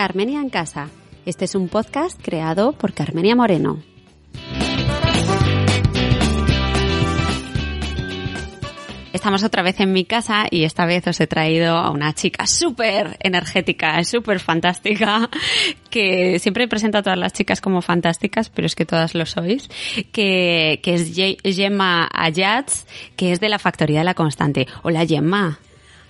Carmenia 0.00 0.40
en 0.40 0.48
Casa. 0.48 0.88
Este 1.26 1.44
es 1.44 1.54
un 1.54 1.68
podcast 1.68 2.18
creado 2.22 2.72
por 2.72 2.94
Carmenia 2.94 3.36
Moreno. 3.36 3.82
Estamos 9.12 9.44
otra 9.44 9.62
vez 9.62 9.78
en 9.80 9.92
mi 9.92 10.06
casa 10.06 10.46
y 10.50 10.64
esta 10.64 10.86
vez 10.86 11.06
os 11.06 11.20
he 11.20 11.26
traído 11.26 11.76
a 11.76 11.90
una 11.90 12.14
chica 12.14 12.46
súper 12.46 13.18
energética, 13.20 14.02
súper 14.04 14.40
fantástica, 14.40 15.28
que 15.90 16.38
siempre 16.38 16.66
presento 16.66 16.96
a 16.96 17.02
todas 17.02 17.18
las 17.18 17.34
chicas 17.34 17.60
como 17.60 17.82
fantásticas, 17.82 18.48
pero 18.48 18.64
es 18.64 18.74
que 18.74 18.86
todas 18.86 19.14
lo 19.14 19.26
sois, 19.26 19.68
que, 20.12 20.80
que 20.82 20.94
es 20.94 21.14
Gemma 21.56 22.08
Ayats, 22.10 22.86
que 23.16 23.32
es 23.32 23.40
de 23.40 23.50
la 23.50 23.58
Factoría 23.58 23.98
de 23.98 24.06
la 24.06 24.14
Constante. 24.14 24.66
Hola 24.82 25.04
Gemma. 25.04 25.58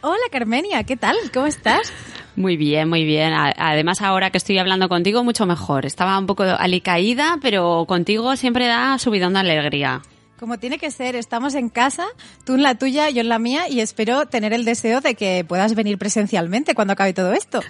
Hola 0.02 0.22
Carmenia, 0.30 0.82
¿qué 0.84 0.96
tal? 0.96 1.14
¿Cómo 1.34 1.44
estás? 1.44 1.92
Muy 2.34 2.56
bien, 2.56 2.88
muy 2.88 3.04
bien. 3.04 3.34
Además, 3.34 4.00
ahora 4.00 4.30
que 4.30 4.38
estoy 4.38 4.56
hablando 4.56 4.88
contigo, 4.88 5.22
mucho 5.24 5.44
mejor. 5.44 5.84
Estaba 5.84 6.18
un 6.18 6.26
poco 6.26 6.42
alicaída, 6.42 7.36
pero 7.42 7.84
contigo 7.86 8.34
siempre 8.36 8.66
da 8.66 8.98
subidón 8.98 9.34
de 9.34 9.40
alegría. 9.40 10.00
Como 10.38 10.58
tiene 10.58 10.78
que 10.78 10.90
ser, 10.90 11.16
estamos 11.16 11.54
en 11.54 11.68
casa, 11.68 12.06
tú 12.46 12.54
en 12.54 12.62
la 12.62 12.76
tuya, 12.76 13.10
yo 13.10 13.20
en 13.20 13.28
la 13.28 13.38
mía, 13.38 13.68
y 13.68 13.80
espero 13.80 14.24
tener 14.24 14.54
el 14.54 14.64
deseo 14.64 15.02
de 15.02 15.14
que 15.14 15.44
puedas 15.46 15.74
venir 15.74 15.98
presencialmente 15.98 16.74
cuando 16.74 16.94
acabe 16.94 17.12
todo 17.12 17.34
esto. 17.34 17.60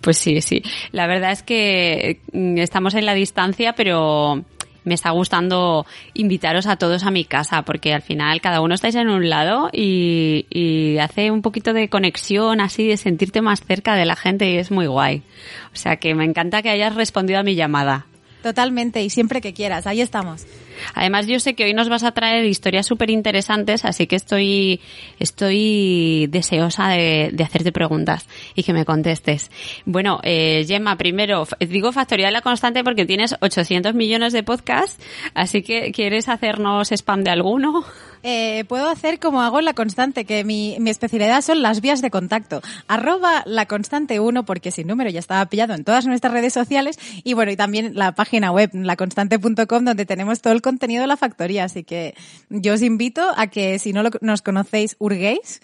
Pues 0.00 0.18
sí, 0.18 0.40
sí. 0.40 0.64
La 0.90 1.06
verdad 1.06 1.30
es 1.30 1.44
que 1.44 2.20
mm, 2.32 2.58
estamos 2.58 2.94
en 2.94 3.06
la 3.06 3.14
distancia, 3.14 3.74
pero 3.74 4.44
me 4.88 4.94
está 4.94 5.10
gustando 5.10 5.86
invitaros 6.14 6.66
a 6.66 6.76
todos 6.76 7.04
a 7.04 7.12
mi 7.12 7.24
casa, 7.24 7.62
porque 7.62 7.94
al 7.94 8.02
final 8.02 8.40
cada 8.40 8.60
uno 8.60 8.74
estáis 8.74 8.96
en 8.96 9.08
un 9.08 9.28
lado 9.28 9.70
y, 9.72 10.96
hace 11.00 11.30
un 11.30 11.42
poquito 11.42 11.72
de 11.72 11.88
conexión, 11.88 12.60
así 12.60 12.88
de 12.88 12.96
sentirte 12.96 13.40
más 13.40 13.60
cerca 13.60 13.94
de 13.94 14.04
la 14.04 14.16
gente 14.16 14.50
y 14.50 14.56
es 14.56 14.72
muy 14.72 14.86
guay. 14.86 15.22
O 15.72 15.76
sea 15.76 15.96
que 15.96 16.14
me 16.14 16.24
encanta 16.24 16.62
que 16.62 16.70
hayas 16.70 16.96
respondido 16.96 17.38
a 17.38 17.44
mi 17.44 17.54
llamada. 17.54 18.07
Totalmente, 18.42 19.02
y 19.02 19.10
siempre 19.10 19.40
que 19.40 19.52
quieras, 19.52 19.86
ahí 19.86 20.00
estamos. 20.00 20.46
Además, 20.94 21.26
yo 21.26 21.40
sé 21.40 21.54
que 21.54 21.64
hoy 21.64 21.74
nos 21.74 21.88
vas 21.88 22.04
a 22.04 22.12
traer 22.12 22.44
historias 22.44 22.86
súper 22.86 23.10
interesantes, 23.10 23.84
así 23.84 24.06
que 24.06 24.16
estoy, 24.16 24.80
estoy 25.18 26.28
deseosa 26.28 26.88
de, 26.88 27.30
de, 27.32 27.44
hacerte 27.44 27.72
preguntas 27.72 28.28
y 28.54 28.62
que 28.62 28.72
me 28.72 28.84
contestes. 28.84 29.50
Bueno, 29.84 30.20
eh, 30.22 30.64
Gemma, 30.66 30.96
primero, 30.96 31.46
digo 31.60 31.92
Factoría 31.92 32.26
de 32.26 32.32
la 32.32 32.42
Constante 32.42 32.84
porque 32.84 33.06
tienes 33.06 33.34
800 33.40 33.94
millones 33.94 34.32
de 34.32 34.42
podcasts, 34.42 35.02
así 35.34 35.62
que 35.62 35.90
¿quieres 35.92 36.28
hacernos 36.28 36.92
spam 36.92 37.24
de 37.24 37.30
alguno? 37.30 37.84
Eh, 38.22 38.64
puedo 38.68 38.88
hacer 38.88 39.18
como 39.18 39.42
hago 39.42 39.58
en 39.58 39.64
la 39.64 39.74
constante, 39.74 40.24
que 40.24 40.44
mi, 40.44 40.76
mi 40.80 40.90
especialidad 40.90 41.42
son 41.42 41.62
las 41.62 41.80
vías 41.80 42.02
de 42.02 42.10
contacto. 42.10 42.60
Arroba 42.86 43.42
la 43.46 43.66
constante 43.66 44.20
1, 44.20 44.44
porque 44.44 44.70
sin 44.70 44.86
número 44.86 45.10
ya 45.10 45.20
estaba 45.20 45.44
pillado 45.46 45.74
en 45.74 45.84
todas 45.84 46.06
nuestras 46.06 46.32
redes 46.32 46.52
sociales. 46.52 46.98
Y 47.24 47.34
bueno, 47.34 47.52
y 47.52 47.56
también 47.56 47.92
la 47.94 48.12
página 48.12 48.50
web, 48.52 48.70
laconstante.com, 48.72 49.84
donde 49.84 50.06
tenemos 50.06 50.40
todo 50.40 50.52
el 50.52 50.62
contenido 50.62 51.02
de 51.02 51.06
la 51.06 51.16
factoría. 51.16 51.64
Así 51.64 51.84
que 51.84 52.14
yo 52.50 52.74
os 52.74 52.82
invito 52.82 53.22
a 53.36 53.46
que 53.46 53.78
si 53.78 53.92
no 53.92 54.02
lo, 54.02 54.10
nos 54.20 54.42
conocéis, 54.42 54.96
hurguéis. 54.98 55.60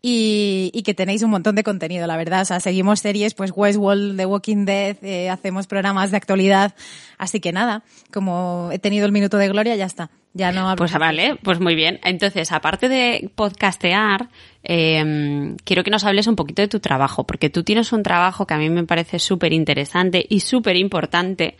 Y, 0.00 0.70
y, 0.72 0.82
que 0.82 0.94
tenéis 0.94 1.22
un 1.22 1.30
montón 1.30 1.56
de 1.56 1.64
contenido, 1.64 2.06
la 2.06 2.16
verdad. 2.16 2.42
O 2.42 2.44
sea, 2.44 2.60
seguimos 2.60 3.00
series, 3.00 3.34
pues 3.34 3.50
Westworld, 3.52 4.16
The 4.16 4.26
Walking 4.26 4.64
Dead, 4.64 4.96
eh, 5.02 5.28
hacemos 5.28 5.66
programas 5.66 6.12
de 6.12 6.16
actualidad. 6.16 6.74
Así 7.18 7.40
que 7.40 7.50
nada, 7.50 7.82
como 8.12 8.70
he 8.70 8.78
tenido 8.78 9.06
el 9.06 9.12
minuto 9.12 9.38
de 9.38 9.48
gloria, 9.48 9.74
ya 9.74 9.86
está. 9.86 10.10
Ya 10.34 10.52
no 10.52 10.76
Pues 10.76 10.92
vale, 10.92 11.36
pues 11.42 11.58
muy 11.58 11.74
bien. 11.74 11.98
Entonces, 12.04 12.52
aparte 12.52 12.88
de 12.88 13.28
podcastear, 13.34 14.28
eh, 14.62 15.56
quiero 15.64 15.82
que 15.82 15.90
nos 15.90 16.04
hables 16.04 16.28
un 16.28 16.36
poquito 16.36 16.62
de 16.62 16.68
tu 16.68 16.78
trabajo, 16.78 17.24
porque 17.24 17.50
tú 17.50 17.64
tienes 17.64 17.92
un 17.92 18.04
trabajo 18.04 18.46
que 18.46 18.54
a 18.54 18.58
mí 18.58 18.70
me 18.70 18.84
parece 18.84 19.18
súper 19.18 19.52
interesante 19.52 20.24
y 20.28 20.40
súper 20.40 20.76
importante, 20.76 21.56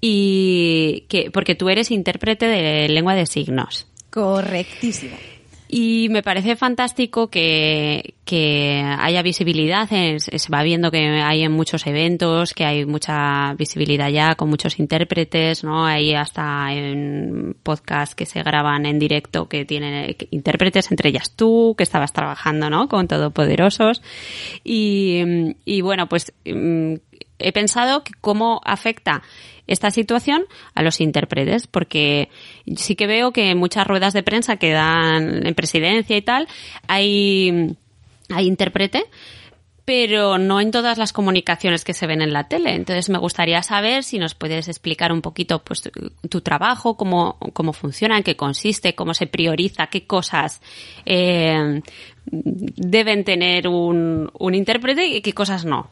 y 0.00 1.04
que, 1.08 1.30
porque 1.30 1.54
tú 1.54 1.68
eres 1.68 1.92
intérprete 1.92 2.46
de 2.46 2.88
lengua 2.88 3.14
de 3.14 3.26
signos. 3.26 3.86
Correctísimo. 4.10 5.16
Y 5.68 6.08
me 6.10 6.22
parece 6.22 6.56
fantástico 6.56 7.28
que, 7.28 8.14
que 8.24 8.82
haya 8.98 9.20
visibilidad. 9.22 9.86
Se 9.88 10.52
va 10.52 10.62
viendo 10.62 10.90
que 10.90 11.20
hay 11.20 11.42
en 11.42 11.52
muchos 11.52 11.86
eventos, 11.86 12.54
que 12.54 12.64
hay 12.64 12.86
mucha 12.86 13.52
visibilidad 13.54 14.08
ya 14.08 14.34
con 14.34 14.48
muchos 14.48 14.78
intérpretes, 14.78 15.64
¿no? 15.64 15.84
Hay 15.84 16.14
hasta 16.14 16.72
en 16.72 17.54
podcasts 17.62 18.14
que 18.14 18.24
se 18.24 18.42
graban 18.42 18.86
en 18.86 18.98
directo 18.98 19.48
que 19.48 19.66
tienen 19.66 20.16
intérpretes, 20.30 20.90
entre 20.90 21.10
ellas 21.10 21.32
tú, 21.36 21.74
que 21.76 21.84
estabas 21.84 22.14
trabajando, 22.14 22.70
¿no? 22.70 22.88
Con 22.88 23.06
Todopoderosos. 23.06 24.00
Y, 24.64 25.54
y 25.66 25.82
bueno, 25.82 26.08
pues 26.08 26.32
mm, 26.46 26.94
he 27.38 27.52
pensado 27.52 28.04
que 28.04 28.12
cómo 28.20 28.60
afecta 28.64 29.22
esta 29.66 29.90
situación 29.90 30.44
a 30.74 30.82
los 30.82 31.00
intérpretes, 31.00 31.66
porque 31.66 32.30
sí 32.76 32.96
que 32.96 33.06
veo 33.06 33.32
que 33.32 33.50
en 33.50 33.58
muchas 33.58 33.86
ruedas 33.86 34.14
de 34.14 34.22
prensa 34.22 34.56
que 34.56 34.72
dan 34.72 35.46
en 35.46 35.54
presidencia 35.54 36.16
y 36.16 36.22
tal, 36.22 36.48
hay, 36.88 37.76
hay 38.30 38.46
intérprete, 38.46 39.04
pero 39.84 40.36
no 40.36 40.60
en 40.60 40.70
todas 40.70 40.98
las 40.98 41.12
comunicaciones 41.12 41.84
que 41.84 41.94
se 41.94 42.06
ven 42.06 42.20
en 42.20 42.32
la 42.32 42.48
tele. 42.48 42.74
Entonces 42.74 43.08
me 43.08 43.18
gustaría 43.18 43.62
saber 43.62 44.04
si 44.04 44.18
nos 44.18 44.34
puedes 44.34 44.68
explicar 44.68 45.12
un 45.12 45.22
poquito 45.22 45.62
pues 45.62 45.82
tu 46.28 46.40
trabajo, 46.40 46.96
cómo, 46.96 47.38
cómo 47.52 47.72
funciona, 47.72 48.16
en 48.18 48.22
qué 48.22 48.36
consiste, 48.36 48.94
cómo 48.94 49.14
se 49.14 49.26
prioriza, 49.26 49.86
qué 49.86 50.06
cosas 50.06 50.60
eh, 51.06 51.80
deben 52.26 53.24
tener 53.24 53.68
un, 53.68 54.30
un 54.38 54.54
intérprete 54.54 55.06
y 55.06 55.22
qué 55.22 55.32
cosas 55.32 55.64
no. 55.64 55.88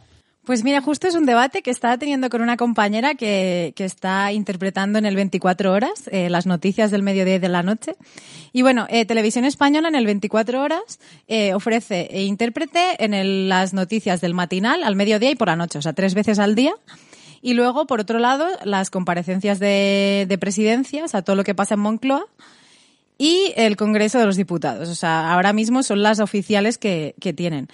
Pues 0.46 0.62
mira, 0.62 0.80
justo 0.80 1.08
es 1.08 1.16
un 1.16 1.26
debate 1.26 1.60
que 1.60 1.72
estaba 1.72 1.98
teniendo 1.98 2.30
con 2.30 2.40
una 2.40 2.56
compañera 2.56 3.16
que, 3.16 3.72
que 3.74 3.84
está 3.84 4.30
interpretando 4.30 4.96
en 4.96 5.04
el 5.04 5.16
24 5.16 5.72
horas 5.72 6.08
eh, 6.12 6.30
las 6.30 6.46
noticias 6.46 6.92
del 6.92 7.02
mediodía 7.02 7.34
y 7.34 7.38
de 7.40 7.48
la 7.48 7.64
noche. 7.64 7.96
Y 8.52 8.62
bueno, 8.62 8.86
eh, 8.88 9.04
Televisión 9.06 9.44
Española 9.44 9.88
en 9.88 9.96
el 9.96 10.06
24 10.06 10.62
horas 10.62 11.00
eh, 11.26 11.52
ofrece 11.52 12.06
e 12.12 12.22
intérprete 12.22 13.04
en 13.04 13.12
el, 13.12 13.48
las 13.48 13.74
noticias 13.74 14.20
del 14.20 14.34
matinal, 14.34 14.84
al 14.84 14.94
mediodía 14.94 15.32
y 15.32 15.34
por 15.34 15.48
la 15.48 15.56
noche, 15.56 15.80
o 15.80 15.82
sea, 15.82 15.94
tres 15.94 16.14
veces 16.14 16.38
al 16.38 16.54
día. 16.54 16.74
Y 17.42 17.54
luego, 17.54 17.88
por 17.88 17.98
otro 17.98 18.20
lado, 18.20 18.46
las 18.62 18.88
comparecencias 18.88 19.58
de, 19.58 20.26
de 20.28 20.38
presidencia, 20.38 21.04
o 21.04 21.08
sea, 21.08 21.22
todo 21.22 21.34
lo 21.34 21.42
que 21.42 21.56
pasa 21.56 21.74
en 21.74 21.80
Moncloa 21.80 22.24
y 23.18 23.52
el 23.56 23.76
Congreso 23.76 24.20
de 24.20 24.26
los 24.26 24.36
Diputados. 24.36 24.88
O 24.90 24.94
sea, 24.94 25.32
ahora 25.32 25.52
mismo 25.52 25.82
son 25.82 26.04
las 26.04 26.20
oficiales 26.20 26.78
que, 26.78 27.16
que 27.20 27.32
tienen. 27.32 27.68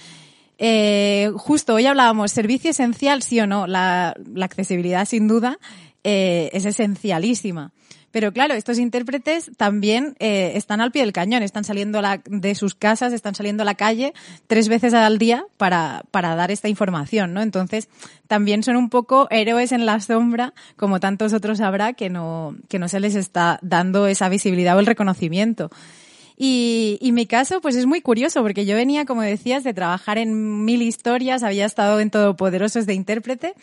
Eh, 0.64 1.32
justo 1.34 1.74
hoy 1.74 1.86
hablábamos, 1.86 2.30
servicio 2.30 2.70
esencial, 2.70 3.22
sí 3.22 3.40
o 3.40 3.48
no. 3.48 3.66
La, 3.66 4.14
la 4.32 4.44
accesibilidad, 4.44 5.04
sin 5.06 5.26
duda, 5.26 5.58
eh, 6.04 6.50
es 6.52 6.64
esencialísima. 6.64 7.72
Pero 8.12 8.32
claro, 8.32 8.54
estos 8.54 8.78
intérpretes 8.78 9.50
también 9.56 10.14
eh, 10.20 10.52
están 10.54 10.80
al 10.80 10.92
pie 10.92 11.02
del 11.02 11.12
cañón, 11.12 11.42
están 11.42 11.64
saliendo 11.64 12.00
la, 12.00 12.22
de 12.26 12.54
sus 12.54 12.76
casas, 12.76 13.12
están 13.12 13.34
saliendo 13.34 13.64
a 13.64 13.66
la 13.66 13.74
calle 13.74 14.14
tres 14.46 14.68
veces 14.68 14.94
al 14.94 15.18
día 15.18 15.46
para, 15.56 16.04
para 16.12 16.36
dar 16.36 16.52
esta 16.52 16.68
información, 16.68 17.34
¿no? 17.34 17.42
Entonces, 17.42 17.88
también 18.28 18.62
son 18.62 18.76
un 18.76 18.88
poco 18.88 19.26
héroes 19.30 19.72
en 19.72 19.84
la 19.84 19.98
sombra, 19.98 20.54
como 20.76 21.00
tantos 21.00 21.32
otros 21.32 21.60
habrá, 21.60 21.94
que 21.94 22.08
no, 22.08 22.54
que 22.68 22.78
no 22.78 22.86
se 22.86 23.00
les 23.00 23.16
está 23.16 23.58
dando 23.62 24.06
esa 24.06 24.28
visibilidad 24.28 24.76
o 24.76 24.80
el 24.80 24.86
reconocimiento. 24.86 25.70
Y, 26.44 26.98
y, 27.00 27.12
mi 27.12 27.26
caso, 27.26 27.60
pues 27.60 27.76
es 27.76 27.86
muy 27.86 28.00
curioso, 28.00 28.42
porque 28.42 28.66
yo 28.66 28.74
venía, 28.74 29.04
como 29.04 29.22
decías, 29.22 29.62
de 29.62 29.72
trabajar 29.72 30.18
en 30.18 30.64
mil 30.64 30.82
historias, 30.82 31.44
había 31.44 31.64
estado 31.64 32.00
en 32.00 32.10
Todopoderosos 32.10 32.84
de 32.84 32.94
intérprete. 32.94 33.54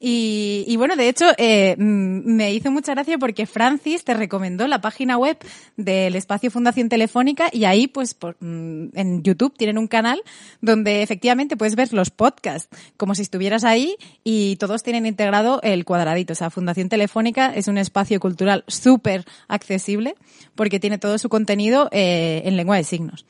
Y, 0.00 0.76
bueno, 0.76 0.94
de 0.94 1.08
hecho, 1.08 1.26
eh, 1.38 1.74
me 1.76 2.52
hizo 2.52 2.70
mucha 2.70 2.94
gracia 2.94 3.18
porque 3.18 3.46
Francis 3.46 4.04
te 4.04 4.14
recomendó 4.14 4.68
la 4.68 4.80
página 4.80 5.18
web 5.18 5.38
del 5.76 6.14
espacio 6.14 6.52
Fundación 6.52 6.88
Telefónica 6.88 7.48
y 7.52 7.64
ahí, 7.64 7.88
pues, 7.88 8.16
mm, 8.38 8.86
en 8.94 9.22
YouTube 9.24 9.56
tienen 9.56 9.76
un 9.76 9.88
canal 9.88 10.22
donde 10.60 11.02
efectivamente 11.02 11.56
puedes 11.56 11.74
ver 11.74 11.92
los 11.92 12.10
podcasts 12.10 12.68
como 12.96 13.16
si 13.16 13.22
estuvieras 13.22 13.64
ahí 13.64 13.96
y 14.22 14.54
todos 14.56 14.84
tienen 14.84 15.04
integrado 15.04 15.60
el 15.62 15.84
cuadradito. 15.84 16.32
O 16.32 16.36
sea, 16.36 16.50
Fundación 16.50 16.88
Telefónica 16.88 17.52
es 17.52 17.66
un 17.66 17.76
espacio 17.76 18.20
cultural 18.20 18.62
súper 18.68 19.24
accesible 19.48 20.14
porque 20.54 20.78
tiene 20.78 20.98
todo 20.98 21.18
su 21.18 21.28
contenido 21.28 21.88
eh, 21.90 22.42
en 22.44 22.56
lengua 22.56 22.76
de 22.76 22.84
signos. 22.84 23.26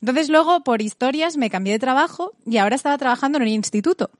Entonces 0.00 0.28
luego, 0.28 0.62
por 0.62 0.82
historias, 0.82 1.36
me 1.36 1.50
cambié 1.50 1.72
de 1.72 1.78
trabajo 1.78 2.32
y 2.46 2.58
ahora 2.58 2.76
estaba 2.76 2.98
trabajando 2.98 3.38
en 3.38 3.42
un 3.42 3.48
instituto. 3.48 4.10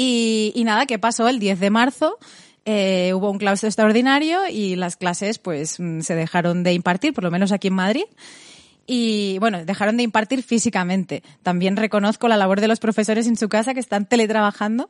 Y, 0.00 0.62
nada, 0.64 0.86
¿qué 0.86 0.96
pasó? 1.00 1.26
El 1.26 1.40
10 1.40 1.58
de 1.58 1.70
marzo 1.70 2.18
eh, 2.64 3.12
hubo 3.14 3.32
un 3.32 3.38
claustro 3.38 3.68
extraordinario 3.68 4.46
y 4.48 4.76
las 4.76 4.96
clases 4.96 5.40
pues 5.40 5.80
mm, 5.80 6.02
se 6.02 6.14
dejaron 6.14 6.62
de 6.62 6.72
impartir, 6.72 7.12
por 7.12 7.24
lo 7.24 7.32
menos 7.32 7.50
aquí 7.50 7.66
en 7.66 7.74
Madrid. 7.74 8.04
Y 8.86 9.38
bueno, 9.40 9.64
dejaron 9.64 9.96
de 9.96 10.04
impartir 10.04 10.44
físicamente. 10.44 11.24
También 11.42 11.76
reconozco 11.76 12.28
la 12.28 12.36
labor 12.36 12.60
de 12.60 12.68
los 12.68 12.78
profesores 12.78 13.26
en 13.26 13.36
su 13.36 13.48
casa 13.48 13.74
que 13.74 13.80
están 13.80 14.06
teletrabajando. 14.06 14.88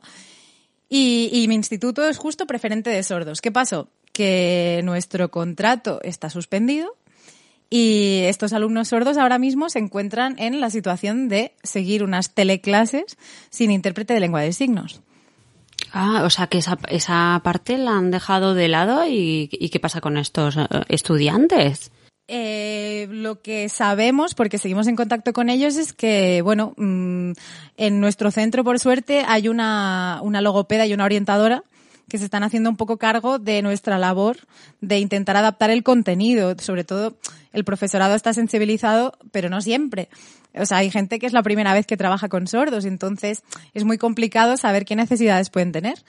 Y, 0.89 1.31
y 1.33 1.47
mi 1.47 1.55
instituto 1.55 2.07
es 2.07 2.19
justo 2.19 2.45
preferente 2.45 2.91
de 2.91 3.01
sordos. 3.01 3.41
¿Qué 3.41 3.51
pasó? 3.51 3.89
Que 4.13 4.81
nuestro 4.83 5.31
contrato 5.31 6.01
está 6.03 6.29
suspendido 6.29 6.95
y 7.69 8.21
estos 8.23 8.53
alumnos 8.53 8.87
sordos 8.87 9.17
ahora 9.17 9.37
mismo 9.37 9.69
se 9.69 9.79
encuentran 9.79 10.35
en 10.39 10.59
la 10.59 10.69
situación 10.69 11.29
de 11.29 11.53
seguir 11.63 12.03
unas 12.03 12.33
teleclases 12.33 13.17
sin 13.49 13.71
intérprete 13.71 14.13
de 14.13 14.19
lengua 14.19 14.41
de 14.41 14.53
signos. 14.53 15.01
Ah, 15.91 16.23
o 16.25 16.29
sea 16.29 16.47
que 16.47 16.59
esa, 16.59 16.77
esa 16.89 17.39
parte 17.43 17.77
la 17.77 17.97
han 17.97 18.11
dejado 18.11 18.53
de 18.53 18.67
lado 18.67 19.05
y, 19.07 19.47
¿qué 19.71 19.79
pasa 19.79 20.01
con 20.01 20.17
estos 20.17 20.57
eh, 20.57 20.67
estudiantes? 20.89 21.91
Eh, 22.27 23.07
lo 23.09 23.41
que 23.41 23.69
sabemos, 23.69 24.35
porque 24.35 24.59
seguimos 24.59 24.87
en 24.87 24.95
contacto 24.95 25.33
con 25.33 25.49
ellos, 25.49 25.77
es 25.77 25.93
que, 25.93 26.41
bueno, 26.43 26.73
mm, 26.77 27.31
en 27.77 27.99
nuestro 27.99 28.29
centro, 28.29 28.63
por 28.63 28.77
suerte, 28.77 29.23
hay 29.27 29.47
una, 29.47 30.19
una 30.21 30.41
logopeda 30.41 30.85
y 30.85 30.93
una 30.93 31.05
orientadora 31.05 31.63
que 32.09 32.17
se 32.17 32.25
están 32.25 32.43
haciendo 32.43 32.69
un 32.69 32.75
poco 32.75 32.97
cargo 32.97 33.39
de 33.39 33.61
nuestra 33.61 33.97
labor 33.97 34.37
de 34.81 34.99
intentar 34.99 35.37
adaptar 35.37 35.69
el 35.69 35.83
contenido. 35.83 36.55
Sobre 36.59 36.83
todo, 36.83 37.15
el 37.53 37.63
profesorado 37.63 38.15
está 38.15 38.33
sensibilizado, 38.33 39.17
pero 39.31 39.49
no 39.49 39.61
siempre. 39.61 40.09
O 40.55 40.65
sea, 40.65 40.77
hay 40.77 40.91
gente 40.91 41.19
que 41.19 41.27
es 41.27 41.33
la 41.33 41.43
primera 41.43 41.73
vez 41.73 41.85
que 41.85 41.97
trabaja 41.97 42.27
con 42.27 42.47
sordos, 42.47 42.85
entonces 42.85 43.43
es 43.73 43.83
muy 43.83 43.97
complicado 43.97 44.57
saber 44.57 44.85
qué 44.85 44.95
necesidades 44.95 45.49
pueden 45.49 45.71
tener. 45.71 46.03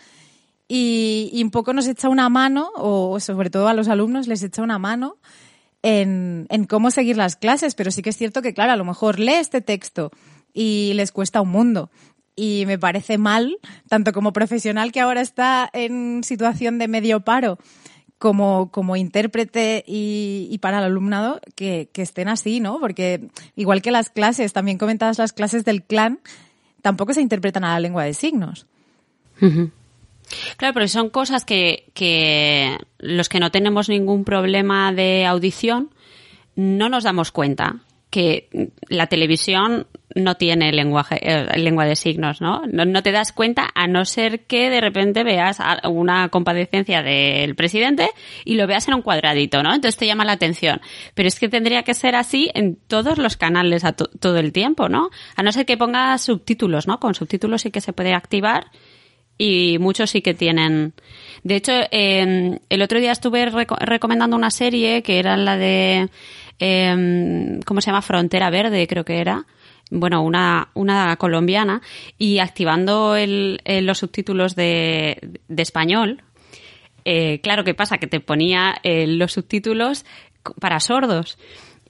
Y, 0.67 1.41
un 1.43 1.51
poco 1.51 1.73
nos 1.73 1.87
echa 1.89 2.09
una 2.09 2.29
mano, 2.29 2.71
o 2.77 3.19
sobre 3.21 3.51
todo 3.51 3.69
a 3.69 3.75
los 3.75 3.89
alumnos 3.89 4.29
les 4.29 4.43
echa 4.43 4.63
una 4.63 4.79
mano 4.79 5.17
en, 5.83 6.47
en 6.49 6.65
cómo 6.65 6.91
seguir 6.91 7.17
las 7.17 7.37
clases, 7.37 7.75
pero 7.75 7.91
sí 7.91 8.03
que 8.03 8.11
es 8.11 8.17
cierto 8.17 8.41
que, 8.41 8.55
claro, 8.55 8.73
a 8.73 8.77
lo 8.77 8.85
mejor 8.85 9.19
lee 9.19 9.35
este 9.35 9.61
texto 9.61 10.11
y 10.53 10.93
les 10.95 11.13
cuesta 11.13 11.41
un 11.41 11.51
mundo 11.51 11.91
y 12.41 12.65
me 12.65 12.79
parece 12.79 13.19
mal, 13.19 13.59
tanto 13.91 14.15
como 14.15 14.33
profesional 14.33 14.93
que 14.93 15.01
ahora 15.01 15.21
está 15.21 15.69
en 15.75 16.25
situación 16.25 16.79
de 16.79 16.89
medio 16.89 17.21
paro, 17.21 17.59
como, 18.17 18.71
como 18.71 18.97
intérprete 18.97 19.85
y, 19.87 20.57
para 20.63 20.79
el 20.79 20.85
alumnado, 20.85 21.43
que, 21.55 21.91
estén 21.97 22.29
así, 22.29 22.59
¿no? 22.59 22.81
Porque 22.81 23.29
igual 23.57 23.83
que 23.83 23.91
las 23.91 24.09
clases, 24.09 24.55
también 24.55 24.79
comentadas 24.79 25.19
las 25.19 25.35
clases 25.35 25.67
del 25.67 25.83
clan, 25.83 26.21
tampoco 26.81 27.13
se 27.13 27.21
interpretan 27.21 27.63
a 27.63 27.75
la 27.75 27.81
lengua 27.81 28.05
de 28.05 28.15
signos. 28.15 28.67
Claro, 30.57 30.73
pero 30.73 30.89
son 30.89 31.11
cosas 31.11 31.45
que, 31.45 31.91
que 31.93 32.79
los 32.97 33.29
que 33.29 33.41
no 33.41 33.51
tenemos 33.51 33.91
ningún 33.91 34.25
problema 34.25 34.95
de 34.95 35.27
audición 35.27 35.91
no 36.57 36.89
nos 36.89 37.05
damos 37.05 37.33
cuenta 37.33 37.83
que 38.11 38.71
la 38.89 39.07
televisión 39.07 39.87
no 40.17 40.35
tiene 40.35 40.73
lenguaje, 40.73 41.19
eh, 41.23 41.59
lengua 41.59 41.85
de 41.85 41.95
signos, 41.95 42.41
¿no? 42.41 42.63
¿no? 42.67 43.03
te 43.03 43.13
das 43.13 43.33
cuenta 43.33 43.69
a 43.75 43.87
no 43.87 44.05
ser 44.05 44.41
que 44.47 44.69
de 44.69 44.81
repente 44.81 45.23
veas 45.23 45.59
una 45.89 46.29
compadecencia 46.29 47.03
del 47.03 47.55
presidente 47.55 48.09
y 48.45 48.57
lo 48.57 48.67
veas 48.67 48.89
en 48.89 48.95
un 48.95 49.03
cuadradito, 49.03 49.63
¿no? 49.63 49.73
Entonces 49.73 49.97
te 49.97 50.07
llama 50.07 50.25
la 50.25 50.33
atención. 50.33 50.81
Pero 51.15 51.29
es 51.29 51.39
que 51.39 51.49
tendría 51.49 51.85
que 51.85 51.95
ser 51.95 52.17
así 52.17 52.51
en 52.55 52.77
todos 52.89 53.19
los 53.19 53.37
canales 53.37 53.85
a 53.85 53.93
todo 53.93 54.39
el 54.39 54.53
tiempo, 54.53 54.89
¿no? 54.89 55.11
A 55.37 55.43
no 55.45 55.53
ser 55.53 55.65
que 55.65 55.77
ponga 55.77 56.19
subtítulos, 56.19 56.89
¿no? 56.89 56.99
Con 56.99 57.15
subtítulos 57.15 57.63
sí 57.63 57.71
que 57.71 57.81
se 57.81 57.93
puede 57.93 58.13
activar 58.13 58.67
y 59.39 59.79
muchos 59.79 60.11
sí 60.11 60.21
que 60.21 60.35
tienen. 60.35 60.93
De 61.45 61.57
hecho, 61.57 61.73
el 61.91 62.83
otro 62.83 63.01
día 63.01 63.13
estuve 63.13 63.51
recomendando 63.81 64.37
una 64.37 64.51
serie 64.51 65.03
que 65.03 65.19
era 65.19 65.37
la 65.37 65.57
de 65.57 66.11
eh, 66.61 67.59
¿cómo 67.67 67.81
se 67.81 67.87
llama? 67.87 68.03
Frontera 68.03 68.51
Verde, 68.51 68.87
creo 68.87 69.05
que 69.05 69.19
era. 69.19 69.47
Bueno, 69.91 70.23
una, 70.23 70.69
una 70.75 71.17
colombiana 71.17 71.83
y 72.17 72.39
activando 72.39 73.17
el, 73.17 73.61
los 73.65 73.99
subtítulos 73.99 74.55
de, 74.55 75.19
de 75.49 75.63
español, 75.63 76.23
eh, 77.05 77.41
claro, 77.41 77.65
¿qué 77.65 77.75
pasa? 77.75 77.99
Que 77.99 78.07
te 78.07 78.21
ponía 78.21 78.77
eh, 78.83 79.07
los 79.07 79.33
subtítulos 79.33 80.05
para 80.61 80.81
sordos. 80.81 81.39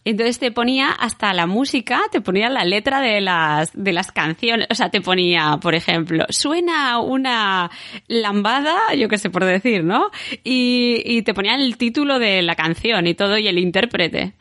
Entonces 0.02 0.38
te 0.38 0.50
ponía 0.50 0.93
hasta 0.93 1.34
la 1.34 1.46
música, 1.46 2.00
te 2.11 2.22
ponía 2.22 2.49
la 2.49 2.64
letra 2.64 3.02
de 3.02 3.20
las, 3.20 3.70
de 3.75 3.93
las 3.93 4.11
canciones. 4.12 4.67
O 4.70 4.75
sea, 4.75 4.88
te 4.88 5.02
ponía, 5.02 5.58
por 5.61 5.75
ejemplo, 5.75 6.25
suena 6.31 6.99
una 7.00 7.70
lambada, 8.08 8.94
yo 8.96 9.08
qué 9.08 9.19
sé 9.19 9.28
por 9.28 9.44
decir, 9.44 9.84
¿no? 9.84 10.11
Y, 10.43 11.02
y 11.05 11.22
te 11.22 11.34
ponía 11.34 11.55
el 11.55 11.76
título 11.76 12.19
de 12.19 12.40
la 12.40 12.55
canción 12.55 13.06
y 13.06 13.14
todo 13.14 13.37
y 13.37 13.46
el 13.49 13.58
intérprete. 13.58 14.32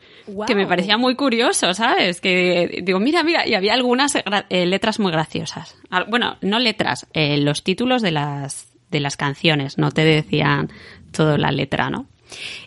Que 0.46 0.54
me 0.54 0.66
parecía 0.66 0.96
muy 0.96 1.14
curioso, 1.14 1.74
¿sabes? 1.74 2.20
Que 2.20 2.82
digo, 2.82 3.00
mira, 3.00 3.22
mira, 3.22 3.46
y 3.46 3.54
había 3.54 3.74
algunas 3.74 4.14
eh, 4.16 4.66
letras 4.66 4.98
muy 4.98 5.12
graciosas. 5.12 5.76
Bueno, 6.08 6.36
no 6.40 6.58
letras, 6.58 7.06
eh, 7.12 7.38
los 7.38 7.62
títulos 7.62 8.02
de 8.02 8.10
las, 8.10 8.68
de 8.90 9.00
las 9.00 9.16
canciones, 9.16 9.78
no 9.78 9.90
te 9.90 10.04
decían 10.04 10.70
toda 11.12 11.38
la 11.38 11.50
letra, 11.50 11.90
¿no? 11.90 12.06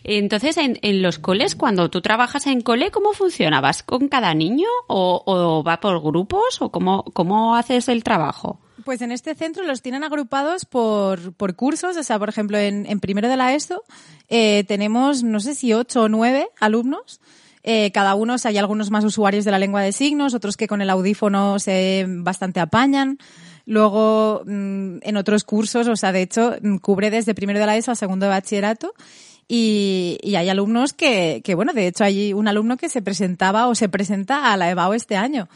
Entonces, 0.02 0.56
en, 0.58 1.02
los 1.02 1.18
coles, 1.18 1.56
cuando 1.56 1.90
tú 1.90 2.00
trabajas 2.00 2.46
en 2.46 2.60
cole, 2.60 2.90
¿cómo 2.90 3.12
funciona? 3.12 3.60
¿Vas 3.60 3.82
con 3.82 4.08
cada 4.08 4.34
niño 4.34 4.68
o, 4.86 5.62
va 5.66 5.80
por 5.80 6.02
grupos 6.02 6.60
o 6.60 6.70
cómo, 6.70 7.04
cómo 7.12 7.56
haces 7.56 7.88
el 7.88 8.04
trabajo? 8.04 8.60
Pues 8.84 9.00
en 9.00 9.12
este 9.12 9.34
centro 9.34 9.64
los 9.64 9.80
tienen 9.80 10.04
agrupados 10.04 10.66
por, 10.66 11.32
por 11.34 11.56
cursos, 11.56 11.96
o 11.96 12.02
sea, 12.02 12.18
por 12.18 12.28
ejemplo, 12.28 12.58
en, 12.58 13.00
primero 13.00 13.28
de 13.28 13.36
la 13.36 13.54
ESO 13.54 13.82
eh, 14.28 14.64
tenemos, 14.64 15.22
no 15.22 15.40
sé 15.40 15.54
si 15.54 15.72
ocho 15.72 16.02
o 16.02 16.08
nueve 16.08 16.48
alumnos. 16.60 17.20
Eh, 17.66 17.90
cada 17.92 18.14
uno, 18.14 18.36
hay 18.44 18.58
algunos 18.58 18.90
más 18.90 19.04
usuarios 19.04 19.46
de 19.46 19.50
la 19.50 19.58
lengua 19.58 19.80
de 19.80 19.92
signos, 19.92 20.34
otros 20.34 20.58
que 20.58 20.68
con 20.68 20.82
el 20.82 20.90
audífono 20.90 21.58
se 21.58 22.04
bastante 22.06 22.60
apañan. 22.60 23.18
Luego, 23.64 24.42
mm, 24.44 24.98
en 25.00 25.16
otros 25.16 25.44
cursos, 25.44 25.88
o 25.88 25.96
sea, 25.96 26.12
de 26.12 26.20
hecho, 26.20 26.56
mm, 26.60 26.76
cubre 26.76 27.10
desde 27.10 27.34
primero 27.34 27.58
de 27.58 27.66
la 27.66 27.76
ESO 27.76 27.92
a 27.92 27.94
segundo 27.94 28.26
de 28.26 28.30
bachillerato 28.30 28.92
y, 29.48 30.18
y, 30.22 30.36
hay 30.36 30.50
alumnos 30.50 30.92
que, 30.92 31.40
que, 31.42 31.54
bueno, 31.54 31.72
de 31.72 31.86
hecho 31.86 32.04
hay 32.04 32.34
un 32.34 32.48
alumno 32.48 32.76
que 32.76 32.90
se 32.90 33.00
presentaba 33.00 33.66
o 33.66 33.74
se 33.74 33.88
presenta 33.88 34.52
a 34.52 34.56
la 34.58 34.70
EBAO 34.70 34.92
este 34.92 35.16
año. 35.16 35.48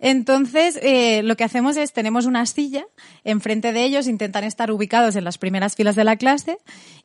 Entonces, 0.00 0.78
eh, 0.82 1.22
lo 1.24 1.36
que 1.36 1.44
hacemos 1.44 1.76
es, 1.76 1.92
tenemos 1.92 2.26
una 2.26 2.46
silla, 2.46 2.86
enfrente 3.24 3.72
de 3.72 3.84
ellos 3.84 4.06
intentan 4.06 4.44
estar 4.44 4.70
ubicados 4.70 5.16
en 5.16 5.24
las 5.24 5.38
primeras 5.38 5.74
filas 5.74 5.96
de 5.96 6.04
la 6.04 6.16
clase 6.16 6.58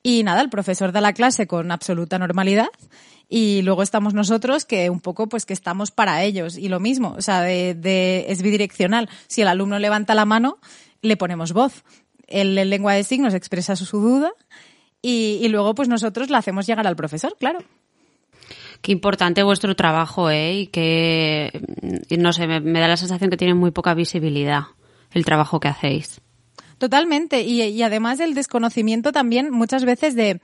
y 0.03 0.23
nada, 0.23 0.41
el 0.41 0.49
profesor 0.49 0.91
da 0.91 1.01
la 1.01 1.13
clase 1.13 1.47
con 1.47 1.71
absoluta 1.71 2.19
normalidad 2.19 2.67
y 3.35 3.63
luego 3.63 3.81
estamos 3.81 4.13
nosotros 4.13 4.63
que 4.63 4.91
un 4.91 4.99
poco 4.99 5.27
pues 5.27 5.47
que 5.47 5.53
estamos 5.53 5.89
para 5.89 6.21
ellos 6.21 6.55
y 6.55 6.69
lo 6.69 6.79
mismo, 6.79 7.15
o 7.17 7.21
sea, 7.23 7.41
de, 7.41 7.73
de, 7.73 8.25
es 8.27 8.43
bidireccional. 8.43 9.09
Si 9.25 9.41
el 9.41 9.47
alumno 9.47 9.79
levanta 9.79 10.13
la 10.13 10.25
mano, 10.25 10.59
le 11.01 11.17
ponemos 11.17 11.51
voz. 11.51 11.83
El, 12.27 12.55
en 12.59 12.69
lengua 12.69 12.93
de 12.93 13.03
signos 13.03 13.33
expresa 13.33 13.75
su 13.75 13.99
duda 13.99 14.31
y, 15.01 15.47
luego 15.47 15.73
pues 15.73 15.89
nosotros 15.89 16.29
la 16.29 16.37
hacemos 16.37 16.67
llegar 16.67 16.85
al 16.85 16.95
profesor, 16.95 17.35
claro. 17.39 17.57
Qué 18.83 18.91
importante 18.91 19.41
vuestro 19.41 19.75
trabajo, 19.75 20.29
¿eh? 20.29 20.53
Y 20.53 20.67
que, 20.67 21.59
no 22.15 22.33
sé, 22.33 22.45
me, 22.45 22.79
da 22.79 22.87
la 22.87 22.97
sensación 22.97 23.31
que 23.31 23.37
tiene 23.37 23.55
muy 23.55 23.71
poca 23.71 23.95
visibilidad 23.95 24.65
el 25.11 25.25
trabajo 25.25 25.59
que 25.59 25.69
hacéis. 25.69 26.21
Totalmente. 26.77 27.41
Y, 27.41 27.63
y 27.63 27.81
además 27.81 28.19
el 28.19 28.35
desconocimiento 28.35 29.11
también 29.11 29.49
muchas 29.49 29.85
veces 29.85 30.13
de, 30.15 30.39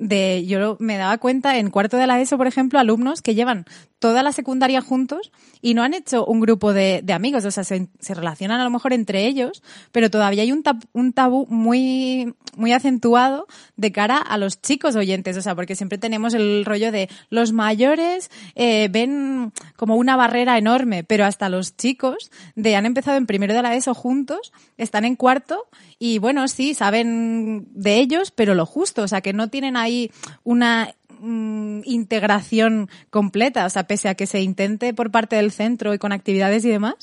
de, 0.00 0.46
yo 0.46 0.76
me 0.80 0.96
daba 0.96 1.18
cuenta 1.18 1.58
en 1.58 1.70
cuarto 1.70 1.98
de 1.98 2.06
la 2.06 2.20
ESO, 2.20 2.38
por 2.38 2.46
ejemplo, 2.46 2.78
alumnos 2.78 3.20
que 3.20 3.34
llevan 3.34 3.66
toda 3.98 4.22
la 4.22 4.32
secundaria 4.32 4.80
juntos 4.80 5.30
y 5.60 5.74
no 5.74 5.82
han 5.82 5.92
hecho 5.92 6.24
un 6.24 6.40
grupo 6.40 6.72
de, 6.72 7.02
de 7.04 7.12
amigos, 7.12 7.44
o 7.44 7.50
sea, 7.50 7.64
se, 7.64 7.88
se, 8.00 8.14
relacionan 8.14 8.60
a 8.60 8.64
lo 8.64 8.70
mejor 8.70 8.94
entre 8.94 9.26
ellos, 9.26 9.62
pero 9.92 10.10
todavía 10.10 10.42
hay 10.42 10.52
un, 10.52 10.62
tab, 10.62 10.78
un 10.92 11.12
tabú 11.12 11.46
muy, 11.50 12.34
muy 12.60 12.72
acentuado 12.72 13.46
de 13.76 13.90
cara 13.90 14.18
a 14.18 14.38
los 14.38 14.60
chicos 14.60 14.94
oyentes, 14.94 15.36
o 15.36 15.42
sea, 15.42 15.54
porque 15.54 15.74
siempre 15.74 15.98
tenemos 15.98 16.34
el 16.34 16.64
rollo 16.64 16.92
de 16.92 17.08
los 17.30 17.52
mayores 17.52 18.30
eh, 18.54 18.88
ven 18.90 19.52
como 19.76 19.96
una 19.96 20.16
barrera 20.16 20.58
enorme, 20.58 21.02
pero 21.04 21.24
hasta 21.24 21.48
los 21.48 21.76
chicos 21.76 22.30
de 22.54 22.76
han 22.76 22.86
empezado 22.86 23.16
en 23.16 23.26
primero 23.26 23.54
de 23.54 23.62
la 23.62 23.74
ESO 23.74 23.94
juntos, 23.94 24.52
están 24.76 25.04
en 25.04 25.16
cuarto 25.16 25.66
y 25.98 26.18
bueno, 26.18 26.46
sí, 26.48 26.74
saben 26.74 27.66
de 27.72 27.96
ellos, 27.96 28.30
pero 28.30 28.54
lo 28.54 28.66
justo, 28.66 29.02
o 29.02 29.08
sea, 29.08 29.20
que 29.20 29.32
no 29.32 29.48
tienen 29.48 29.76
ahí 29.76 30.10
una 30.44 30.94
mm, 31.20 31.80
integración 31.84 32.88
completa, 33.10 33.66
o 33.66 33.70
sea, 33.70 33.84
pese 33.84 34.08
a 34.08 34.14
que 34.14 34.26
se 34.26 34.40
intente 34.40 34.94
por 34.94 35.10
parte 35.10 35.36
del 35.36 35.52
centro 35.52 35.94
y 35.94 35.98
con 35.98 36.12
actividades 36.12 36.64
y 36.64 36.68
demás, 36.68 36.94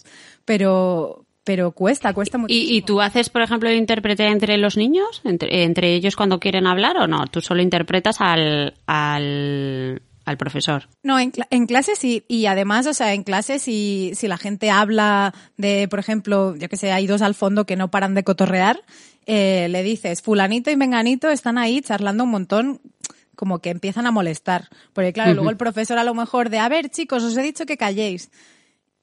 pero 0.45 1.26
pero 1.47 1.71
cuesta, 1.71 2.13
cuesta 2.13 2.37
mucho. 2.37 2.53
¿Y, 2.53 2.75
¿Y, 2.75 2.81
tú 2.81 2.99
haces, 2.99 3.29
por 3.29 3.41
ejemplo, 3.41 3.69
el 3.69 3.77
intérprete 3.77 4.27
entre 4.27 4.57
los 4.57 4.75
niños, 4.75 5.21
entre, 5.23 5.63
entre, 5.63 5.95
ellos 5.95 6.17
cuando 6.17 6.41
quieren 6.41 6.67
hablar 6.67 6.97
o 6.97 7.07
no? 7.07 7.25
¿Tú 7.27 7.39
solo 7.39 7.61
interpretas 7.61 8.19
al, 8.19 8.73
al, 8.85 10.01
al 10.25 10.37
profesor? 10.37 10.89
No, 11.03 11.17
en, 11.17 11.31
en 11.49 11.65
clases 11.65 11.99
sí. 11.99 12.25
Y 12.27 12.47
además, 12.47 12.85
o 12.85 12.93
sea, 12.93 13.13
en 13.13 13.23
clases 13.23 13.61
si, 13.61 14.11
si 14.13 14.27
la 14.27 14.37
gente 14.37 14.69
habla 14.71 15.33
de, 15.55 15.87
por 15.87 15.99
ejemplo, 15.99 16.53
yo 16.57 16.67
que 16.67 16.75
sé, 16.75 16.91
hay 16.91 17.07
dos 17.07 17.21
al 17.21 17.33
fondo 17.33 17.65
que 17.65 17.77
no 17.77 17.89
paran 17.91 18.13
de 18.13 18.25
cotorrear, 18.25 18.81
eh, 19.25 19.67
le 19.69 19.83
dices, 19.83 20.21
fulanito 20.21 20.69
y 20.69 20.75
menganito 20.75 21.29
están 21.29 21.57
ahí 21.57 21.79
charlando 21.79 22.25
un 22.25 22.31
montón 22.31 22.81
como 23.37 23.59
que 23.59 23.69
empiezan 23.69 24.05
a 24.05 24.11
molestar. 24.11 24.67
Porque 24.91 25.13
claro, 25.13 25.29
uh 25.29 25.31
-huh. 25.31 25.35
luego 25.35 25.49
el 25.51 25.57
profesor 25.57 25.97
a 25.97 26.03
lo 26.03 26.13
mejor 26.13 26.49
de, 26.49 26.59
a 26.59 26.67
ver 26.67 26.89
chicos, 26.89 27.23
os 27.23 27.37
he 27.37 27.41
dicho 27.41 27.65
que 27.65 27.77
calléis. 27.77 28.31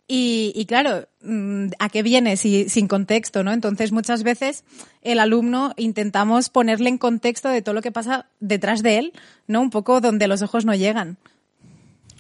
Y, 0.06 0.52
y, 0.54 0.66
claro, 0.66 1.08
mm, 1.22 1.68
¿a 1.78 1.88
qué 1.88 2.02
viene 2.02 2.36
si, 2.36 2.68
sin 2.68 2.88
contexto, 2.88 3.42
no? 3.42 3.52
Entonces, 3.52 3.90
muchas 3.90 4.22
veces 4.22 4.64
el 5.02 5.18
alumno 5.18 5.72
intentamos 5.76 6.50
ponerle 6.50 6.90
en 6.90 6.98
contexto 6.98 7.48
de 7.48 7.62
todo 7.62 7.74
lo 7.74 7.82
que 7.82 7.92
pasa 7.92 8.26
detrás 8.40 8.82
de 8.82 8.98
él, 8.98 9.12
¿no? 9.46 9.62
Un 9.62 9.70
poco 9.70 10.00
donde 10.00 10.28
los 10.28 10.42
ojos 10.42 10.66
no 10.66 10.74
llegan. 10.74 11.16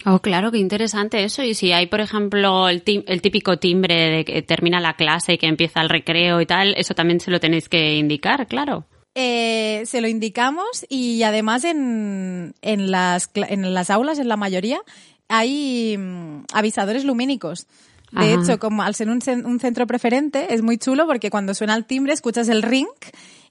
Oh, 0.06 0.18
claro, 0.18 0.50
qué 0.50 0.58
interesante 0.58 1.24
eso. 1.24 1.42
Y 1.42 1.54
si 1.54 1.72
hay, 1.72 1.86
por 1.86 2.00
ejemplo, 2.00 2.68
el, 2.68 2.82
el, 3.06 3.22
típico 3.22 3.58
timbre 3.58 3.94
de 4.10 4.24
que 4.24 4.42
termina 4.42 4.80
la 4.80 4.96
clase 4.96 5.34
y 5.34 5.38
que 5.38 5.46
empieza 5.46 5.80
el 5.80 5.88
recreo 5.88 6.40
y 6.40 6.46
tal, 6.46 6.74
eso 6.76 6.94
también 6.94 7.20
se 7.20 7.30
lo 7.30 7.40
tenéis 7.40 7.68
que 7.68 7.96
indicar, 7.96 8.46
claro. 8.46 8.86
Eh, 9.14 9.82
se 9.86 10.00
lo 10.00 10.08
indicamos 10.08 10.84
y 10.88 11.22
además 11.22 11.64
en, 11.64 12.54
en, 12.62 12.90
las, 12.90 13.30
en 13.34 13.72
las 13.72 13.88
aulas, 13.90 14.18
en 14.18 14.28
la 14.28 14.36
mayoría, 14.36 14.80
hay 15.28 15.96
mm, 15.98 16.44
avisadores 16.52 17.04
lumínicos. 17.04 17.66
De 18.12 18.32
Ajá. 18.32 18.42
hecho, 18.42 18.58
como 18.60 18.82
al 18.82 18.94
ser 18.94 19.08
un, 19.08 19.20
un, 19.44 19.58
centro 19.58 19.86
preferente, 19.88 20.54
es 20.54 20.62
muy 20.62 20.78
chulo 20.78 21.04
porque 21.06 21.30
cuando 21.30 21.52
suena 21.52 21.74
el 21.74 21.84
timbre 21.84 22.12
escuchas 22.12 22.48
el 22.48 22.62
ring 22.62 22.86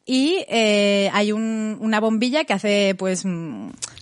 y 0.05 0.43
eh, 0.49 1.09
hay 1.13 1.31
un, 1.31 1.77
una 1.79 1.99
bombilla 1.99 2.43
que 2.43 2.53
hace, 2.53 2.95
pues... 2.97 3.23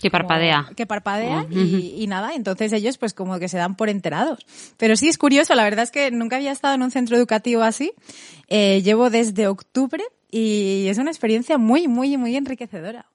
Que 0.00 0.10
parpadea. 0.10 0.64
Como, 0.64 0.76
que 0.76 0.86
parpadea 0.86 1.42
uh 1.42 1.48
-huh. 1.48 1.96
y, 1.96 2.02
y, 2.02 2.06
nada, 2.08 2.34
entonces 2.34 2.72
ellos 2.72 2.98
pues 2.98 3.14
como 3.14 3.38
que 3.38 3.48
se 3.48 3.56
dan 3.56 3.76
por 3.76 3.88
enterados. 3.88 4.44
Pero 4.78 4.96
sí 4.96 5.08
es 5.08 5.16
curioso, 5.16 5.54
la 5.54 5.62
verdad 5.62 5.84
es 5.84 5.90
que 5.92 6.10
nunca 6.10 6.36
había 6.36 6.50
estado 6.50 6.74
en 6.74 6.82
un 6.82 6.90
centro 6.90 7.16
educativo 7.16 7.62
así. 7.62 7.92
Eh, 8.48 8.82
llevo 8.82 9.10
desde 9.10 9.46
octubre 9.46 10.02
y 10.30 10.86
es 10.88 10.98
una 10.98 11.10
experiencia 11.10 11.56
muy, 11.56 11.86
muy, 11.86 12.16
muy 12.16 12.34
enriquecedora. 12.34 13.06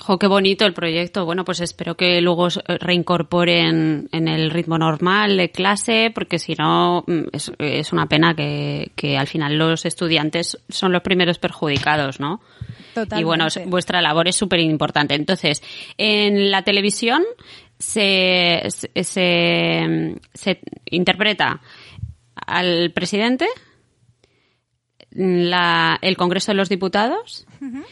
Jo, 0.00 0.18
qué 0.18 0.26
bonito 0.26 0.64
el 0.64 0.72
proyecto. 0.72 1.24
Bueno, 1.26 1.44
pues 1.44 1.60
espero 1.60 1.96
que 1.96 2.20
luego 2.20 2.48
reincorporen 2.66 4.08
en 4.10 4.28
el 4.28 4.50
ritmo 4.50 4.78
normal 4.78 5.36
de 5.36 5.50
clase, 5.50 6.10
porque 6.14 6.38
si 6.38 6.54
no, 6.54 7.04
mm, 7.06 7.24
es, 7.32 7.52
es 7.58 7.92
una 7.92 8.06
pena 8.06 8.34
que, 8.34 8.90
que, 8.96 9.18
al 9.18 9.26
final 9.26 9.58
los 9.58 9.84
estudiantes 9.84 10.58
son 10.68 10.92
los 10.92 11.02
primeros 11.02 11.38
perjudicados, 11.38 12.20
¿no? 12.20 12.40
Totalmente. 12.94 13.20
Y 13.20 13.24
bueno, 13.24 13.46
vuestra 13.66 14.00
labor 14.00 14.28
es 14.28 14.36
súper 14.36 14.60
importante. 14.60 15.14
Entonces, 15.14 15.62
en 15.98 16.50
la 16.50 16.62
televisión 16.62 17.22
se, 17.78 18.62
se, 18.68 19.04
se, 19.04 20.20
se 20.32 20.60
interpreta 20.86 21.60
al 22.34 22.92
presidente, 22.92 23.46
la, 25.10 25.98
el 26.00 26.16
Congreso 26.16 26.52
de 26.52 26.56
los 26.56 26.70
Diputados, 26.70 27.46
uh 27.60 27.66
-huh 27.66 27.84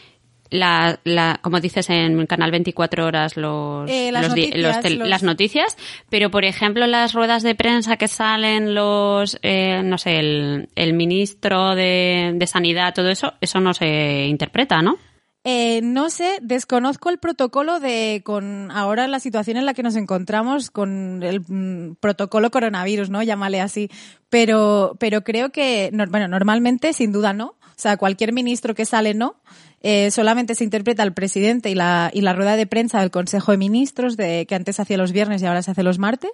la, 0.51 0.99
la, 1.05 1.39
como 1.41 1.59
dices 1.59 1.89
en 1.89 2.27
Canal 2.27 2.51
24 2.51 3.05
Horas, 3.05 3.37
los, 3.37 3.89
eh, 3.89 4.11
las, 4.11 4.23
los, 4.23 4.29
noticias, 4.31 4.83
los, 4.83 4.93
los... 4.97 5.09
las 5.09 5.23
noticias, 5.23 5.77
pero 6.09 6.29
por 6.29 6.45
ejemplo 6.45 6.85
las 6.85 7.13
ruedas 7.13 7.41
de 7.41 7.55
prensa 7.55 7.97
que 7.97 8.07
salen 8.07 8.75
los, 8.75 9.39
eh, 9.41 9.81
no 9.83 9.97
sé, 9.97 10.19
el, 10.19 10.69
el 10.75 10.93
ministro 10.93 11.73
de, 11.73 12.33
de, 12.35 12.47
Sanidad, 12.47 12.93
todo 12.93 13.09
eso, 13.09 13.33
eso 13.39 13.59
no 13.61 13.73
se 13.73 14.25
interpreta, 14.27 14.81
¿no? 14.81 14.97
Eh, 15.43 15.81
no 15.81 16.11
sé, 16.11 16.37
desconozco 16.41 17.09
el 17.09 17.17
protocolo 17.17 17.79
de 17.79 18.21
con 18.23 18.69
ahora 18.69 19.07
la 19.07 19.19
situación 19.19 19.57
en 19.57 19.65
la 19.65 19.73
que 19.73 19.81
nos 19.81 19.95
encontramos 19.95 20.69
con 20.69 21.23
el 21.23 21.41
mm, 21.41 21.95
protocolo 21.99 22.51
coronavirus, 22.51 23.09
¿no? 23.09 23.23
Llámale 23.23 23.59
así. 23.59 23.89
Pero, 24.29 24.95
pero 24.99 25.23
creo 25.23 25.51
que, 25.51 25.89
no, 25.93 26.05
bueno, 26.07 26.27
normalmente, 26.27 26.93
sin 26.93 27.11
duda 27.11 27.33
no. 27.33 27.55
O 27.63 27.81
sea, 27.81 27.97
cualquier 27.97 28.33
ministro 28.33 28.75
que 28.75 28.85
sale 28.85 29.15
no 29.15 29.37
eh, 29.81 30.11
solamente 30.11 30.55
se 30.55 30.63
interpreta 30.63 31.03
al 31.03 31.13
presidente 31.13 31.69
y 31.69 31.75
la, 31.75 32.11
y 32.13 32.21
la 32.21 32.33
rueda 32.33 32.55
de 32.55 32.67
prensa 32.67 32.99
del 32.99 33.11
Consejo 33.11 33.51
de 33.51 33.57
Ministros, 33.57 34.15
de, 34.17 34.45
que 34.45 34.55
antes 34.55 34.79
hacía 34.79 34.97
los 34.97 35.11
viernes 35.11 35.41
y 35.41 35.45
ahora 35.45 35.63
se 35.63 35.71
hace 35.71 35.83
los 35.83 35.99
martes. 35.99 36.31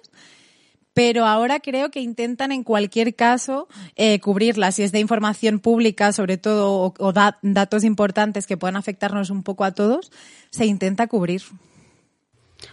Pero 0.94 1.26
ahora 1.26 1.60
creo 1.60 1.90
que 1.90 2.00
intentan 2.00 2.50
en 2.50 2.64
cualquier 2.64 3.14
caso 3.14 3.68
eh, 3.94 4.18
cubrirla. 4.20 4.72
Si 4.72 4.82
es 4.82 4.90
de 4.90 4.98
información 4.98 5.60
pública, 5.60 6.12
sobre 6.12 6.38
todo, 6.38 6.72
o, 6.72 6.94
o 6.98 7.12
da, 7.12 7.38
datos 7.42 7.84
importantes 7.84 8.46
que 8.46 8.56
puedan 8.56 8.76
afectarnos 8.76 9.30
un 9.30 9.42
poco 9.44 9.64
a 9.64 9.72
todos, 9.72 10.10
se 10.50 10.66
intenta 10.66 11.06
cubrir. 11.06 11.42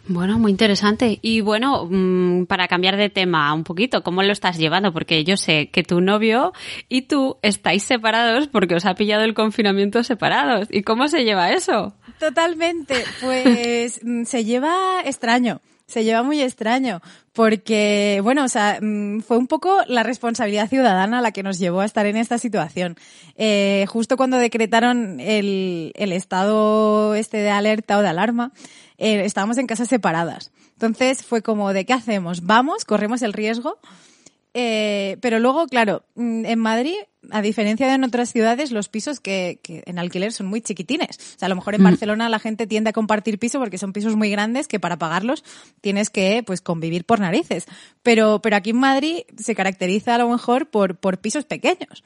Bueno, 0.08 0.38
muy 0.38 0.52
interesante. 0.52 1.20
Y 1.22 1.42
bueno, 1.42 1.88
mmm, 1.90 2.46
para 2.46 2.68
cambiar 2.68 2.96
de 2.96 3.10
tema 3.10 3.54
un 3.54 3.64
poquito, 3.64 4.04
¿cómo 4.04 4.22
lo 4.24 4.32
estás 4.32 4.58
llevando? 4.58 4.94
Porque 4.94 5.24
yo 5.24 5.38
sé 5.38 5.70
que 5.72 5.84
tu 5.84 6.02
novio 6.02 6.54
y 6.90 7.04
tú 7.04 7.38
estáis 7.42 7.84
separados 7.84 8.48
porque 8.48 8.76
os 8.76 8.86
ha 8.86 8.96
pillado 8.96 9.24
el 9.24 9.34
confinamiento 9.34 10.04
separados. 10.04 10.68
¿Y 10.72 10.84
cómo 10.84 11.08
se 11.08 11.24
lleva 11.24 11.52
eso? 11.52 11.94
Totalmente. 12.20 13.04
Pues 13.22 14.00
se 14.26 14.44
lleva 14.44 15.02
extraño. 15.04 15.62
Se 15.88 16.04
lleva 16.04 16.24
muy 16.24 16.42
extraño 16.42 17.00
porque, 17.32 18.20
bueno, 18.24 18.44
o 18.46 18.48
sea, 18.48 18.80
fue 18.80 19.38
un 19.38 19.46
poco 19.46 19.82
la 19.88 20.02
responsabilidad 20.02 20.68
ciudadana 20.68 21.22
la 21.22 21.32
que 21.32 21.44
nos 21.44 21.60
llevó 21.60 21.82
a 21.82 21.86
estar 21.86 22.08
en 22.08 22.18
esta 22.18 22.40
situación. 22.40 22.96
Eh, 23.36 23.86
justo 23.88 24.18
cuando 24.18 24.38
decretaron 24.38 25.20
el, 25.20 25.92
el 25.94 26.12
estado 26.12 27.14
este 27.14 27.38
de 27.38 27.52
alerta 27.52 28.00
o 28.00 28.02
de 28.02 28.08
alarma, 28.08 28.52
eh, 28.98 29.24
estábamos 29.26 29.58
en 29.58 29.68
casas 29.68 29.88
separadas. 29.88 30.52
Entonces 30.74 31.24
fue 31.24 31.42
como 31.42 31.74
de 31.74 31.86
qué 31.86 31.94
hacemos, 31.94 32.46
vamos, 32.46 32.86
corremos 32.86 33.22
el 33.22 33.34
riesgo. 33.34 33.80
Eh, 34.58 35.18
pero 35.20 35.40
luego, 35.40 35.68
claro, 35.68 36.06
en 36.16 36.58
Madrid, 36.60 36.96
a 37.30 37.42
diferencia 37.42 37.88
de 37.88 37.94
en 37.94 38.06
otras 38.06 38.32
ciudades, 38.32 38.72
los 38.72 38.88
pisos 38.88 39.20
que, 39.20 39.60
que, 39.62 39.84
en 39.86 40.00
alquiler 40.00 40.32
son 40.32 40.48
muy 40.48 40.62
chiquitines. 40.62 41.18
O 41.18 41.40
sea, 41.40 41.48
a 41.48 41.50
lo 41.50 41.56
mejor 41.56 41.76
en 41.76 41.82
mm. 41.82 41.84
Barcelona 41.84 42.30
la 42.30 42.40
gente 42.40 42.66
tiende 42.66 42.92
a 42.92 42.94
compartir 42.94 43.38
piso 43.38 43.60
porque 43.60 43.78
son 43.78 43.92
pisos 43.92 44.16
muy 44.16 44.30
grandes 44.30 44.70
que 44.70 44.80
para 44.80 44.98
pagarlos 44.98 45.44
tienes 45.82 46.10
que, 46.10 46.42
pues, 46.46 46.62
convivir 46.62 47.04
por 47.04 47.20
narices. 47.20 47.66
Pero, 48.02 48.42
pero 48.42 48.56
aquí 48.56 48.70
en 48.70 48.78
Madrid 48.78 49.24
se 49.38 49.56
caracteriza 49.56 50.16
a 50.16 50.20
lo 50.20 50.30
mejor 50.30 50.70
por, 50.70 50.96
por 50.96 51.20
pisos 51.20 51.44
pequeños. 51.44 52.02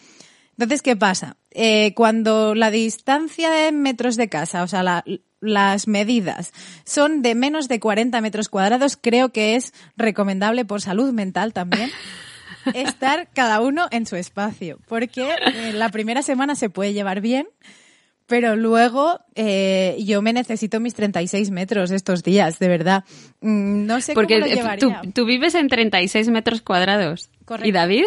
Entonces, 0.60 0.82
¿qué 0.82 0.96
pasa? 0.96 1.38
Eh, 1.52 1.94
cuando 1.94 2.56
la 2.56 2.72
distancia 2.72 3.68
en 3.68 3.82
metros 3.82 4.18
de 4.18 4.28
casa, 4.28 4.64
o 4.64 4.68
sea, 4.68 4.82
la, 4.82 5.06
las 5.42 5.88
medidas 5.88 6.54
son 6.86 7.22
de 7.22 7.36
menos 7.36 7.68
de 7.68 7.80
40 7.80 8.20
metros 8.22 8.50
cuadrados, 8.50 8.98
creo 9.00 9.30
que 9.30 9.56
es 9.56 9.74
recomendable 9.98 10.66
por 10.66 10.82
salud 10.82 11.12
mental 11.14 11.54
también 11.54 11.90
estar 12.74 13.30
cada 13.34 13.62
uno 13.62 13.88
en 13.92 14.06
su 14.06 14.16
espacio, 14.16 14.80
porque 14.88 15.30
eh, 15.32 15.74
la 15.74 15.90
primera 15.90 16.22
semana 16.22 16.56
se 16.56 16.70
puede 16.70 16.94
llevar 16.94 17.22
bien, 17.22 17.48
pero 18.28 18.56
luego 18.56 19.20
eh, 19.36 19.98
yo 20.06 20.22
me 20.22 20.34
necesito 20.34 20.80
mis 20.80 20.94
36 20.94 21.50
metros 21.52 21.90
estos 21.92 22.24
días, 22.24 22.60
de 22.60 22.68
verdad. 22.68 23.04
Mm, 23.42 23.86
no 23.86 24.02
sé 24.02 24.14
porque 24.14 24.36
cómo 24.36 24.48
lo 24.48 24.54
llevaría. 24.54 25.02
Tú, 25.02 25.12
tú 25.12 25.26
vives 25.26 25.56
en 25.56 25.68
36 25.68 26.30
metros 26.30 26.62
cuadrados. 26.62 27.30
Correcto. 27.46 27.68
¿Y 27.68 27.72
David? 27.72 28.06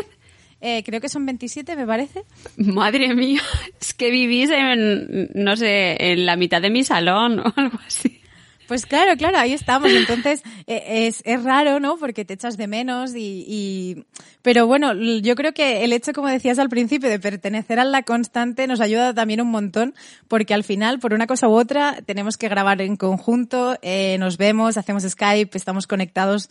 Eh, 0.64 0.85
creo 0.85 1.00
que 1.00 1.09
son 1.09 1.26
27, 1.26 1.75
me 1.75 1.87
parece. 1.87 2.23
Madre 2.57 3.14
mía, 3.16 3.42
es 3.81 3.95
que 3.95 4.12
vivís 4.12 4.49
en, 4.50 5.28
no 5.35 5.57
sé, 5.57 5.97
en 5.99 6.25
la 6.25 6.37
mitad 6.37 6.62
de 6.62 6.71
mi 6.71 6.85
salón 6.85 7.40
o 7.40 7.52
algo 7.57 7.78
así. 7.85 8.21
Pues 8.69 8.87
claro, 8.87 9.16
claro, 9.16 9.38
ahí 9.38 9.52
estamos. 9.52 9.90
Entonces, 9.90 10.42
eh, 10.69 11.07
es, 11.09 11.21
es 11.26 11.42
raro, 11.42 11.81
¿no? 11.81 11.97
Porque 11.97 12.25
te 12.25 12.35
echas 12.35 12.57
de 12.57 12.69
menos 12.69 13.14
y, 13.14 13.45
y, 13.47 14.04
pero 14.40 14.69
bueno, 14.69 14.95
yo 14.95 15.35
creo 15.35 15.52
que 15.52 15.85
el 15.85 15.92
hecho, 15.92 16.12
como 16.12 16.28
decías 16.28 16.61
al 16.61 16.69
principio, 16.69 17.11
de 17.11 17.19
pertenecer 17.19 17.81
a 17.81 17.85
la 17.85 18.04
constante 18.04 18.69
nos 18.69 18.81
ayuda 18.81 19.12
también 19.12 19.40
un 19.40 19.50
montón, 19.50 19.95
porque 20.28 20.54
al 20.54 20.62
final, 20.62 21.00
por 21.00 21.12
una 21.12 21.26
cosa 21.26 21.49
u 21.49 21.52
otra, 21.52 21.99
tenemos 22.07 22.38
que 22.38 22.49
grabar 22.49 22.81
en 22.81 22.97
conjunto, 22.97 23.76
eh, 23.83 24.16
nos 24.19 24.38
vemos, 24.38 24.76
hacemos 24.76 25.02
Skype, 25.02 25.59
estamos 25.59 25.88
conectados 25.88 26.49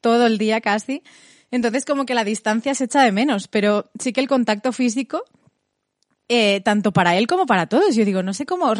todo 0.00 0.26
el 0.26 0.38
día 0.38 0.60
casi. 0.60 1.02
Entonces, 1.50 1.84
como 1.84 2.06
que 2.06 2.14
la 2.14 2.24
distancia 2.24 2.74
se 2.74 2.84
echa 2.84 3.02
de 3.02 3.12
menos, 3.12 3.48
pero 3.48 3.90
sí 3.98 4.12
que 4.12 4.20
el 4.20 4.28
contacto 4.28 4.72
físico, 4.72 5.24
eh, 6.28 6.60
tanto 6.60 6.92
para 6.92 7.16
él 7.16 7.26
como 7.26 7.46
para 7.46 7.66
todos. 7.66 7.94
Yo 7.96 8.04
digo, 8.04 8.22
no 8.22 8.32
sé 8.34 8.46
cómo, 8.46 8.72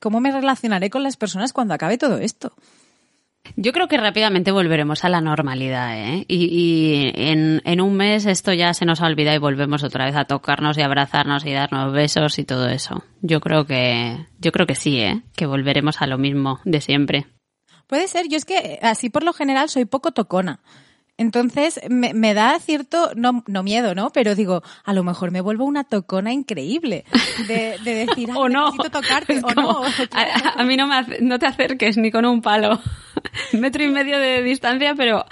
cómo 0.00 0.20
me 0.20 0.32
relacionaré 0.32 0.90
con 0.90 1.02
las 1.02 1.16
personas 1.16 1.52
cuando 1.52 1.74
acabe 1.74 1.98
todo 1.98 2.18
esto. 2.18 2.54
Yo 3.56 3.72
creo 3.72 3.88
que 3.88 3.96
rápidamente 3.96 4.52
volveremos 4.52 5.04
a 5.04 5.08
la 5.08 5.20
normalidad, 5.20 5.98
¿eh? 5.98 6.24
Y, 6.28 7.10
en, 7.14 7.60
en, 7.64 7.80
un 7.80 7.94
mes 7.96 8.24
esto 8.24 8.52
ya 8.52 8.72
se 8.72 8.86
nos 8.86 9.02
ha 9.02 9.06
olvidado 9.06 9.36
y 9.36 9.40
volvemos 9.40 9.82
otra 9.82 10.06
vez 10.06 10.14
a 10.16 10.24
tocarnos 10.24 10.78
y 10.78 10.82
abrazarnos 10.82 11.44
y 11.44 11.52
darnos 11.52 11.92
besos 11.92 12.38
y 12.38 12.44
todo 12.44 12.68
eso. 12.68 13.04
Yo 13.20 13.40
creo 13.40 13.66
que, 13.66 14.26
yo 14.38 14.52
creo 14.52 14.66
que 14.66 14.76
sí, 14.76 15.00
¿eh? 15.00 15.22
Que 15.34 15.46
volveremos 15.46 16.00
a 16.00 16.06
lo 16.06 16.18
mismo 16.18 16.60
de 16.64 16.80
siempre. 16.80 17.26
Puede 17.88 18.06
ser, 18.08 18.28
yo 18.28 18.36
es 18.36 18.44
que 18.44 18.78
así 18.80 19.10
por 19.10 19.24
lo 19.24 19.32
general 19.32 19.68
soy 19.68 19.84
poco 19.84 20.12
tocona. 20.12 20.60
Entonces 21.18 21.80
me, 21.88 22.14
me, 22.14 22.34
da 22.34 22.58
cierto, 22.58 23.12
no, 23.14 23.44
no 23.46 23.62
miedo, 23.62 23.94
¿no? 23.94 24.10
Pero 24.10 24.34
digo, 24.34 24.62
a 24.84 24.92
lo 24.94 25.04
mejor 25.04 25.30
me 25.30 25.40
vuelvo 25.40 25.64
una 25.64 25.84
tocona 25.84 26.32
increíble 26.32 27.04
de, 27.46 27.76
de 27.84 28.06
decir, 28.06 28.30
o 28.36 28.48
no. 28.48 28.70
necesito 28.70 28.90
tocarte, 28.90 29.40
o 29.44 29.54
no. 29.54 29.82
A, 29.84 30.60
a, 30.60 30.64
mí 30.64 30.76
no, 30.76 30.86
me 30.86 31.04
no 31.20 31.38
te 31.38 31.46
acerques 31.46 31.96
ni 31.96 32.10
con 32.10 32.24
un 32.24 32.40
palo. 32.40 32.80
Metro 33.52 33.84
y 33.84 33.88
medio 33.88 34.18
de 34.18 34.42
distancia, 34.42 34.94
pero 34.94 35.24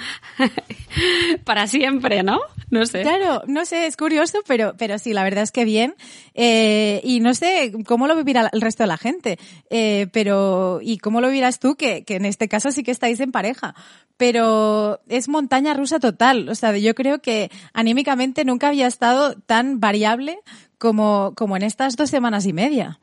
para 1.45 1.67
siempre, 1.67 2.23
¿no? 2.23 2.41
No 2.81 2.87
sé. 2.87 3.03
Claro, 3.03 3.43
no 3.47 3.65
sé, 3.65 3.87
es 3.87 3.97
curioso, 3.97 4.39
pero, 4.47 4.75
pero 4.79 4.99
sí, 4.99 5.13
la 5.13 5.25
verdad 5.25 5.43
es 5.43 5.51
que 5.51 5.65
bien. 5.65 5.95
Eh, 6.35 7.01
y 7.03 7.21
no 7.21 7.35
sé 7.35 7.73
cómo 7.85 8.07
lo 8.07 8.17
vivirá 8.17 8.49
el 8.53 8.61
resto 8.61 8.85
de 8.85 8.87
la 8.87 8.97
gente, 8.97 9.39
eh, 9.71 10.07
pero, 10.13 10.79
y 10.81 10.99
cómo 10.99 11.21
lo 11.21 11.29
vivirás 11.29 11.59
tú, 11.59 11.75
que, 11.75 12.05
que 12.05 12.17
en 12.17 12.25
este 12.25 12.49
caso 12.49 12.71
sí 12.71 12.85
que 12.85 12.93
estáis 12.93 13.19
en 13.21 13.33
pareja. 13.33 13.75
Pero 14.17 15.01
es 15.09 15.29
montaña 15.29 15.75
rusa 15.75 15.99
total. 15.99 16.49
O 16.49 16.55
sea, 16.55 16.77
yo 16.77 16.95
creo 16.95 17.21
que 17.21 17.51
anímicamente 17.73 18.45
nunca 18.45 18.69
había 18.69 18.87
estado 18.87 19.35
tan 19.35 19.81
variable 19.81 20.39
como, 20.79 21.35
como 21.37 21.57
en 21.57 21.63
estas 21.63 21.97
dos 21.97 22.11
semanas 22.11 22.47
y 22.47 22.53
media. 22.53 23.01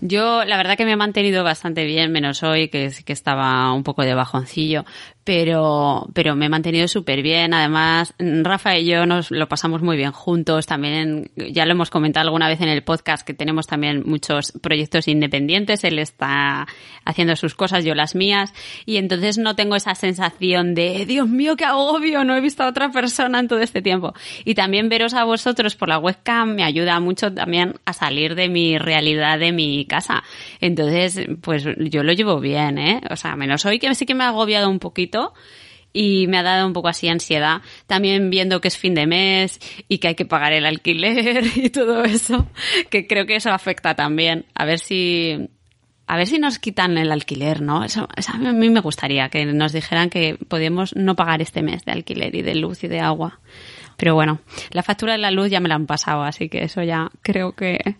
Yo, 0.00 0.44
la 0.44 0.56
verdad 0.56 0.76
que 0.76 0.84
me 0.84 0.92
he 0.92 0.96
mantenido 0.96 1.44
bastante 1.44 1.84
bien, 1.84 2.10
menos 2.10 2.42
hoy, 2.42 2.68
que, 2.68 2.92
que 3.04 3.12
estaba 3.12 3.72
un 3.72 3.82
poco 3.82 4.02
de 4.02 4.14
bajoncillo, 4.14 4.84
pero, 5.28 6.08
pero 6.14 6.34
me 6.36 6.46
he 6.46 6.48
mantenido 6.48 6.88
súper 6.88 7.20
bien. 7.20 7.52
Además, 7.52 8.14
Rafa 8.18 8.78
y 8.78 8.86
yo 8.86 9.04
nos 9.04 9.30
lo 9.30 9.46
pasamos 9.46 9.82
muy 9.82 9.98
bien 9.98 10.10
juntos. 10.10 10.64
También, 10.64 11.30
ya 11.36 11.66
lo 11.66 11.72
hemos 11.72 11.90
comentado 11.90 12.24
alguna 12.24 12.48
vez 12.48 12.62
en 12.62 12.70
el 12.70 12.82
podcast, 12.82 13.26
que 13.26 13.34
tenemos 13.34 13.66
también 13.66 14.04
muchos 14.06 14.52
proyectos 14.62 15.06
independientes. 15.06 15.84
Él 15.84 15.98
está 15.98 16.66
haciendo 17.04 17.36
sus 17.36 17.54
cosas, 17.54 17.84
yo 17.84 17.94
las 17.94 18.14
mías. 18.14 18.54
Y 18.86 18.96
entonces 18.96 19.36
no 19.36 19.54
tengo 19.54 19.76
esa 19.76 19.94
sensación 19.94 20.74
de, 20.74 21.04
Dios 21.04 21.28
mío, 21.28 21.56
qué 21.56 21.66
agobio, 21.66 22.24
no 22.24 22.34
he 22.34 22.40
visto 22.40 22.62
a 22.62 22.68
otra 22.68 22.90
persona 22.90 23.40
en 23.40 23.48
todo 23.48 23.60
este 23.60 23.82
tiempo. 23.82 24.14
Y 24.46 24.54
también 24.54 24.88
veros 24.88 25.12
a 25.12 25.24
vosotros 25.24 25.76
por 25.76 25.90
la 25.90 25.98
webcam 25.98 26.54
me 26.54 26.64
ayuda 26.64 27.00
mucho 27.00 27.34
también 27.34 27.74
a 27.84 27.92
salir 27.92 28.34
de 28.34 28.48
mi 28.48 28.78
realidad, 28.78 29.38
de 29.38 29.52
mi 29.52 29.84
casa. 29.84 30.22
Entonces, 30.62 31.20
pues 31.42 31.66
yo 31.76 32.02
lo 32.02 32.14
llevo 32.14 32.40
bien, 32.40 32.78
¿eh? 32.78 33.02
O 33.10 33.16
sea, 33.16 33.36
menos 33.36 33.66
hoy 33.66 33.78
que 33.78 33.94
sí 33.94 34.06
que 34.06 34.14
me 34.14 34.24
ha 34.24 34.28
agobiado 34.28 34.70
un 34.70 34.78
poquito 34.78 35.17
y 35.92 36.26
me 36.28 36.38
ha 36.38 36.42
dado 36.42 36.66
un 36.66 36.72
poco 36.72 36.88
así 36.88 37.08
ansiedad. 37.08 37.62
También 37.86 38.30
viendo 38.30 38.60
que 38.60 38.68
es 38.68 38.76
fin 38.76 38.94
de 38.94 39.06
mes 39.06 39.58
y 39.88 39.98
que 39.98 40.08
hay 40.08 40.14
que 40.14 40.26
pagar 40.26 40.52
el 40.52 40.66
alquiler 40.66 41.44
y 41.56 41.70
todo 41.70 42.04
eso, 42.04 42.46
que 42.90 43.06
creo 43.06 43.26
que 43.26 43.36
eso 43.36 43.50
afecta 43.50 43.94
también. 43.94 44.46
A 44.54 44.64
ver 44.64 44.78
si 44.78 45.48
a 46.06 46.16
ver 46.16 46.26
si 46.26 46.38
nos 46.38 46.58
quitan 46.58 46.96
el 46.96 47.12
alquiler, 47.12 47.60
¿no? 47.60 47.84
Eso, 47.84 48.08
a 48.32 48.52
mí 48.52 48.70
me 48.70 48.80
gustaría 48.80 49.28
que 49.28 49.44
nos 49.44 49.72
dijeran 49.72 50.08
que 50.08 50.38
podemos 50.48 50.96
no 50.96 51.14
pagar 51.14 51.42
este 51.42 51.62
mes 51.62 51.84
de 51.84 51.92
alquiler 51.92 52.34
y 52.34 52.40
de 52.40 52.54
luz 52.54 52.82
y 52.82 52.88
de 52.88 53.00
agua. 53.00 53.40
Pero 53.98 54.14
bueno, 54.14 54.40
la 54.70 54.82
factura 54.82 55.12
de 55.12 55.18
la 55.18 55.30
luz 55.30 55.50
ya 55.50 55.60
me 55.60 55.68
la 55.68 55.74
han 55.74 55.86
pasado, 55.86 56.22
así 56.22 56.48
que 56.48 56.62
eso 56.62 56.82
ya 56.82 57.10
creo 57.20 57.52
que 57.52 57.96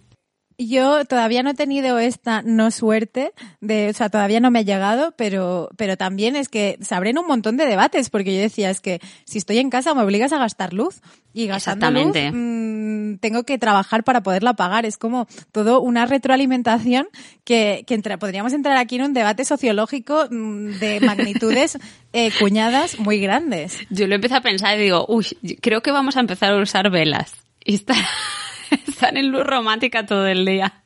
yo 0.59 1.05
todavía 1.05 1.43
no 1.45 1.51
he 1.51 1.55
tenido 1.55 1.99
esta 1.99 2.43
no 2.43 2.71
suerte 2.73 3.33
de, 3.61 3.91
o 3.91 3.93
sea, 3.93 4.09
todavía 4.09 4.41
no 4.41 4.51
me 4.51 4.59
ha 4.59 4.63
llegado, 4.63 5.15
pero, 5.17 5.71
pero 5.77 5.97
también 5.97 6.35
es 6.35 6.49
que 6.49 6.79
se 6.81 6.95
abren 6.95 7.17
un 7.17 7.29
montón 7.29 7.57
de 7.57 7.65
debates, 7.65 8.11
porque 8.11 8.35
yo 8.35 8.41
decía, 8.41 8.69
es 8.69 8.81
que 8.81 9.01
si 9.25 9.39
estoy 9.39 9.59
en 9.59 9.71
casa 9.71 9.95
me 9.95 10.03
obligas 10.03 10.33
a 10.33 10.39
gastar 10.39 10.73
luz 10.73 11.01
y 11.33 11.47
gastando 11.47 11.91
luz 11.93 12.17
mmm, 12.33 13.17
tengo 13.21 13.45
que 13.45 13.59
trabajar 13.59 14.03
para 14.03 14.23
poderla 14.23 14.55
pagar. 14.55 14.85
Es 14.85 14.99
como 14.99 15.29
todo 15.53 15.81
una 15.81 16.07
retroalimentación 16.07 17.07
que, 17.45 17.85
que 17.87 17.95
entra, 17.95 18.19
podríamos 18.19 18.53
entrar 18.53 18.77
aquí 18.77 18.97
en 18.97 19.03
un 19.03 19.15
debate 19.15 19.45
sociológico 19.45 20.27
mm, 20.29 20.79
de 20.81 21.01
magnitudes 21.03 21.79
eh, 22.13 22.33
cuñadas 22.39 22.99
muy 22.99 23.21
grandes. 23.21 23.79
Yo 23.91 24.09
lo 24.09 24.17
empecé 24.17 24.35
a 24.35 24.41
pensar 24.41 24.77
y 24.77 24.83
digo, 24.83 25.07
uy, 25.09 25.27
creo 25.61 25.83
que 25.83 25.93
vamos 25.93 26.17
a 26.17 26.21
empezar 26.21 26.53
a 26.53 26.61
usar 26.61 26.91
velas. 26.91 27.33
Y 27.65 27.77
está 27.77 27.95
están 28.89 29.17
en 29.17 29.31
luz 29.31 29.45
romántica 29.45 30.07
todo 30.07 30.27
el 30.27 30.45
día. 30.45 30.83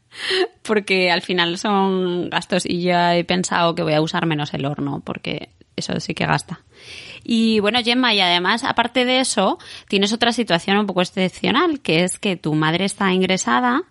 Porque 0.62 1.10
al 1.10 1.22
final 1.22 1.56
son 1.56 2.28
gastos 2.28 2.66
y 2.66 2.82
ya 2.82 3.16
he 3.16 3.24
pensado 3.24 3.74
que 3.74 3.82
voy 3.82 3.94
a 3.94 4.02
usar 4.02 4.26
menos 4.26 4.52
el 4.52 4.66
horno 4.66 5.00
porque 5.04 5.48
eso 5.74 5.98
sí 6.00 6.14
que 6.14 6.26
gasta. 6.26 6.60
Y 7.24 7.60
bueno, 7.60 7.80
Gemma, 7.82 8.12
y 8.14 8.20
además, 8.20 8.64
aparte 8.64 9.04
de 9.04 9.20
eso, 9.20 9.58
tienes 9.88 10.12
otra 10.12 10.32
situación 10.32 10.76
un 10.76 10.86
poco 10.86 11.02
excepcional, 11.02 11.80
que 11.80 12.04
es 12.04 12.18
que 12.18 12.36
tu 12.36 12.54
madre 12.54 12.84
está 12.84 13.12
ingresada, 13.12 13.84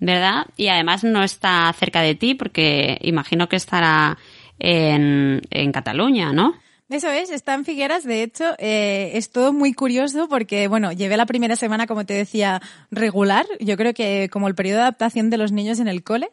¿verdad? 0.00 0.46
Y 0.56 0.68
además 0.68 1.04
no 1.04 1.22
está 1.22 1.72
cerca 1.72 2.00
de 2.00 2.14
ti 2.14 2.34
porque 2.34 2.98
imagino 3.02 3.48
que 3.48 3.56
estará 3.56 4.18
en, 4.58 5.42
en 5.50 5.72
Cataluña, 5.72 6.32
¿no? 6.32 6.54
Eso 6.90 7.08
es, 7.08 7.30
está 7.30 7.54
en 7.54 7.64
Figueras. 7.64 8.04
De 8.04 8.22
hecho, 8.22 8.54
eh, 8.58 9.12
es 9.14 9.30
todo 9.30 9.52
muy 9.52 9.72
curioso 9.72 10.28
porque, 10.28 10.68
bueno, 10.68 10.92
llevé 10.92 11.16
la 11.16 11.26
primera 11.26 11.56
semana, 11.56 11.86
como 11.86 12.04
te 12.04 12.14
decía, 12.14 12.60
regular. 12.90 13.46
Yo 13.60 13.76
creo 13.76 13.94
que 13.94 14.28
como 14.30 14.48
el 14.48 14.54
periodo 14.54 14.78
de 14.78 14.82
adaptación 14.82 15.30
de 15.30 15.38
los 15.38 15.50
niños 15.50 15.80
en 15.80 15.88
el 15.88 16.04
cole. 16.04 16.30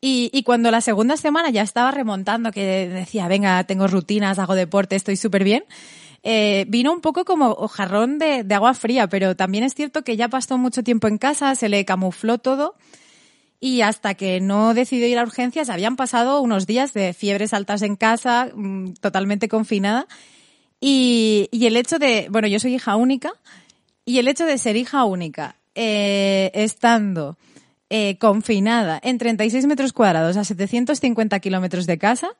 Y, 0.00 0.42
cuando 0.44 0.70
la 0.70 0.80
segunda 0.82 1.16
semana 1.16 1.50
ya 1.50 1.62
estaba 1.62 1.90
remontando, 1.90 2.52
que 2.52 2.88
decía, 2.88 3.26
venga, 3.26 3.64
tengo 3.64 3.88
rutinas, 3.88 4.38
hago 4.38 4.54
deporte, 4.54 4.94
estoy 4.94 5.16
súper 5.16 5.42
bien, 5.42 5.64
eh, 6.22 6.64
vino 6.68 6.92
un 6.92 7.00
poco 7.00 7.24
como 7.24 7.66
jarrón 7.66 8.18
de 8.18 8.46
agua 8.54 8.74
fría, 8.74 9.08
pero 9.08 9.34
también 9.34 9.64
es 9.64 9.74
cierto 9.74 10.04
que 10.04 10.16
ya 10.16 10.28
pasó 10.28 10.58
mucho 10.58 10.84
tiempo 10.84 11.08
en 11.08 11.18
casa, 11.18 11.56
se 11.56 11.68
le 11.68 11.84
camufló 11.84 12.38
todo 12.38 12.76
y 13.60 13.80
hasta 13.80 14.14
que 14.14 14.40
no 14.40 14.74
decidió 14.74 15.06
ir 15.06 15.18
a 15.18 15.22
urgencias 15.22 15.70
habían 15.70 15.96
pasado 15.96 16.40
unos 16.40 16.66
días 16.66 16.92
de 16.92 17.12
fiebres 17.14 17.54
altas 17.54 17.82
en 17.82 17.96
casa, 17.96 18.50
mm, 18.54 18.94
totalmente 19.00 19.48
confinada. 19.48 20.06
Y, 20.80 21.48
y, 21.52 21.66
el 21.66 21.76
hecho 21.76 21.98
de, 21.98 22.28
bueno, 22.30 22.48
yo 22.48 22.60
soy 22.60 22.74
hija 22.74 22.96
única, 22.96 23.32
y 24.04 24.18
el 24.18 24.28
hecho 24.28 24.46
de 24.46 24.58
ser 24.58 24.76
hija 24.76 25.04
única, 25.04 25.56
eh, 25.74 26.50
estando 26.54 27.36
eh, 27.90 28.16
confinada 28.18 28.98
en 29.02 29.18
36 29.18 29.66
metros 29.66 29.92
cuadrados 29.92 30.36
a 30.36 30.44
750 30.44 31.38
kilómetros 31.40 31.86
de 31.86 31.98
casa, 31.98 32.30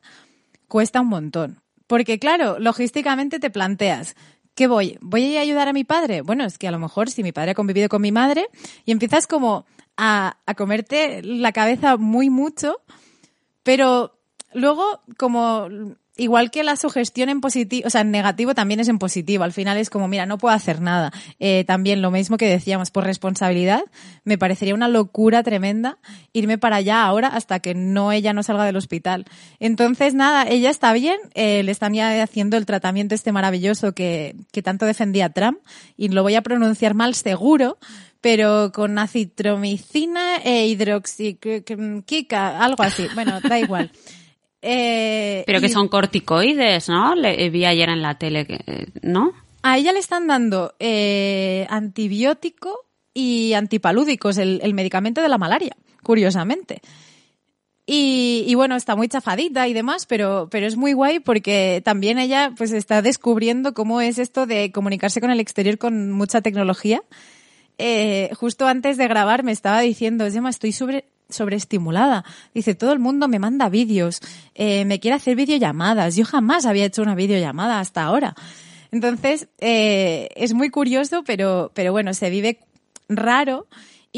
cuesta 0.69 1.03
un 1.03 1.09
montón. 1.09 1.61
Porque 1.87 2.19
claro, 2.19 2.59
logísticamente 2.59 3.39
te 3.39 3.51
planteas, 3.51 4.17
¿qué 4.55 4.67
voy? 4.67 4.97
¿Voy 5.01 5.37
a 5.37 5.41
ayudar 5.41 5.69
a 5.69 5.73
mi 5.73 5.85
padre? 5.85 6.23
Bueno, 6.23 6.45
es 6.45 6.57
que 6.57 6.67
a 6.67 6.71
lo 6.71 6.79
mejor 6.79 7.11
si 7.11 7.23
mi 7.23 7.33
padre 7.33 7.51
ha 7.51 7.55
convivido 7.55 7.89
con 7.89 8.01
mi 8.01 8.11
madre 8.11 8.49
y 8.85 8.93
empiezas 8.93 9.27
como 9.27 9.67
a, 9.97 10.39
a 10.47 10.55
comerte 10.55 11.23
la 11.23 11.53
cabeza 11.53 11.97
muy 11.97 12.31
mucho, 12.31 12.81
pero 13.63 14.19
luego 14.53 15.03
como 15.17 15.69
igual 16.17 16.51
que 16.51 16.63
la 16.63 16.77
sugestión 16.77 17.29
en 17.29 17.41
positivo, 17.41 17.87
o 17.87 17.91
sea, 17.91 18.01
en 18.01 18.11
negativo 18.11 18.55
también 18.55 18.81
es 18.81 18.89
en 18.89 18.99
positivo. 18.99 19.45
Al 19.45 19.53
final 19.53 19.77
es 19.77 19.91
como, 19.91 20.09
mira, 20.09 20.27
no 20.27 20.39
puedo 20.39 20.55
hacer 20.55 20.81
nada. 20.81 21.13
Eh, 21.41 21.65
también 21.67 22.03
lo 22.03 22.11
mismo 22.11 22.37
que 22.37 22.49
decíamos, 22.49 22.91
por 22.91 23.05
responsabilidad, 23.05 23.83
me 24.25 24.39
parecería 24.39 24.75
una 24.75 24.89
locura 24.89 25.43
tremenda 25.43 25.99
irme 26.33 26.59
para 26.59 26.77
allá 26.77 27.05
ahora 27.05 27.29
hasta 27.29 27.61
que 27.61 27.75
no 27.75 28.13
ella 28.13 28.33
no 28.33 28.43
salga 28.43 28.65
del 28.65 28.77
hospital. 28.77 29.27
Entonces, 29.61 30.15
nada, 30.15 30.45
ella 30.49 30.71
está 30.71 30.93
bien, 30.93 31.19
eh, 31.35 31.63
le 31.63 31.73
están 31.73 31.95
ya 31.95 32.23
haciendo 32.23 32.57
el 32.57 32.67
tratamiento 32.67 33.15
este 33.15 33.33
maravilloso 33.33 33.93
que, 33.93 34.37
que 34.53 34.63
tanto 34.63 34.87
defendía 34.87 35.31
Trump, 35.31 35.59
y 35.97 36.09
lo 36.09 36.23
voy 36.23 36.35
a 36.35 36.43
pronunciar 36.43 36.95
mal 36.95 37.15
seguro, 37.15 37.79
pero 38.21 38.73
con 38.73 38.99
acitromicina 38.99 40.39
e 40.39 40.67
hidroxiquica, 40.67 42.59
algo 42.59 42.83
así. 42.83 43.07
Bueno, 43.15 43.41
da 43.41 43.59
igual. 43.59 43.93
Eh, 44.63 45.45
pero 45.47 45.61
que 45.61 45.69
son 45.69 45.89
corticoides, 45.89 46.89
¿no? 46.89 47.15
Le 47.15 47.51
vi 47.51 47.65
ayer 47.65 47.89
en 47.89 48.03
la 48.03 48.19
tele, 48.19 48.47
¿no? 49.03 49.33
A 49.63 49.79
ella 49.79 49.93
le 49.93 49.99
están 49.99 50.27
dando 50.27 50.75
eh, 50.79 51.67
antibiótico 51.71 52.87
y 53.15 53.53
antipalúdicos, 53.53 54.39
el, 54.39 54.61
el 54.63 54.75
medicamento 54.75 55.23
de 55.23 55.29
la 55.29 55.39
malaria, 55.39 55.77
curiosamente. 56.03 56.81
Y, 57.89 58.53
bueno, 58.57 58.75
está 58.75 58.97
muy 58.97 59.07
chafadita 59.07 59.69
y 59.69 59.73
demás, 59.73 60.07
pero, 60.07 60.49
pero 60.51 60.67
es 60.67 60.77
muy 60.77 60.93
guay 60.93 61.21
porque 61.21 61.81
también 61.85 62.19
ella 62.19 62.53
pues 62.57 62.73
está 62.73 63.01
descubriendo 63.01 63.75
cómo 63.75 64.01
es 64.01 64.19
esto 64.19 64.45
de 64.45 64.73
comunicarse 64.73 65.21
con 65.21 65.31
el 65.31 65.39
exterior 65.39 65.79
con 65.79 66.11
mucha 66.11 66.41
tecnología. 66.41 67.01
Eh, 67.79 68.31
justo 68.35 68.67
antes 68.67 68.97
de 68.97 69.07
grabar 69.07 69.45
me 69.45 69.53
estaba 69.53 69.81
diciendo, 69.81 70.29
Gemma, 70.29 70.51
estoy 70.51 70.73
sobre, 70.73 71.05
sobreestimulada. 71.29 72.25
Dice, 72.55 72.75
todo 72.75 72.93
el 72.93 72.99
mundo 72.99 73.29
me 73.29 73.39
manda 73.39 73.69
vídeos, 73.69 74.21
eh, 74.55 74.85
me 74.85 75.01
quiere 75.01 75.17
hacer 75.17 75.37
videollamadas. 75.37 76.17
Yo 76.17 76.25
jamás 76.25 76.67
había 76.67 76.85
hecho 76.85 77.03
una 77.03 77.15
videollamada 77.15 77.81
hasta 77.81 78.05
ahora. 78.05 78.35
Entonces, 78.93 79.49
eh, 79.59 80.29
es 80.37 80.55
muy 80.55 80.71
curioso, 80.71 81.23
pero, 81.25 81.71
pero 81.75 81.93
bueno, 81.93 82.15
se 82.15 82.31
vive 82.31 82.61
raro 83.09 83.67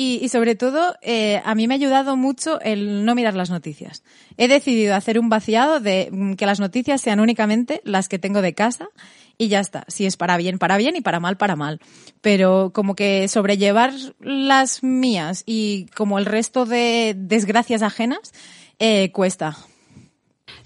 y, 0.01 0.29
sobre 0.29 0.55
todo, 0.55 0.95
eh, 1.03 1.43
a 1.45 1.57
mí 1.57 1.67
me 1.67 1.75
ha 1.75 1.77
ayudado 1.77 2.17
mucho 2.17 2.61
el 2.61 3.05
no 3.05 3.17
mirar 3.17 3.35
las 3.35 3.51
noticias. 3.51 4.05
He 4.37 4.47
decidido 4.47 4.95
hacer 4.95 5.19
un 5.19 5.29
vaciado 5.29 5.81
de 5.81 6.09
mm, 6.13 6.35
que 6.35 6.47
las 6.47 6.61
noticias 6.61 7.01
sean 7.01 7.19
únicamente 7.19 7.81
las 7.83 8.09
que 8.09 8.21
tengo 8.21 8.41
de 8.41 8.55
casa 8.55 8.91
y 9.39 9.49
ya 9.49 9.61
está. 9.61 9.85
Si 9.89 10.05
es 10.05 10.17
para 10.17 10.37
bien, 10.37 10.59
para 10.59 10.77
bien 10.77 10.97
y 10.97 11.01
para 11.01 11.21
mal, 11.21 11.37
para 11.37 11.57
mal. 11.57 11.81
Pero 12.21 12.73
como 12.75 12.95
que 12.97 13.29
sobrellevar 13.29 13.93
las 14.21 14.83
mías 14.83 15.45
y 15.47 15.87
como 15.97 16.19
el 16.19 16.27
resto 16.27 16.67
de 16.67 17.15
desgracias 17.17 17.83
ajenas, 17.83 18.33
eh, 18.81 19.13
cuesta. 19.13 19.57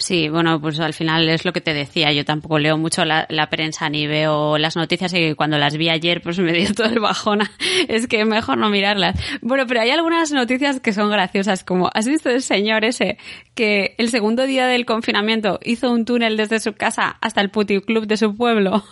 Sí, 0.03 0.29
bueno, 0.29 0.61
pues 0.61 0.81
al 0.81 0.95
final 0.95 1.29
es 1.29 1.45
lo 1.45 1.53
que 1.53 1.61
te 1.61 1.73
decía. 1.73 2.13
Yo 2.13 2.25
tampoco 2.25 2.59
leo 2.59 2.77
mucho 2.77 3.05
la, 3.05 3.49
prensa 3.51 3.89
ni 3.89 4.09
veo 4.09 4.59
las 4.59 4.75
noticias 4.75 5.15
y 5.15 5.35
cuando 5.35 5.59
las 5.59 5.77
vi 5.77 5.91
ayer 5.91 6.21
pues 6.21 6.41
me 6.41 6.53
dio 6.53 6.75
todo 6.75 6.89
el 6.89 6.99
bajona. 6.99 7.49
Es 7.89 8.09
que 8.09 8.25
mejor 8.25 8.59
no 8.59 8.69
mirarlas. 8.69 9.17
Bueno, 9.43 9.65
pero 9.69 9.81
hay 9.81 9.91
algunas 9.91 10.33
noticias 10.33 10.81
que 10.81 10.93
son 10.93 11.09
graciosas, 11.09 11.63
como 11.63 11.89
¿has 11.95 12.09
visto 12.09 12.31
el 12.31 12.43
señor 12.43 12.85
ese 12.85 13.17
que 13.55 13.95
el 13.97 14.09
segundo 14.09 14.45
día 14.45 14.67
del 14.67 14.87
confinamiento 14.87 15.61
hizo 15.63 15.93
un 15.93 16.05
túnel 16.05 16.37
desde 16.37 16.59
su 16.59 16.73
casa 16.73 17.17
hasta 17.21 17.41
el 17.41 17.51
puticlub 17.51 18.07
de 18.09 18.17
su 18.17 18.35
pueblo? 18.37 18.85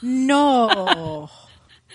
No. 0.00 1.28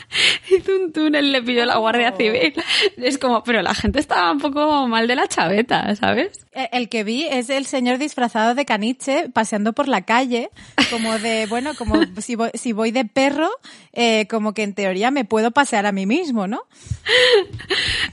hizo 0.50 0.76
un 0.76 0.92
túnel, 0.92 1.32
le 1.32 1.42
pilló 1.42 1.66
la 1.66 1.78
Guardia 1.78 2.12
Civil. 2.14 2.54
Es 2.98 3.18
como, 3.18 3.44
pero 3.44 3.62
la 3.62 3.74
gente 3.74 4.00
estaba 4.00 4.32
un 4.32 4.40
poco 4.40 4.88
mal 4.88 5.08
de 5.08 5.16
la 5.16 5.28
chaveta, 5.28 5.96
¿sabes? 5.96 6.46
El 6.72 6.90
que 6.90 7.04
vi 7.04 7.26
es 7.26 7.50
el 7.50 7.66
señor 7.66 7.98
disfrazado 7.98 8.56
de 8.56 8.66
caniche 8.66 9.30
paseando 9.30 9.74
por 9.74 9.88
la 9.88 10.04
calle, 10.04 10.50
como 10.90 11.18
de, 11.20 11.46
bueno, 11.50 11.72
como 11.76 11.96
si 12.18 12.36
voy, 12.36 12.50
si 12.54 12.74
voy 12.74 12.92
de 12.92 13.06
perro, 13.06 13.50
eh, 13.94 14.28
como 14.28 14.54
que 14.54 14.64
en 14.64 14.74
teoría 14.74 15.12
me 15.12 15.26
puedo 15.26 15.52
pasear 15.52 15.86
a 15.86 15.92
mí 15.92 16.06
mismo, 16.06 16.48
¿no? 16.48 16.62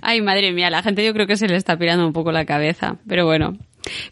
Ay, 0.01 0.21
madre 0.21 0.53
mía, 0.53 0.71
la 0.71 0.83
gente 0.83 1.05
yo 1.05 1.13
creo 1.13 1.27
que 1.27 1.37
se 1.37 1.49
le 1.49 1.57
está 1.57 1.77
pirando 1.77 2.07
un 2.07 2.13
poco 2.13 2.33
la 2.33 2.45
cabeza, 2.45 2.97
pero 3.07 3.25
bueno, 3.25 3.57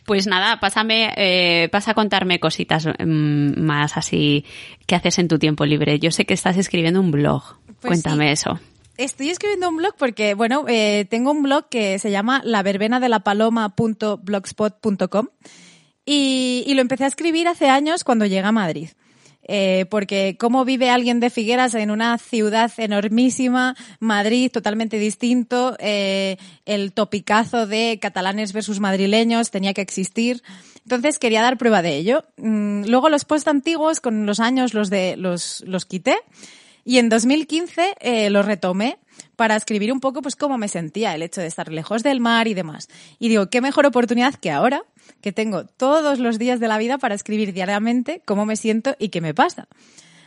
pues 0.04 0.26
nada, 0.26 0.60
pásame, 0.60 1.12
eh, 1.16 1.68
pasa 1.70 1.92
a 1.92 1.94
contarme 1.94 2.40
cositas 2.40 2.86
mm, 2.86 3.60
más 3.60 3.96
así 3.96 4.44
que 4.86 4.94
haces 4.94 5.18
en 5.18 5.28
tu 5.28 5.38
tiempo 5.38 5.64
libre. 5.64 5.98
Yo 5.98 6.10
sé 6.10 6.24
que 6.24 6.34
estás 6.34 6.56
escribiendo 6.56 7.00
un 7.00 7.10
blog. 7.10 7.56
Pues 7.82 8.00
Cuéntame 8.00 8.32
eso. 8.32 8.58
Estoy 8.96 9.28
escribiendo 9.30 9.68
un 9.68 9.76
blog 9.76 9.94
porque, 9.98 10.32
bueno, 10.34 10.64
eh, 10.68 11.06
tengo 11.10 11.32
un 11.32 11.42
blog 11.42 11.68
que 11.68 11.98
se 11.98 12.10
llama 12.10 12.40
laverbenadelapaloma.blogspot.com 12.44 15.28
y, 16.06 16.64
y 16.66 16.74
lo 16.74 16.80
empecé 16.80 17.04
a 17.04 17.08
escribir 17.08 17.46
hace 17.48 17.68
años 17.68 18.04
cuando 18.04 18.24
llegué 18.24 18.46
a 18.46 18.52
Madrid. 18.52 18.88
Eh, 19.44 19.86
porque 19.90 20.36
cómo 20.38 20.64
vive 20.64 20.88
alguien 20.88 21.18
de 21.18 21.28
Figueras 21.28 21.74
en 21.74 21.90
una 21.90 22.16
ciudad 22.18 22.70
enormísima, 22.76 23.74
Madrid 23.98 24.52
totalmente 24.52 24.98
distinto, 24.98 25.76
eh, 25.80 26.36
el 26.64 26.92
topicazo 26.92 27.66
de 27.66 27.98
catalanes 28.00 28.52
versus 28.52 28.78
madrileños 28.78 29.50
tenía 29.50 29.74
que 29.74 29.80
existir. 29.80 30.44
Entonces 30.84 31.18
quería 31.18 31.42
dar 31.42 31.58
prueba 31.58 31.82
de 31.82 31.96
ello. 31.96 32.24
Mm, 32.36 32.84
luego 32.84 33.08
los 33.08 33.24
post 33.24 33.48
antiguos, 33.48 34.00
con 34.00 34.26
los 34.26 34.38
años 34.38 34.74
los 34.74 34.90
de 34.90 35.16
los, 35.16 35.64
los 35.66 35.86
quité 35.86 36.16
y 36.84 36.98
en 36.98 37.08
2015 37.08 37.94
eh, 38.00 38.30
lo 38.30 38.42
retomé 38.42 38.98
para 39.36 39.56
escribir 39.56 39.92
un 39.92 40.00
poco 40.00 40.22
pues 40.22 40.36
cómo 40.36 40.58
me 40.58 40.68
sentía 40.68 41.14
el 41.14 41.22
hecho 41.22 41.40
de 41.40 41.46
estar 41.46 41.70
lejos 41.70 42.02
del 42.02 42.20
mar 42.20 42.48
y 42.48 42.54
demás. 42.54 42.88
Y 43.18 43.28
digo, 43.28 43.48
qué 43.48 43.60
mejor 43.60 43.86
oportunidad 43.86 44.34
que 44.34 44.50
ahora, 44.50 44.82
que 45.20 45.32
tengo 45.32 45.64
todos 45.64 46.18
los 46.18 46.38
días 46.38 46.60
de 46.60 46.68
la 46.68 46.78
vida 46.78 46.98
para 46.98 47.14
escribir 47.14 47.52
diariamente 47.52 48.22
cómo 48.24 48.46
me 48.46 48.56
siento 48.56 48.96
y 48.98 49.08
qué 49.10 49.20
me 49.20 49.34
pasa. 49.34 49.68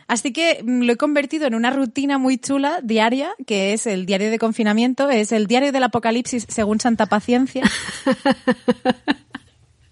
Así 0.08 0.32
que 0.32 0.62
mm, 0.62 0.82
lo 0.82 0.92
he 0.92 0.96
convertido 0.96 1.46
en 1.46 1.54
una 1.54 1.70
rutina 1.70 2.18
muy 2.18 2.38
chula, 2.38 2.80
diaria, 2.82 3.34
que 3.46 3.72
es 3.72 3.86
el 3.86 4.06
diario 4.06 4.30
de 4.30 4.38
confinamiento, 4.38 5.10
es 5.10 5.32
el 5.32 5.46
diario 5.46 5.72
del 5.72 5.82
apocalipsis 5.82 6.46
según 6.48 6.80
Santa 6.80 7.06
Paciencia. 7.06 7.64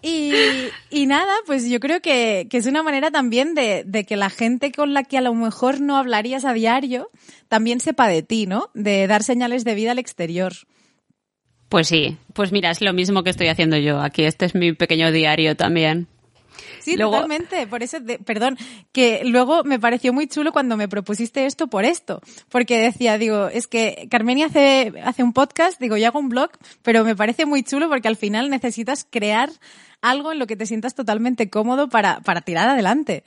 Y, 0.06 1.06
nada, 1.06 1.32
pues 1.46 1.66
yo 1.66 1.80
creo 1.80 2.02
que, 2.02 2.46
es 2.50 2.66
una 2.66 2.82
manera 2.82 3.10
también 3.10 3.54
de, 3.54 3.84
de, 3.86 4.04
que 4.04 4.16
la 4.16 4.28
gente 4.28 4.70
con 4.70 4.92
la 4.92 5.02
que 5.02 5.16
a 5.16 5.22
lo 5.22 5.32
mejor 5.32 5.80
no 5.80 5.96
hablarías 5.96 6.44
a 6.44 6.52
diario 6.52 7.08
también 7.48 7.80
sepa 7.80 8.06
de 8.06 8.22
ti, 8.22 8.46
¿no? 8.46 8.70
De 8.74 9.06
dar 9.06 9.22
señales 9.22 9.64
de 9.64 9.74
vida 9.74 9.92
al 9.92 9.98
exterior. 9.98 10.52
Pues 11.70 11.88
sí, 11.88 12.18
pues 12.34 12.52
mira, 12.52 12.70
es 12.70 12.82
lo 12.82 12.92
mismo 12.92 13.22
que 13.22 13.30
estoy 13.30 13.48
haciendo 13.48 13.78
yo. 13.78 14.00
Aquí 14.00 14.24
este 14.24 14.44
es 14.44 14.54
mi 14.54 14.74
pequeño 14.74 15.10
diario 15.10 15.56
también. 15.56 16.06
Sí, 16.84 16.98
totalmente. 16.98 17.66
Por 17.66 17.82
eso, 17.82 17.96
perdón, 18.26 18.58
que 18.92 19.22
luego 19.24 19.64
me 19.64 19.80
pareció 19.80 20.12
muy 20.12 20.26
chulo 20.26 20.52
cuando 20.52 20.76
me 20.76 20.86
propusiste 20.86 21.46
esto 21.46 21.68
por 21.68 21.86
esto. 21.86 22.20
Porque 22.50 22.78
decía, 22.78 23.16
digo, 23.16 23.48
es 23.48 23.66
que 23.66 24.06
Carmenia 24.10 24.46
hace, 24.46 24.92
hace 25.02 25.22
un 25.22 25.32
podcast, 25.32 25.80
digo, 25.80 25.96
yo 25.96 26.08
hago 26.08 26.18
un 26.18 26.28
blog, 26.28 26.50
pero 26.82 27.02
me 27.02 27.16
parece 27.16 27.46
muy 27.46 27.62
chulo 27.62 27.88
porque 27.88 28.08
al 28.08 28.16
final 28.16 28.50
necesitas 28.50 29.06
crear 29.08 29.48
algo 30.02 30.32
en 30.32 30.38
lo 30.38 30.46
que 30.46 30.56
te 30.56 30.66
sientas 30.66 30.94
totalmente 30.94 31.48
cómodo 31.48 31.88
para, 31.88 32.20
para 32.20 32.42
tirar 32.42 32.68
adelante. 32.68 33.24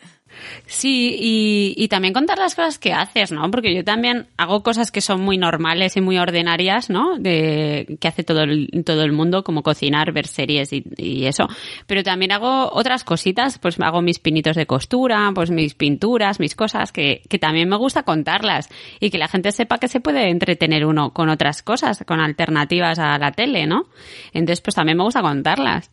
Sí, 0.66 1.16
y, 1.20 1.74
y, 1.78 1.88
también 1.88 2.13
contar 2.13 2.38
las 2.38 2.56
cosas 2.56 2.78
que 2.78 2.94
haces, 2.94 3.32
¿no? 3.32 3.50
Porque 3.50 3.74
yo 3.74 3.84
también 3.84 4.28
hago 4.38 4.62
cosas 4.63 4.92
que 4.92 5.02
son 5.02 5.22
muy 5.22 5.38
normales 5.38 5.96
y 5.98 6.02
muy 6.02 6.18
ordinarias, 6.18 6.90
¿no? 6.90 7.18
De, 7.18 7.98
que 8.00 8.08
hace 8.08 8.24
todo 8.24 8.42
el, 8.42 8.70
todo 8.86 9.04
el 9.04 9.12
mundo, 9.12 9.44
como 9.44 9.63
cocinar, 9.63 10.12
ver 10.12 10.28
series 10.28 10.72
y, 10.74 11.26
eso. 11.26 11.48
Pero 11.88 12.04
también 12.04 12.32
hago 12.32 12.70
otras 12.72 13.04
cositas, 13.04 13.60
pues 13.60 13.80
hago 13.80 14.02
mis 14.02 14.20
pinitos 14.20 14.56
de 14.56 14.66
costura, 14.66 15.32
pues 15.34 15.52
mis 15.52 15.74
pinturas, 15.74 16.40
mis 16.40 16.56
cosas, 16.56 16.92
que, 16.92 17.22
que 17.30 17.40
también 17.40 17.70
me 17.70 17.78
gusta 17.78 18.04
contarlas 18.04 18.70
y 19.00 19.10
que 19.10 19.18
la 19.18 19.28
gente 19.28 19.52
sepa 19.52 19.78
que 19.78 19.88
se 19.88 20.00
puede 20.00 20.30
entretener 20.30 20.86
uno 20.86 21.13
con 21.13 21.30
otras 21.30 21.63
cosas, 21.63 22.04
con 22.06 22.20
alternativas 22.20 23.00
a 23.00 23.18
la 23.18 23.32
tele, 23.32 23.68
¿no? 23.68 23.88
Entonces, 24.34 24.62
pues 24.62 24.76
también 24.76 24.98
me 24.98 25.04
gusta 25.04 25.22
contarlas. 25.22 25.92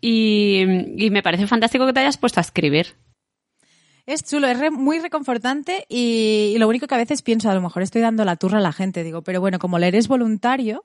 Y 0.00 0.64
me 1.10 1.22
parece 1.22 1.46
fantástico 1.46 1.86
que 1.86 1.92
te 1.92 2.00
hayas 2.00 2.18
puesto 2.18 2.40
a 2.40 2.42
escribir. 2.42 2.96
Es 4.04 4.24
chulo, 4.24 4.48
es 4.48 4.72
muy 4.72 4.98
reconfortante 4.98 5.86
y, 5.88 6.56
lo 6.58 6.66
único 6.68 6.88
que 6.88 6.94
a 6.94 6.98
veces 6.98 7.22
pienso, 7.22 7.48
a 7.50 7.54
lo 7.54 7.60
mejor 7.60 7.82
estoy 7.82 8.02
dando 8.02 8.24
la 8.24 8.34
turra 8.34 8.58
a 8.58 8.60
la 8.60 8.72
gente, 8.72 9.04
digo, 9.04 9.22
pero 9.22 9.40
bueno, 9.40 9.60
como 9.60 9.78
leer 9.78 9.94
es 9.94 10.08
voluntario, 10.08 10.84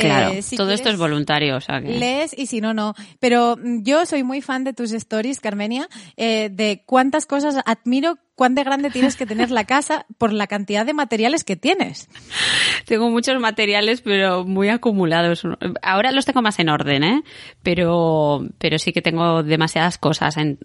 Claro, 0.00 0.32
eh, 0.32 0.42
todo 0.56 0.72
esto 0.72 0.90
es 0.90 0.98
voluntario, 0.98 1.56
o 1.56 1.60
sea 1.60 1.80
que... 1.80 1.88
Lees 1.88 2.36
y 2.36 2.46
si 2.46 2.60
no, 2.60 2.74
no. 2.74 2.94
Pero 3.20 3.56
mm, 3.56 3.82
yo 3.82 4.06
soy 4.06 4.22
muy 4.22 4.40
fan 4.42 4.64
de 4.64 4.72
tus 4.72 4.92
stories, 4.92 5.40
Carmenia, 5.40 5.88
eh, 6.16 6.50
de 6.52 6.82
cuántas 6.86 7.26
cosas 7.26 7.56
admiro, 7.64 8.18
cuán 8.34 8.54
de 8.54 8.64
grande 8.64 8.90
tienes 8.90 9.16
que 9.16 9.26
tener 9.26 9.50
la 9.50 9.64
casa 9.64 10.06
por 10.18 10.32
la 10.32 10.46
cantidad 10.46 10.84
de 10.84 10.94
materiales 10.94 11.44
que 11.44 11.56
tienes. 11.56 12.08
Tengo 12.86 13.10
muchos 13.10 13.40
materiales, 13.40 14.00
pero 14.02 14.44
muy 14.44 14.68
acumulados. 14.68 15.42
Ahora 15.82 16.12
los 16.12 16.26
tengo 16.26 16.42
más 16.42 16.58
en 16.58 16.68
orden, 16.68 17.02
¿eh? 17.02 17.22
Pero, 17.62 18.46
pero 18.58 18.78
sí 18.78 18.92
que 18.92 19.02
tengo 19.02 19.42
demasiadas 19.42 19.98
cosas 19.98 20.36
en 20.36 20.58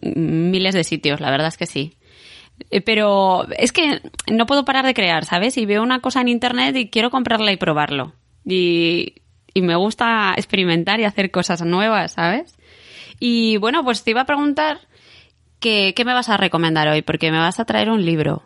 miles 0.00 0.74
de 0.74 0.84
sitios, 0.84 1.20
la 1.20 1.30
verdad 1.30 1.48
es 1.48 1.56
que 1.56 1.66
sí. 1.66 1.98
Eh, 2.70 2.80
pero 2.80 3.46
es 3.58 3.72
que 3.72 4.00
no 4.30 4.46
puedo 4.46 4.64
parar 4.64 4.86
de 4.86 4.94
crear, 4.94 5.24
¿sabes? 5.24 5.56
Y 5.58 5.66
veo 5.66 5.82
una 5.82 6.00
cosa 6.00 6.20
en 6.20 6.28
internet 6.28 6.74
y 6.76 6.88
quiero 6.88 7.10
comprarla 7.10 7.52
y 7.52 7.56
probarlo 7.56 8.14
y, 8.46 9.14
me 9.54 9.76
gusta 9.76 10.34
experimentar 10.36 11.00
y 11.00 11.04
hacer 11.04 11.30
cosas 11.30 11.62
nuevas, 11.62 12.12
¿sabes? 12.12 12.54
Y 13.18 13.56
bueno, 13.56 13.82
pues 13.84 14.04
te 14.04 14.10
iba 14.10 14.22
a 14.22 14.26
preguntar 14.26 14.80
qué 15.58 15.94
me 16.04 16.14
vas 16.14 16.28
a 16.28 16.36
recomendar 16.36 16.86
hoy, 16.88 17.02
porque 17.02 17.32
me 17.32 17.38
vas 17.38 17.58
a 17.58 17.64
traer 17.64 17.90
un 17.90 18.04
libro. 18.04 18.42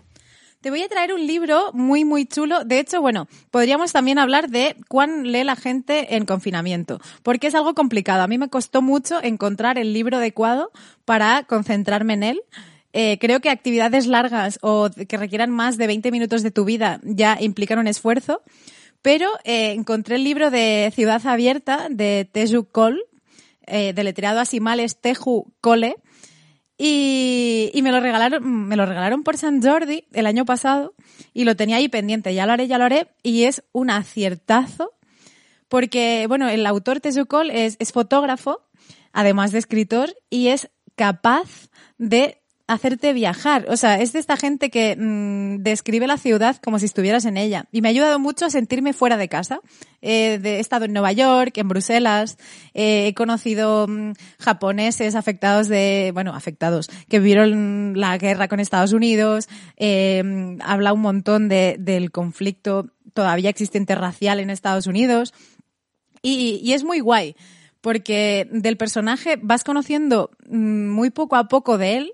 Te 0.60 0.68
voy 0.68 0.82
a 0.82 0.88
traer 0.88 1.14
un 1.14 1.26
libro 1.26 1.70
muy, 1.72 2.04
muy 2.04 2.26
chulo. 2.26 2.64
De 2.64 2.80
hecho, 2.80 3.00
bueno, 3.00 3.28
podríamos 3.50 3.92
también 3.92 4.18
hablar 4.18 4.50
de 4.50 4.76
cuán 4.88 5.32
lee 5.32 5.42
la 5.42 5.56
gente 5.56 6.16
en 6.16 6.26
confinamiento, 6.26 7.00
porque 7.22 7.46
es 7.46 7.54
algo 7.54 7.72
complicado. 7.72 8.22
A 8.22 8.26
mí 8.26 8.36
me 8.36 8.50
costó 8.50 8.82
mucho 8.82 9.22
encontrar 9.22 9.78
el 9.78 9.94
libro 9.94 10.18
adecuado 10.18 10.70
para 11.06 11.44
concentrarme 11.44 12.12
en 12.12 12.22
él. 12.24 12.42
Eh, 12.92 13.16
creo 13.18 13.40
que 13.40 13.48
actividades 13.48 14.06
largas 14.06 14.58
o 14.60 14.90
que 15.08 15.16
requieran 15.16 15.48
más 15.50 15.78
de 15.78 15.86
20 15.86 16.10
minutos 16.10 16.42
de 16.42 16.50
tu 16.50 16.66
vida 16.66 17.00
ya 17.04 17.38
implican 17.40 17.78
un 17.78 17.86
esfuerzo. 17.86 18.42
Pero 19.02 19.28
eh, 19.44 19.72
encontré 19.72 20.16
el 20.16 20.24
libro 20.24 20.50
de 20.50 20.92
Ciudad 20.94 21.26
Abierta 21.26 21.88
de 21.90 22.28
Teju 22.30 22.64
Cole, 22.64 23.00
eh, 23.66 23.92
deletreado 23.94 24.40
así 24.40 24.60
mal 24.60 24.80
es 24.80 25.00
Teju 25.00 25.52
Cole, 25.60 25.96
y, 26.76 27.70
y, 27.74 27.82
me 27.82 27.92
lo 27.92 28.00
regalaron, 28.00 28.68
me 28.68 28.74
lo 28.74 28.86
regalaron 28.86 29.22
por 29.22 29.36
San 29.36 29.62
Jordi 29.62 30.04
el 30.14 30.24
año 30.24 30.46
pasado 30.46 30.94
y 31.34 31.44
lo 31.44 31.54
tenía 31.54 31.76
ahí 31.76 31.88
pendiente. 31.88 32.34
Ya 32.34 32.46
lo 32.46 32.54
haré, 32.54 32.68
ya 32.68 32.78
lo 32.78 32.84
haré. 32.84 33.08
Y 33.22 33.44
es 33.44 33.62
un 33.72 33.90
aciertazo 33.90 34.94
porque, 35.70 36.26
bueno, 36.26 36.48
el 36.48 36.66
autor 36.66 37.00
Tezuko 37.00 37.42
es, 37.42 37.76
es 37.78 37.92
fotógrafo, 37.92 38.62
además 39.12 39.52
de 39.52 39.58
escritor, 39.60 40.12
y 40.28 40.48
es 40.48 40.68
capaz 40.96 41.68
de 41.96 42.39
hacerte 42.72 43.12
viajar. 43.12 43.66
O 43.68 43.76
sea, 43.76 44.00
es 44.00 44.12
de 44.12 44.20
esta 44.20 44.36
gente 44.36 44.70
que 44.70 44.96
mm, 44.96 45.62
describe 45.62 46.06
la 46.06 46.18
ciudad 46.18 46.56
como 46.62 46.78
si 46.78 46.84
estuvieras 46.86 47.24
en 47.24 47.36
ella. 47.36 47.66
Y 47.72 47.82
me 47.82 47.88
ha 47.88 47.90
ayudado 47.90 48.18
mucho 48.18 48.46
a 48.46 48.50
sentirme 48.50 48.92
fuera 48.92 49.16
de 49.16 49.28
casa. 49.28 49.60
Eh, 50.02 50.40
he 50.42 50.60
estado 50.60 50.84
en 50.84 50.92
Nueva 50.92 51.12
York, 51.12 51.58
en 51.58 51.68
Bruselas, 51.68 52.38
eh, 52.72 53.08
he 53.08 53.14
conocido 53.14 53.86
mm, 53.88 54.12
japoneses 54.38 55.14
afectados 55.14 55.68
de, 55.68 56.10
bueno, 56.14 56.34
afectados, 56.34 56.88
que 57.08 57.18
vivieron 57.18 57.94
la 57.96 58.16
guerra 58.16 58.48
con 58.48 58.60
Estados 58.60 58.92
Unidos, 58.92 59.48
eh, 59.76 60.56
habla 60.62 60.92
un 60.92 61.00
montón 61.00 61.48
de, 61.48 61.76
del 61.78 62.10
conflicto 62.12 62.86
todavía 63.12 63.50
existente 63.50 63.94
racial 63.94 64.40
en 64.40 64.48
Estados 64.48 64.86
Unidos. 64.86 65.34
Y, 66.22 66.60
y 66.62 66.72
es 66.72 66.84
muy 66.84 67.00
guay 67.00 67.34
porque 67.80 68.46
del 68.52 68.76
personaje 68.76 69.38
vas 69.40 69.64
conociendo 69.64 70.30
mm, 70.48 70.88
muy 70.88 71.10
poco 71.10 71.36
a 71.36 71.48
poco 71.48 71.78
de 71.78 71.96
él, 71.96 72.12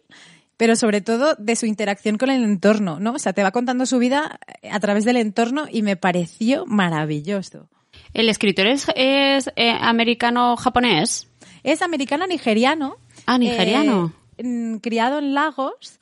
pero 0.56 0.76
sobre 0.76 1.00
todo 1.00 1.34
de 1.36 1.56
su 1.56 1.66
interacción 1.66 2.18
con 2.18 2.30
el 2.30 2.42
entorno, 2.42 2.98
¿no? 3.00 3.12
O 3.12 3.18
sea, 3.18 3.32
te 3.32 3.42
va 3.42 3.50
contando 3.50 3.86
su 3.86 3.98
vida 3.98 4.38
a 4.70 4.80
través 4.80 5.04
del 5.04 5.16
entorno 5.16 5.66
y 5.70 5.82
me 5.82 5.96
pareció 5.96 6.64
maravilloso. 6.66 7.68
¿El 8.14 8.28
escritor 8.28 8.66
es, 8.66 8.86
es 8.94 9.50
eh, 9.56 9.70
americano-japonés? 9.70 11.28
Es 11.62 11.82
americano-nigeriano. 11.82 12.96
Ah, 13.26 13.38
nigeriano. 13.38 14.12
Eh, 14.38 14.78
criado 14.82 15.18
en 15.18 15.34
Lagos 15.34 15.98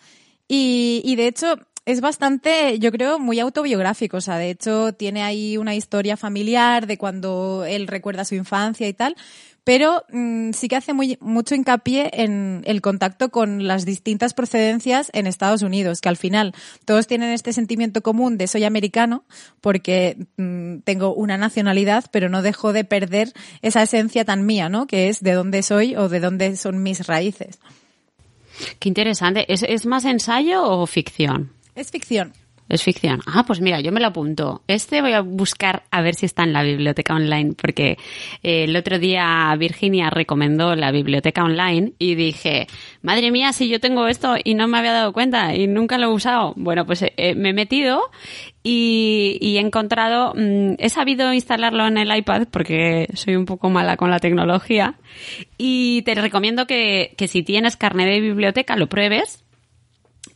y, 0.48 1.02
y 1.04 1.16
de 1.16 1.28
hecho 1.28 1.56
es 1.86 2.00
bastante, 2.00 2.78
yo 2.78 2.90
creo, 2.92 3.18
muy 3.18 3.40
autobiográfico. 3.40 4.16
O 4.16 4.20
sea, 4.20 4.38
de 4.38 4.50
hecho, 4.50 4.94
tiene 4.94 5.22
ahí 5.22 5.56
una 5.56 5.74
historia 5.74 6.16
familiar 6.16 6.86
de 6.86 6.96
cuando 6.96 7.64
él 7.66 7.86
recuerda 7.86 8.24
su 8.24 8.34
infancia 8.34 8.88
y 8.88 8.94
tal 8.94 9.16
pero 9.64 10.04
mm, 10.10 10.52
sí 10.52 10.68
que 10.68 10.76
hace 10.76 10.92
muy, 10.92 11.18
mucho 11.20 11.54
hincapié 11.54 12.10
en 12.12 12.62
el 12.66 12.82
contacto 12.82 13.30
con 13.30 13.66
las 13.66 13.86
distintas 13.86 14.34
procedencias 14.34 15.10
en 15.14 15.26
Estados 15.26 15.62
Unidos, 15.62 16.00
que 16.00 16.10
al 16.10 16.18
final 16.18 16.54
todos 16.84 17.06
tienen 17.06 17.30
este 17.30 17.52
sentimiento 17.52 18.02
común 18.02 18.36
de 18.36 18.46
soy 18.46 18.64
americano 18.64 19.24
porque 19.60 20.26
mm, 20.36 20.78
tengo 20.84 21.14
una 21.14 21.38
nacionalidad, 21.38 22.04
pero 22.12 22.28
no 22.28 22.42
dejo 22.42 22.72
de 22.72 22.84
perder 22.84 23.32
esa 23.62 23.82
esencia 23.82 24.24
tan 24.24 24.44
mía, 24.44 24.68
¿no? 24.68 24.86
Que 24.86 25.08
es 25.08 25.22
de 25.22 25.32
dónde 25.32 25.62
soy 25.62 25.96
o 25.96 26.08
de 26.08 26.20
dónde 26.20 26.56
son 26.56 26.82
mis 26.82 27.06
raíces. 27.06 27.58
Qué 28.78 28.88
interesante. 28.88 29.52
¿Es, 29.52 29.62
es 29.62 29.86
más 29.86 30.04
ensayo 30.04 30.62
o 30.62 30.86
ficción? 30.86 31.50
Es 31.74 31.90
ficción. 31.90 32.32
Es 32.66 32.82
ficción. 32.82 33.20
Ah, 33.26 33.44
pues 33.46 33.60
mira, 33.60 33.80
yo 33.80 33.92
me 33.92 34.00
lo 34.00 34.06
apunto. 34.06 34.62
Este 34.68 35.02
voy 35.02 35.12
a 35.12 35.20
buscar 35.20 35.82
a 35.90 36.00
ver 36.00 36.14
si 36.14 36.24
está 36.24 36.44
en 36.44 36.54
la 36.54 36.62
biblioteca 36.62 37.14
online, 37.14 37.52
porque 37.52 37.98
eh, 38.42 38.64
el 38.64 38.74
otro 38.74 38.98
día 38.98 39.54
Virginia 39.58 40.08
recomendó 40.08 40.74
la 40.74 40.90
biblioteca 40.90 41.44
online 41.44 41.92
y 41.98 42.14
dije, 42.14 42.66
madre 43.02 43.30
mía, 43.30 43.52
si 43.52 43.68
yo 43.68 43.80
tengo 43.80 44.06
esto 44.06 44.36
y 44.42 44.54
no 44.54 44.66
me 44.66 44.78
había 44.78 44.92
dado 44.92 45.12
cuenta 45.12 45.54
y 45.54 45.66
nunca 45.66 45.98
lo 45.98 46.06
he 46.06 46.12
usado. 46.14 46.54
Bueno, 46.56 46.86
pues 46.86 47.02
eh, 47.02 47.34
me 47.34 47.50
he 47.50 47.52
metido 47.52 48.00
y, 48.62 49.56
he 49.56 49.60
encontrado, 49.60 50.32
mm, 50.34 50.76
he 50.78 50.88
sabido 50.88 51.34
instalarlo 51.34 51.86
en 51.86 51.98
el 51.98 52.16
iPad 52.16 52.48
porque 52.50 53.08
soy 53.12 53.36
un 53.36 53.44
poco 53.44 53.68
mala 53.68 53.98
con 53.98 54.10
la 54.10 54.20
tecnología 54.20 54.94
y 55.58 56.00
te 56.02 56.14
recomiendo 56.14 56.66
que, 56.66 57.12
que 57.18 57.28
si 57.28 57.42
tienes 57.42 57.76
carnet 57.76 58.08
de 58.08 58.20
biblioteca 58.20 58.76
lo 58.76 58.88
pruebes 58.88 59.43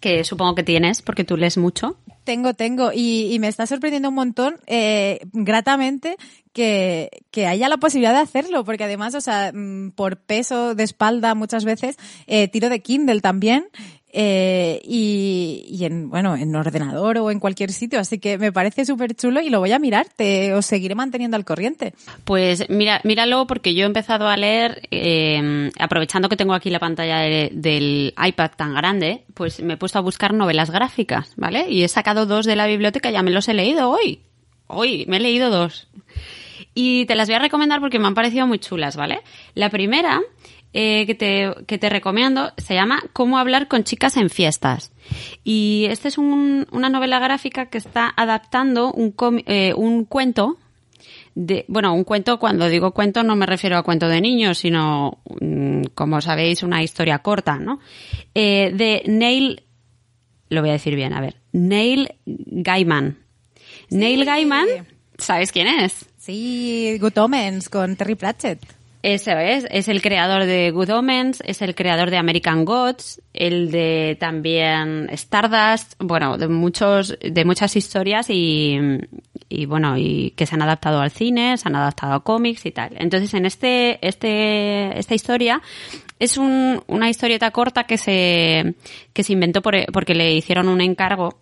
que 0.01 0.25
supongo 0.25 0.55
que 0.55 0.63
tienes 0.63 1.03
porque 1.03 1.25
tú 1.25 1.37
lees 1.37 1.59
mucho. 1.59 1.97
Tengo, 2.25 2.53
tengo. 2.53 2.91
Y, 2.95 3.39
me 3.41 3.49
está 3.49 3.67
sorprendiendo 3.67 4.11
un 4.11 4.15
montón, 4.15 4.57
eh, 4.67 5.21
gratamente, 5.33 6.17
que, 6.53 7.09
que, 7.31 7.47
haya 7.47 7.69
la 7.69 7.79
posibilidad 7.79 8.13
de 8.13 8.21
hacerlo, 8.21 8.65
porque 8.65 8.85
además, 8.85 9.15
o 9.15 9.21
sea, 9.21 9.51
mm, 9.55 9.93
por 9.93 10.19
peso 10.19 10.75
de 10.75 10.85
espalda 10.85 11.35
muchas 11.35 11.65
veces, 11.65 11.97
eh, 12.27 12.49
tiro 12.49 12.69
de 12.69 12.83
Kindle 12.83 13.23
también, 13.23 13.69
eh, 14.11 14.81
y, 14.85 15.85
en, 15.85 16.09
bueno, 16.09 16.37
en 16.37 16.55
ordenador 16.55 17.19
o 17.19 17.31
en 17.31 17.41
cualquier 17.41 17.73
sitio. 17.73 18.01
Así 18.01 18.19
que 18.19 18.39
me 18.39 18.53
parece 18.53 18.85
súper 18.85 19.15
chulo 19.15 19.41
y 19.41 19.51
lo 19.51 19.61
voy 19.61 19.73
a 19.73 19.79
mirar. 19.79 20.07
Te, 20.17 20.55
os 20.55 20.67
seguiré 20.67 20.95
manteniendo 20.95 21.37
al 21.37 21.45
corriente. 21.45 21.95
Pues 22.25 22.69
mira, 22.69 23.01
míralo 23.05 23.47
porque 23.47 23.75
yo 23.75 23.83
he 23.83 23.87
empezado 23.87 24.29
a 24.29 24.37
leer, 24.37 24.83
eh, 24.91 25.71
aprovechando 25.79 26.29
que 26.29 26.37
tengo 26.37 26.55
aquí 26.55 26.71
la 26.71 26.81
pantalla 26.81 27.19
del 27.19 28.15
iPad 28.23 28.51
tan 28.57 28.75
grande, 28.75 29.25
pues 29.35 29.61
me 29.61 29.75
he 29.75 29.77
puesto 29.77 29.99
a 29.99 30.03
buscar 30.03 30.33
novelas 30.33 30.71
gráficas, 30.71 31.35
¿vale? 31.37 31.67
Y 31.69 31.83
he 31.83 31.89
sacado 31.89 32.27
dos 32.27 32.47
de 32.47 32.57
la 32.57 32.67
biblioteca, 32.67 33.11
ya 33.11 33.23
me 33.23 33.31
los 33.31 33.49
he 33.49 33.55
leído 33.55 33.91
hoy. 33.91 34.23
Hoy 34.67 35.05
me 35.09 35.17
he 35.17 35.21
leído 35.21 35.51
dos. 35.51 35.89
Y 36.75 37.07
te 37.07 37.15
las 37.15 37.29
voy 37.29 37.35
a 37.35 37.41
recomendar 37.41 37.81
porque 37.81 37.99
me 37.99 38.07
han 38.07 38.15
parecido 38.15 38.47
muy 38.47 38.59
chulas, 38.59 38.97
¿vale? 38.97 39.23
La 39.55 39.71
primera 39.71 40.21
eh, 40.73 41.07
que, 41.07 41.15
te, 41.15 41.55
que 41.67 41.79
te 41.79 41.89
recomiendo 41.89 42.53
se 42.59 42.75
llama 42.75 43.03
Cómo 43.13 43.39
hablar 43.39 43.69
con 43.69 43.85
chicas 43.85 44.17
en 44.17 44.31
fiestas. 44.31 44.93
Y 45.45 45.87
esta 45.89 46.09
es 46.09 46.19
un, 46.19 46.67
una 46.71 46.91
novela 46.91 47.19
gráfica 47.19 47.67
que 47.67 47.79
está 47.79 48.13
adaptando 48.17 48.93
un, 48.93 49.15
eh, 49.47 49.73
un 49.75 50.05
cuento 50.05 50.59
de, 51.35 51.65
bueno, 51.69 51.95
un 51.95 52.03
cuento, 52.05 52.39
cuando 52.39 52.69
digo 52.69 52.91
cuento 52.91 53.23
no 53.23 53.37
me 53.37 53.47
refiero 53.47 53.79
a 53.79 53.85
cuento 53.85 54.09
de 54.09 54.21
niños, 54.21 54.59
sino, 54.59 55.19
mm, 55.41 55.83
como 55.95 56.21
sabéis, 56.21 56.63
una 56.65 56.83
historia 56.83 57.21
corta, 57.21 57.59
¿no? 57.59 57.79
Eh, 58.35 58.73
de 58.75 59.05
Neil, 59.07 59.63
lo 60.49 60.61
voy 60.61 60.71
a 60.71 60.75
decir 60.75 60.97
bien, 60.97 61.13
a 61.13 61.21
ver, 61.21 61.37
Neil 61.53 62.11
Gaiman. 62.27 63.19
Neil 63.89 64.25
Gaiman, 64.25 64.67
¿sabes 65.17 65.53
quién 65.53 65.69
es? 65.69 66.07
Sí, 66.17 66.99
Good 67.01 67.17
Omens 67.19 67.69
con 67.69 67.95
Terry 67.95 68.17
Pratchett. 68.17 68.78
Eso 69.03 69.31
es, 69.31 69.65
es 69.71 69.87
el 69.87 70.03
creador 70.03 70.45
de 70.45 70.73
Good 70.73 70.91
Omens, 70.91 71.41
es 71.47 71.63
el 71.63 71.77
creador 71.77 72.11
de 72.11 72.17
American 72.17 72.65
Gods, 72.65 73.23
el 73.33 73.71
de 73.71 74.17
también 74.19 75.09
Stardust, 75.13 75.95
bueno, 76.01 76.37
de 76.37 76.49
muchos, 76.49 77.17
de 77.21 77.45
muchas 77.45 77.77
historias 77.77 78.29
y, 78.29 78.77
y 79.49 79.67
bueno, 79.67 79.97
y 79.97 80.33
que 80.33 80.47
se 80.47 80.57
han 80.57 80.63
adaptado 80.63 81.01
al 81.01 81.13
cine, 81.13 81.57
se 81.59 81.69
han 81.69 81.77
adaptado 81.77 82.15
a 82.15 82.25
cómics 82.25 82.67
y 82.67 82.73
tal. 82.73 82.91
Entonces, 82.97 83.33
en 83.35 83.47
este, 83.47 84.05
este, 84.07 84.99
esta 84.99 85.15
historia 85.15 85.63
es 86.19 86.37
un, 86.37 86.83
una 86.89 87.09
historieta 87.09 87.53
corta 87.53 87.85
que 87.85 87.99
se, 87.99 88.75
que 89.13 89.23
se 89.23 89.33
inventó 89.33 89.63
por, 89.63 89.77
porque 89.93 90.15
le 90.15 90.35
hicieron 90.35 90.69
un 90.69 90.81
encargo 90.81 91.39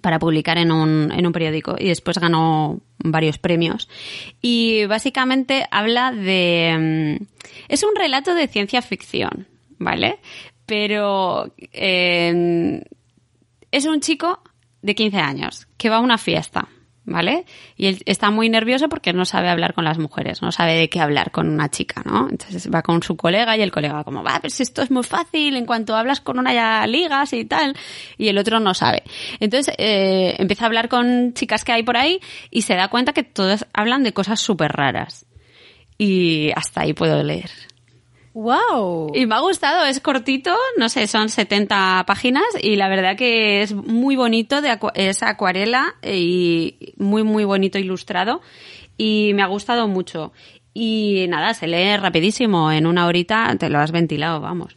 para 0.00 0.18
publicar 0.18 0.58
en 0.58 0.72
un, 0.72 1.12
en 1.12 1.24
un 1.24 1.32
periódico 1.32 1.76
y 1.78 1.88
después 1.88 2.18
ganó 2.18 2.80
varios 3.04 3.38
premios. 3.38 3.88
Y 4.40 4.86
básicamente 4.86 5.66
habla 5.70 6.10
de... 6.10 7.18
Mm, 7.20 7.24
es 7.68 7.84
un 7.84 7.94
relato 7.94 8.34
de 8.34 8.48
ciencia 8.48 8.82
ficción, 8.82 9.46
¿vale? 9.78 10.18
Pero 10.66 11.52
eh, 11.58 12.82
es 13.70 13.84
un 13.86 14.00
chico 14.00 14.40
de 14.82 14.94
15 14.94 15.18
años 15.18 15.68
que 15.76 15.90
va 15.90 15.96
a 15.96 16.00
una 16.00 16.18
fiesta 16.18 16.68
¿vale? 17.04 17.44
Y 17.76 17.86
él 17.86 18.02
está 18.06 18.30
muy 18.30 18.48
nervioso 18.48 18.88
porque 18.88 19.12
no 19.12 19.24
sabe 19.24 19.48
hablar 19.48 19.74
con 19.74 19.84
las 19.84 19.98
mujeres, 19.98 20.42
no 20.42 20.52
sabe 20.52 20.74
de 20.74 20.88
qué 20.88 21.00
hablar 21.00 21.30
con 21.30 21.48
una 21.48 21.68
chica, 21.70 22.02
¿no? 22.04 22.28
Entonces 22.30 22.70
va 22.72 22.82
con 22.82 23.02
su 23.02 23.16
colega 23.16 23.56
y 23.56 23.62
el 23.62 23.70
colega 23.70 24.04
como, 24.04 24.22
va, 24.22 24.40
si 24.48 24.62
esto 24.62 24.82
es 24.82 24.90
muy 24.90 25.04
fácil, 25.04 25.56
en 25.56 25.66
cuanto 25.66 25.96
hablas 25.96 26.20
con 26.20 26.38
una 26.38 26.52
ya 26.54 26.86
ligas 26.86 27.32
y 27.32 27.44
tal, 27.44 27.76
y 28.16 28.28
el 28.28 28.38
otro 28.38 28.60
no 28.60 28.74
sabe. 28.74 29.02
Entonces 29.40 29.74
eh, 29.78 30.36
empieza 30.38 30.64
a 30.64 30.66
hablar 30.66 30.88
con 30.88 31.34
chicas 31.34 31.64
que 31.64 31.72
hay 31.72 31.82
por 31.82 31.96
ahí 31.96 32.20
y 32.50 32.62
se 32.62 32.74
da 32.74 32.88
cuenta 32.88 33.12
que 33.12 33.22
todas 33.22 33.66
hablan 33.72 34.02
de 34.02 34.12
cosas 34.12 34.40
súper 34.40 34.72
raras. 34.72 35.26
Y 35.96 36.50
hasta 36.56 36.82
ahí 36.82 36.92
puedo 36.92 37.22
leer. 37.22 37.50
¡Wow! 38.34 39.12
Y 39.14 39.26
me 39.26 39.36
ha 39.36 39.40
gustado, 39.40 39.84
es 39.84 40.00
cortito, 40.00 40.56
no 40.76 40.88
sé, 40.88 41.06
son 41.06 41.28
70 41.28 42.02
páginas 42.04 42.44
y 42.60 42.74
la 42.74 42.88
verdad 42.88 43.16
que 43.16 43.62
es 43.62 43.72
muy 43.72 44.16
bonito, 44.16 44.60
de 44.60 44.76
es 44.94 45.22
acuarela 45.22 45.94
y 46.02 46.94
muy, 46.96 47.22
muy 47.22 47.44
bonito 47.44 47.78
ilustrado 47.78 48.42
y 48.98 49.30
me 49.34 49.42
ha 49.42 49.46
gustado 49.46 49.86
mucho. 49.86 50.32
Y 50.72 51.26
nada, 51.28 51.54
se 51.54 51.68
lee 51.68 51.96
rapidísimo, 51.96 52.72
en 52.72 52.88
una 52.88 53.06
horita 53.06 53.54
te 53.56 53.70
lo 53.70 53.78
has 53.78 53.92
ventilado, 53.92 54.40
vamos. 54.40 54.76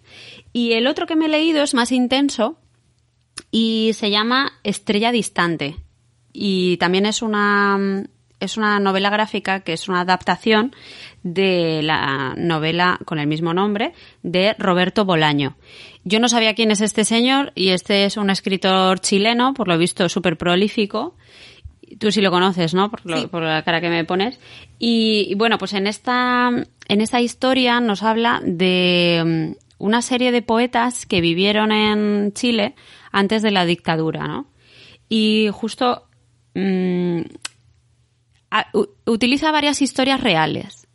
Y 0.54 0.74
el 0.74 0.86
otro 0.86 1.08
que 1.08 1.16
me 1.16 1.26
he 1.26 1.30
leído 1.30 1.64
es 1.64 1.74
más 1.74 1.92
intenso 1.92 2.60
y 3.50 3.92
se 3.96 4.12
llama 4.12 4.54
Estrella 4.64 5.12
Distante. 5.12 5.78
Y 6.32 6.78
también 6.78 7.08
es 7.08 7.24
una, 7.24 8.06
es 8.40 8.58
una 8.58 8.80
novela 8.80 9.10
gráfica 9.10 9.62
que 9.62 9.74
es 9.74 9.90
una 9.90 10.02
adaptación 10.02 10.76
de 11.24 11.82
la 11.84 12.34
novela 12.38 13.00
con 13.06 13.20
el 13.20 13.28
mismo 13.28 13.54
nombre 13.54 13.94
de 14.24 14.56
Roberto 14.58 15.06
Bolaño. 15.06 15.56
Yo 16.04 16.20
no 16.20 16.30
sabía 16.30 16.56
quién 16.56 16.72
es 16.72 16.82
este 16.82 17.04
señor 17.04 17.52
y 17.56 17.70
este 17.70 18.06
es 18.06 18.18
un 18.18 18.30
escritor 18.30 19.00
chileno, 19.00 19.54
por 19.54 19.68
lo 19.68 19.78
visto 19.78 20.08
súper 20.08 20.38
prolífico. 20.38 21.16
Tú 22.00 22.12
sí 22.12 22.22
lo 22.22 22.32
conoces, 22.32 22.74
¿no? 22.74 22.90
Por, 22.92 23.06
la 23.06 23.64
cara 23.64 23.82
que 23.82 23.90
me 23.90 24.06
pones. 24.06 24.40
Y, 24.80 25.34
bueno, 25.36 25.58
pues 25.58 25.74
en 25.74 25.88
esta, 25.88 26.50
en 26.88 27.02
esta 27.02 27.22
historia 27.22 27.80
nos 27.80 28.04
habla 28.04 28.42
de 28.44 29.54
mm, 29.54 29.84
una 29.84 30.02
serie 30.02 30.32
de 30.32 30.42
poetas 30.42 31.06
que 31.06 31.22
vivieron 31.22 31.72
en 31.72 32.34
Chile 32.34 32.76
antes 33.12 33.42
de 33.42 33.52
la 33.52 33.66
dictadura, 33.66 34.28
¿no? 34.28 34.48
Y 35.10 35.50
justo 35.52 36.08
mm, 36.56 37.22
utiliza 39.06 39.52
varias 39.52 39.82
historias 39.82 40.22
reales 40.22 40.87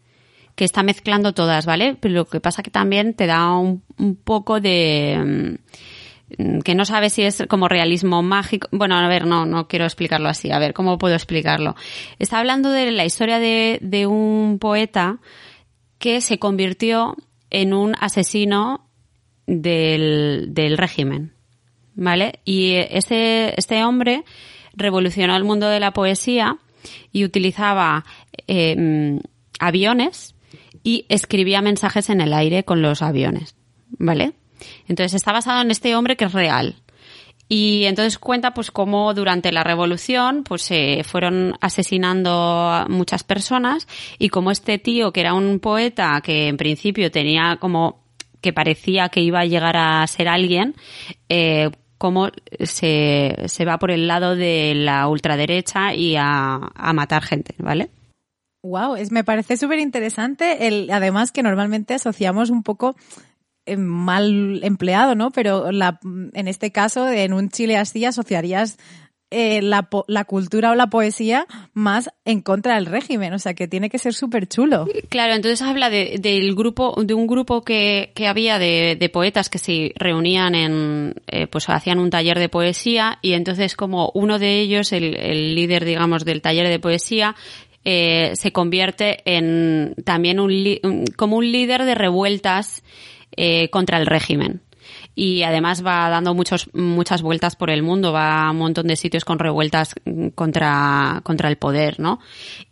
que 0.54 0.64
está 0.64 0.82
mezclando 0.82 1.32
todas, 1.32 1.66
¿vale? 1.66 1.96
Pero 2.00 2.14
lo 2.14 2.24
que 2.26 2.40
pasa 2.40 2.62
que 2.62 2.70
también 2.70 3.14
te 3.14 3.26
da 3.26 3.52
un, 3.56 3.82
poco 4.22 4.60
de 4.60 5.58
mm, 6.38 6.60
que 6.60 6.74
no 6.74 6.84
sabes 6.84 7.14
si 7.14 7.22
es 7.22 7.44
como 7.48 7.68
realismo 7.68 8.22
mágico. 8.22 8.68
Bueno, 8.70 8.96
a 8.96 9.08
ver, 9.08 9.26
no, 9.26 9.46
no 9.46 9.68
quiero 9.68 9.84
explicarlo 9.84 10.28
así. 10.28 10.50
A 10.50 10.58
ver, 10.58 10.74
¿cómo 10.74 10.98
puedo 10.98 11.14
explicarlo? 11.14 11.74
Está 12.18 12.38
hablando 12.38 12.70
de 12.70 12.90
la 12.90 13.04
historia 13.04 13.38
de, 13.38 14.06
un 14.06 14.58
poeta 14.58 15.18
que 15.98 16.20
se 16.20 16.38
convirtió 16.38 17.16
en 17.50 17.74
un 17.74 17.94
asesino 18.00 18.88
del, 19.46 20.48
del 20.50 20.76
régimen. 20.78 21.34
¿Vale? 21.94 22.40
Y 22.44 22.72
este, 22.74 23.58
este 23.58 23.84
hombre 23.84 24.24
revolucionó 24.74 25.36
el 25.36 25.44
mundo 25.44 25.68
de 25.68 25.80
la 25.80 25.92
poesía 25.92 26.56
y 27.12 27.24
utilizaba 27.24 28.04
eh, 28.48 29.20
aviones 29.58 30.34
y 30.82 31.06
escribía 31.08 31.62
mensajes 31.62 32.10
en 32.10 32.20
el 32.20 32.32
aire 32.32 32.64
con 32.64 32.82
los 32.82 33.02
aviones, 33.02 33.54
¿vale? 33.90 34.32
Entonces 34.88 35.14
está 35.14 35.32
basado 35.32 35.62
en 35.62 35.70
este 35.70 35.94
hombre 35.96 36.16
que 36.16 36.24
es 36.24 36.32
real. 36.32 36.76
Y 37.48 37.84
entonces 37.84 38.18
cuenta 38.18 38.54
pues 38.54 38.70
cómo 38.70 39.12
durante 39.12 39.52
la 39.52 39.62
revolución 39.62 40.42
pues 40.42 40.62
se 40.62 41.02
fueron 41.04 41.54
asesinando 41.60 42.86
muchas 42.88 43.24
personas 43.24 43.86
y 44.18 44.30
como 44.30 44.50
este 44.50 44.78
tío 44.78 45.12
que 45.12 45.20
era 45.20 45.34
un 45.34 45.60
poeta 45.60 46.20
que 46.24 46.48
en 46.48 46.56
principio 46.56 47.10
tenía 47.10 47.58
como 47.60 48.04
que 48.40 48.54
parecía 48.54 49.10
que 49.10 49.20
iba 49.20 49.40
a 49.40 49.44
llegar 49.44 49.76
a 49.76 50.06
ser 50.06 50.28
alguien, 50.28 50.74
eh, 51.28 51.70
cómo 51.98 52.30
se, 52.60 53.36
se 53.46 53.64
va 53.64 53.78
por 53.78 53.90
el 53.90 54.08
lado 54.08 54.34
de 54.34 54.74
la 54.74 55.06
ultraderecha 55.08 55.94
y 55.94 56.16
a, 56.16 56.54
a 56.74 56.92
matar 56.92 57.22
gente, 57.22 57.54
¿vale? 57.58 57.90
Wow, 58.62 58.94
es, 58.94 59.10
me 59.10 59.24
parece 59.24 59.56
súper 59.56 59.80
interesante. 59.80 60.68
El, 60.68 60.90
además 60.90 61.32
que 61.32 61.42
normalmente 61.42 61.94
asociamos 61.94 62.50
un 62.50 62.62
poco 62.62 62.94
eh, 63.66 63.76
mal 63.76 64.60
empleado, 64.62 65.14
¿no? 65.14 65.30
Pero 65.30 65.72
la, 65.72 65.98
en 66.04 66.48
este 66.48 66.70
caso, 66.70 67.08
en 67.08 67.32
un 67.32 67.48
Chile 67.48 67.76
así, 67.76 68.04
asociarías 68.04 68.78
eh, 69.34 69.62
la, 69.62 69.88
la, 70.08 70.24
cultura 70.24 70.72
o 70.72 70.74
la 70.74 70.88
poesía 70.88 71.46
más 71.72 72.10
en 72.26 72.42
contra 72.42 72.74
del 72.74 72.84
régimen, 72.84 73.32
o 73.32 73.38
sea 73.38 73.54
que 73.54 73.66
tiene 73.66 73.88
que 73.88 73.98
ser 73.98 74.12
súper 74.12 74.46
chulo. 74.46 74.86
Claro, 75.08 75.32
entonces 75.32 75.62
habla 75.62 75.88
de, 75.88 76.18
del 76.20 76.54
grupo, 76.54 76.94
de 77.02 77.14
un 77.14 77.26
grupo 77.26 77.62
que, 77.62 78.12
que 78.14 78.28
había 78.28 78.58
de, 78.58 78.94
de, 79.00 79.08
poetas 79.08 79.48
que 79.48 79.56
se 79.56 79.92
reunían 79.96 80.54
en, 80.54 81.14
eh, 81.28 81.46
pues 81.46 81.70
hacían 81.70 81.98
un 81.98 82.10
taller 82.10 82.38
de 82.38 82.50
poesía 82.50 83.18
y 83.22 83.32
entonces 83.32 83.74
como 83.74 84.10
uno 84.12 84.38
de 84.38 84.60
ellos, 84.60 84.92
el, 84.92 85.16
el 85.16 85.54
líder 85.54 85.86
digamos 85.86 86.26
del 86.26 86.42
taller 86.42 86.68
de 86.68 86.78
poesía, 86.78 87.34
eh, 87.84 88.32
se 88.34 88.52
convierte 88.52 89.18
en 89.24 89.94
también 90.04 90.40
un, 90.40 91.04
como 91.16 91.36
un 91.36 91.50
líder 91.50 91.84
de 91.84 91.94
revueltas 91.94 92.82
eh, 93.36 93.68
contra 93.70 93.98
el 93.98 94.06
régimen 94.06 94.60
y 95.14 95.42
además 95.42 95.84
va 95.84 96.08
dando 96.08 96.34
muchos, 96.34 96.70
muchas 96.72 97.22
vueltas 97.22 97.56
por 97.56 97.70
el 97.70 97.82
mundo, 97.82 98.12
va 98.12 98.46
a 98.46 98.50
un 98.50 98.58
montón 98.58 98.86
de 98.86 98.96
sitios 98.96 99.24
con 99.24 99.38
revueltas 99.38 99.94
contra, 100.34 101.20
contra 101.22 101.48
el 101.48 101.56
poder, 101.56 102.00
¿no? 102.00 102.18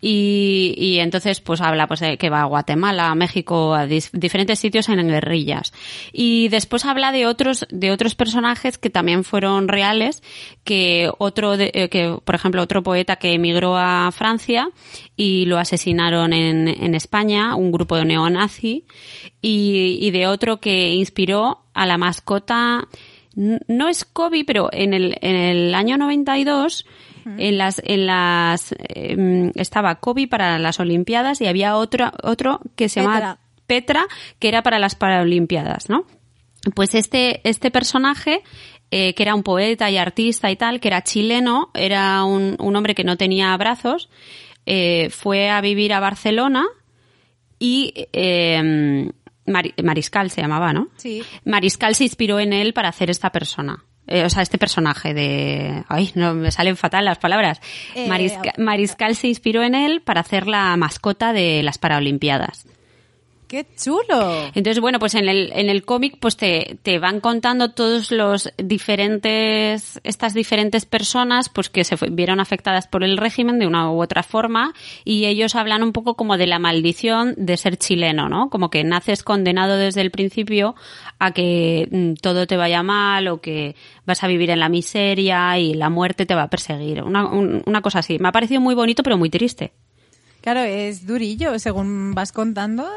Y, 0.01 0.75
y 0.77 0.99
entonces 1.01 1.41
pues 1.41 1.61
habla 1.61 1.87
pues 1.87 2.01
de 2.01 2.17
que 2.17 2.31
va 2.31 2.43
a 2.43 2.47
Guatemala, 2.47 3.11
a 3.11 3.15
México, 3.15 3.75
a 3.75 3.87
diferentes 3.87 4.59
sitios 4.59 4.89
en 4.89 5.07
guerrillas. 5.07 5.73
Y 6.13 6.49
después 6.49 6.85
habla 6.85 7.13
de 7.13 7.27
otros, 7.27 7.67
de 7.71 7.91
otros 7.91 8.15
personajes 8.15 8.79
que 8.79 8.91
también 8.91 9.25
fueron 9.25 9.69
reales, 9.69 10.23
que 10.65 11.11
otro, 11.19 11.57
de, 11.57 11.71
eh, 11.75 11.89
que 11.89 12.17
por 12.25 12.35
ejemplo 12.35 12.63
otro 12.63 12.83
poeta 12.83 13.17
que 13.17 13.35
emigró 13.35 13.77
a 13.77 14.11
Francia 14.13 14.71
y 15.17 15.45
lo 15.45 15.59
asesinaron 15.59 16.33
en, 16.33 16.69
en 16.69 16.95
España, 16.95 17.55
un 17.55 17.73
grupo 17.73 17.97
de 17.97 18.07
neonazi, 18.07 18.87
y, 19.43 19.99
y 20.01 20.11
de 20.11 20.27
otro 20.27 20.61
que 20.61 20.95
inspiró 20.95 21.65
a 21.75 21.87
la 21.87 21.99
mascota, 21.99 22.89
no 23.35 23.89
es 23.89 24.05
Kobe, 24.05 24.45
pero 24.45 24.69
en 24.73 24.93
el, 24.93 25.17
en 25.21 25.37
el 25.37 25.75
año 25.75 25.97
92 25.97 26.85
en 27.39 27.59
las, 27.59 27.81
en 27.85 28.07
las, 28.07 28.75
em, 28.79 29.53
estaba 29.55 29.97
Kobe 29.97 30.27
para 30.27 30.59
las 30.59 30.81
Olimpiadas 30.81 31.41
y 31.41 31.47
había 31.47 31.77
otro, 31.77 32.11
otro 32.23 32.61
que 32.77 32.89
se 32.89 33.03
llama 33.03 33.39
Petra, 33.67 34.07
que 34.39 34.49
era 34.49 34.63
para 34.63 34.79
las 34.79 34.95
Paralimpiadas, 34.95 35.89
¿no? 35.89 36.05
Pues 36.75 36.95
este, 36.95 37.41
este 37.49 37.71
personaje 37.71 38.43
eh, 38.91 39.15
que 39.15 39.23
era 39.23 39.35
un 39.35 39.43
poeta 39.43 39.91
y 39.91 39.97
artista 39.97 40.51
y 40.51 40.57
tal, 40.57 40.81
que 40.81 40.89
era 40.89 41.03
chileno, 41.03 41.71
era 41.75 42.25
un, 42.25 42.57
un 42.59 42.77
hombre 42.77 42.95
que 42.95 43.05
no 43.05 43.17
tenía 43.17 43.57
brazos, 43.57 44.11
eh, 44.67 45.09
fue 45.11 45.49
a 45.49 45.61
vivir 45.61 45.93
a 45.93 46.01
Barcelona 46.01 46.67
y 47.59 48.09
eh, 49.51 49.83
Mariscal 49.83 50.31
se 50.31 50.41
llamaba, 50.41 50.73
¿no? 50.73 50.89
Sí. 50.97 51.23
Mariscal 51.45 51.95
se 51.95 52.05
inspiró 52.05 52.41
en 52.41 52.53
él 52.53 52.73
para 52.73 52.89
hacer 52.89 53.11
esta 53.11 53.31
persona. 53.31 53.85
Eh, 54.07 54.25
o 54.25 54.31
sea, 54.31 54.43
este 54.43 54.59
personaje 54.59 55.15
de... 55.15 55.85
Ay, 55.89 56.11
no, 56.15 56.35
me 56.35 56.51
salen 56.51 56.77
fatal 56.77 57.05
las 57.05 57.19
palabras. 57.19 57.61
Eh, 57.95 58.09
Mariscal 58.59 59.15
se 59.15 59.29
inspiró 59.29 59.63
en 59.63 59.75
él 59.75 60.03
para 60.03 60.21
hacer 60.21 60.49
la 60.49 60.77
mascota 60.77 61.33
de 61.33 61.63
las 61.63 61.79
Paralimpiadas. 61.79 62.67
¡Qué 63.51 63.67
chulo! 63.77 64.45
Entonces, 64.55 64.79
bueno, 64.79 65.01
pues 65.01 65.17
en 65.17 65.29
el, 65.29 65.51
en 65.53 65.71
el 65.71 65.85
cómic 65.85 66.19
pues 66.21 66.37
te, 66.37 66.79
te 66.85 67.01
van 67.01 67.19
contando 67.19 67.73
todos 67.73 68.13
los 68.13 68.49
diferentes, 68.59 70.01
estas 70.05 70.35
diferentes 70.35 70.87
personas 70.87 71.49
pues 71.49 71.69
que 71.69 71.83
se 71.83 71.97
vieron 72.13 72.39
afectadas 72.39 72.87
por 72.87 73.03
el 73.03 73.17
régimen 73.17 73.59
de 73.59 73.67
una 73.67 73.91
u 73.91 74.01
otra 74.01 74.23
forma 74.23 74.73
y 75.05 75.25
ellos 75.25 75.57
hablan 75.57 75.83
un 75.83 75.93
poco 75.93 76.15
como 76.15 76.37
de 76.37 76.47
la 76.47 76.61
maldición 76.61 77.35
de 77.37 77.57
ser 77.57 77.77
chileno, 77.77 78.29
¿no? 78.29 78.51
Como 78.51 78.71
que 78.71 78.85
naces 78.85 79.25
condenado 79.25 79.77
desde 79.77 80.03
el 80.03 80.13
principio 80.13 80.77
a 81.19 81.33
que 81.33 81.89
mm, 81.91 82.21
todo 82.23 82.47
te 82.47 82.57
vaya 82.57 82.85
mal 82.85 83.27
o 83.27 83.41
que 83.41 83.75
vas 84.07 84.23
a 84.23 84.29
vivir 84.29 84.51
en 84.51 84.61
la 84.61 84.69
miseria 84.69 85.59
y 85.59 85.75
la 85.75 85.91
muerte 85.91 86.25
te 86.25 86.37
va 86.37 86.45
a 86.45 86.51
perseguir. 86.51 87.03
Una, 87.03 87.27
una 87.27 87.83
cosa 87.83 87.99
así. 87.99 88.21
Me 88.21 88.29
ha 88.29 88.33
parecido 88.33 88.61
muy 88.61 88.77
bonito 88.77 89.03
pero 89.03 89.19
muy 89.19 89.29
triste. 89.29 89.73
Claro, 90.41 90.61
es 90.61 91.05
durillo, 91.05 91.59
según 91.59 92.15
vas 92.15 92.31
contando. 92.31 92.89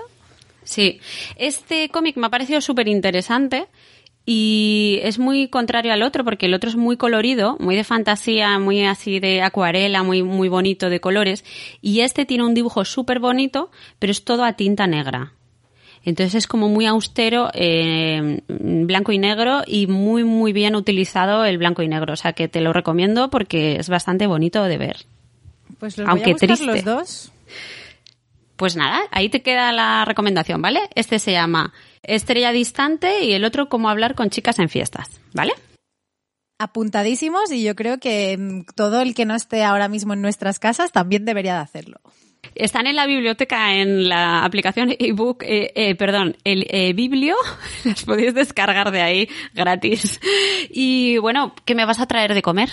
Sí, 0.63 0.99
este 1.37 1.89
cómic 1.89 2.17
me 2.17 2.27
ha 2.27 2.29
parecido 2.29 2.61
súper 2.61 2.87
interesante 2.87 3.67
y 4.25 4.99
es 5.03 5.19
muy 5.19 5.49
contrario 5.49 5.91
al 5.91 6.01
otro 6.01 6.23
porque 6.23 6.45
el 6.45 6.53
otro 6.53 6.69
es 6.69 6.75
muy 6.75 6.95
colorido, 6.95 7.57
muy 7.59 7.75
de 7.75 7.83
fantasía, 7.83 8.57
muy 8.59 8.85
así 8.85 9.19
de 9.19 9.41
acuarela, 9.41 10.03
muy, 10.03 10.23
muy 10.23 10.47
bonito 10.47 10.89
de 10.89 11.01
colores 11.01 11.43
y 11.81 12.01
este 12.01 12.25
tiene 12.25 12.45
un 12.45 12.53
dibujo 12.53 12.85
súper 12.85 13.19
bonito 13.19 13.69
pero 13.99 14.11
es 14.11 14.23
todo 14.23 14.45
a 14.45 14.53
tinta 14.53 14.87
negra. 14.87 15.33
Entonces 16.05 16.35
es 16.35 16.47
como 16.47 16.67
muy 16.67 16.85
austero, 16.85 17.49
eh, 17.53 18.41
blanco 18.49 19.13
y 19.13 19.19
negro 19.19 19.61
y 19.65 19.87
muy 19.87 20.25
muy 20.25 20.51
bien 20.51 20.75
utilizado 20.75 21.45
el 21.45 21.57
blanco 21.57 21.81
y 21.81 21.87
negro. 21.87 22.13
O 22.13 22.17
sea 22.17 22.33
que 22.33 22.49
te 22.49 22.59
lo 22.59 22.73
recomiendo 22.73 23.29
porque 23.29 23.77
es 23.77 23.87
bastante 23.87 24.27
bonito 24.27 24.63
de 24.65 24.77
ver. 24.77 24.97
Pues 25.79 25.97
los 25.97 26.07
Aunque 26.07 26.33
voy 26.33 26.49
a 26.49 26.51
buscar 26.51 26.75
los 26.75 26.83
dos. 26.83 27.31
Pues 28.63 28.77
nada, 28.77 29.01
ahí 29.11 29.27
te 29.27 29.41
queda 29.41 29.73
la 29.73 30.05
recomendación, 30.05 30.61
¿vale? 30.61 30.79
Este 30.95 31.19
se 31.19 31.33
llama 31.33 31.73
Estrella 32.01 32.53
Distante 32.53 33.25
y 33.25 33.33
el 33.33 33.43
otro 33.43 33.67
Cómo 33.67 33.89
hablar 33.89 34.15
con 34.15 34.29
chicas 34.29 34.57
en 34.57 34.69
fiestas, 34.69 35.19
¿vale? 35.33 35.51
Apuntadísimos 36.59 37.51
y 37.51 37.61
yo 37.61 37.75
creo 37.75 37.99
que 37.99 38.37
mm, 38.37 38.73
todo 38.73 39.01
el 39.01 39.15
que 39.15 39.25
no 39.25 39.35
esté 39.35 39.65
ahora 39.65 39.89
mismo 39.89 40.13
en 40.13 40.21
nuestras 40.21 40.59
casas 40.59 40.93
también 40.93 41.25
debería 41.25 41.55
de 41.55 41.59
hacerlo. 41.59 41.99
Están 42.55 42.87
en 42.87 42.95
la 42.95 43.05
biblioteca, 43.05 43.73
en 43.73 44.07
la 44.07 44.45
aplicación 44.45 44.95
ebook, 44.97 45.43
eh, 45.43 45.73
eh, 45.75 45.95
perdón, 45.95 46.37
el 46.45 46.65
eh, 46.69 46.93
biblio, 46.93 47.35
las 47.83 48.05
podéis 48.05 48.33
descargar 48.33 48.91
de 48.91 49.01
ahí 49.01 49.29
gratis. 49.53 50.21
Y 50.69 51.17
bueno, 51.17 51.53
¿qué 51.65 51.75
me 51.75 51.83
vas 51.83 51.99
a 51.99 52.07
traer 52.07 52.33
de 52.33 52.41
comer? 52.41 52.69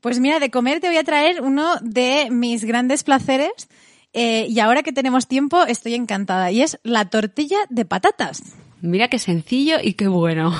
Pues 0.00 0.18
mira, 0.18 0.40
de 0.40 0.50
comer 0.50 0.80
te 0.80 0.88
voy 0.88 0.96
a 0.96 1.04
traer 1.04 1.42
uno 1.42 1.76
de 1.80 2.26
mis 2.32 2.64
grandes 2.64 3.04
placeres 3.04 3.68
eh, 4.18 4.46
y 4.48 4.60
ahora 4.60 4.82
que 4.82 4.92
tenemos 4.92 5.28
tiempo, 5.28 5.62
estoy 5.64 5.92
encantada. 5.92 6.50
Y 6.50 6.62
es 6.62 6.80
la 6.82 7.04
tortilla 7.10 7.58
de 7.68 7.84
patatas. 7.84 8.42
Mira 8.80 9.08
qué 9.08 9.18
sencillo 9.18 9.76
y 9.82 9.92
qué 9.92 10.08
bueno. 10.08 10.58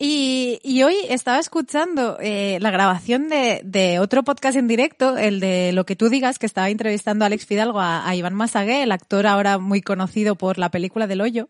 Y, 0.00 0.60
hoy 0.84 0.94
estaba 1.08 1.40
escuchando 1.40 2.18
eh, 2.20 2.58
la 2.60 2.70
grabación 2.70 3.28
de, 3.28 3.98
otro 4.00 4.22
podcast 4.22 4.56
en 4.56 4.68
directo, 4.68 5.16
el 5.16 5.40
de 5.40 5.72
Lo 5.72 5.86
que 5.86 5.96
tú 5.96 6.08
digas, 6.08 6.38
que 6.38 6.46
estaba 6.46 6.70
entrevistando 6.70 7.24
a 7.24 7.26
Alex 7.26 7.46
Fidalgo, 7.46 7.80
a, 7.80 8.14
Iván 8.14 8.34
Masagué, 8.34 8.84
el 8.84 8.92
actor 8.92 9.26
ahora 9.26 9.58
muy 9.58 9.80
conocido 9.80 10.36
por 10.36 10.56
la 10.56 10.70
película 10.70 11.08
del 11.08 11.20
hoyo. 11.20 11.48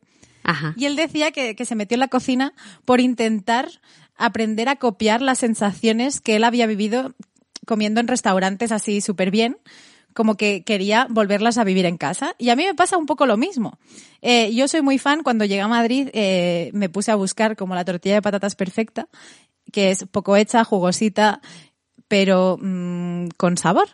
Y 0.77 0.87
él 0.87 0.97
decía 0.97 1.31
que, 1.31 1.55
que 1.55 1.67
se 1.67 1.75
metió 1.75 1.97
en 1.97 2.01
la 2.01 2.09
cocina 2.09 2.55
por 2.87 3.01
intentar 3.01 3.69
aprender 4.17 4.71
a 4.71 4.77
copiar 4.77 5.21
las 5.21 5.41
sensaciones 5.41 6.23
que 6.23 6.37
él 6.37 6.45
había 6.45 6.67
vivido 6.67 7.15
comiendo 7.67 8.01
en 8.01 8.09
restaurantes 8.09 8.73
así 8.73 9.03
súper 9.03 9.31
bien 9.31 9.59
como 10.19 10.35
que 10.35 10.65
quería 10.65 11.07
volverlas 11.09 11.59
a 11.59 11.65
vivir 11.65 11.87
en 11.87 11.97
casa. 11.97 12.35
Y 12.39 12.49
a 12.49 12.57
mí 12.57 12.65
me 12.65 12.75
pasa 12.75 12.97
un 12.97 13.07
poco 13.07 13.25
lo 13.25 13.37
mismo. 13.37 13.79
Eh, 14.21 14.53
yo 14.53 14.67
soy 14.67 14.83
muy 14.83 14.99
fan, 14.99 15.23
cuando 15.23 15.45
llegué 15.45 15.61
a 15.61 15.69
Madrid 15.69 16.09
eh, 16.13 16.71
me 16.75 16.89
puse 16.89 17.13
a 17.13 17.15
buscar 17.15 17.55
como 17.55 17.77
la 17.77 17.85
tortilla 17.85 18.17
de 18.17 18.23
patatas 18.23 18.57
perfecta, 18.57 19.07
que 19.71 19.93
es 19.93 20.07
poco 20.11 20.35
hecha, 20.35 20.65
jugosita, 20.65 21.41
pero 22.09 22.59
mm, 22.61 23.29
con 23.37 23.57
sabor. 23.57 23.91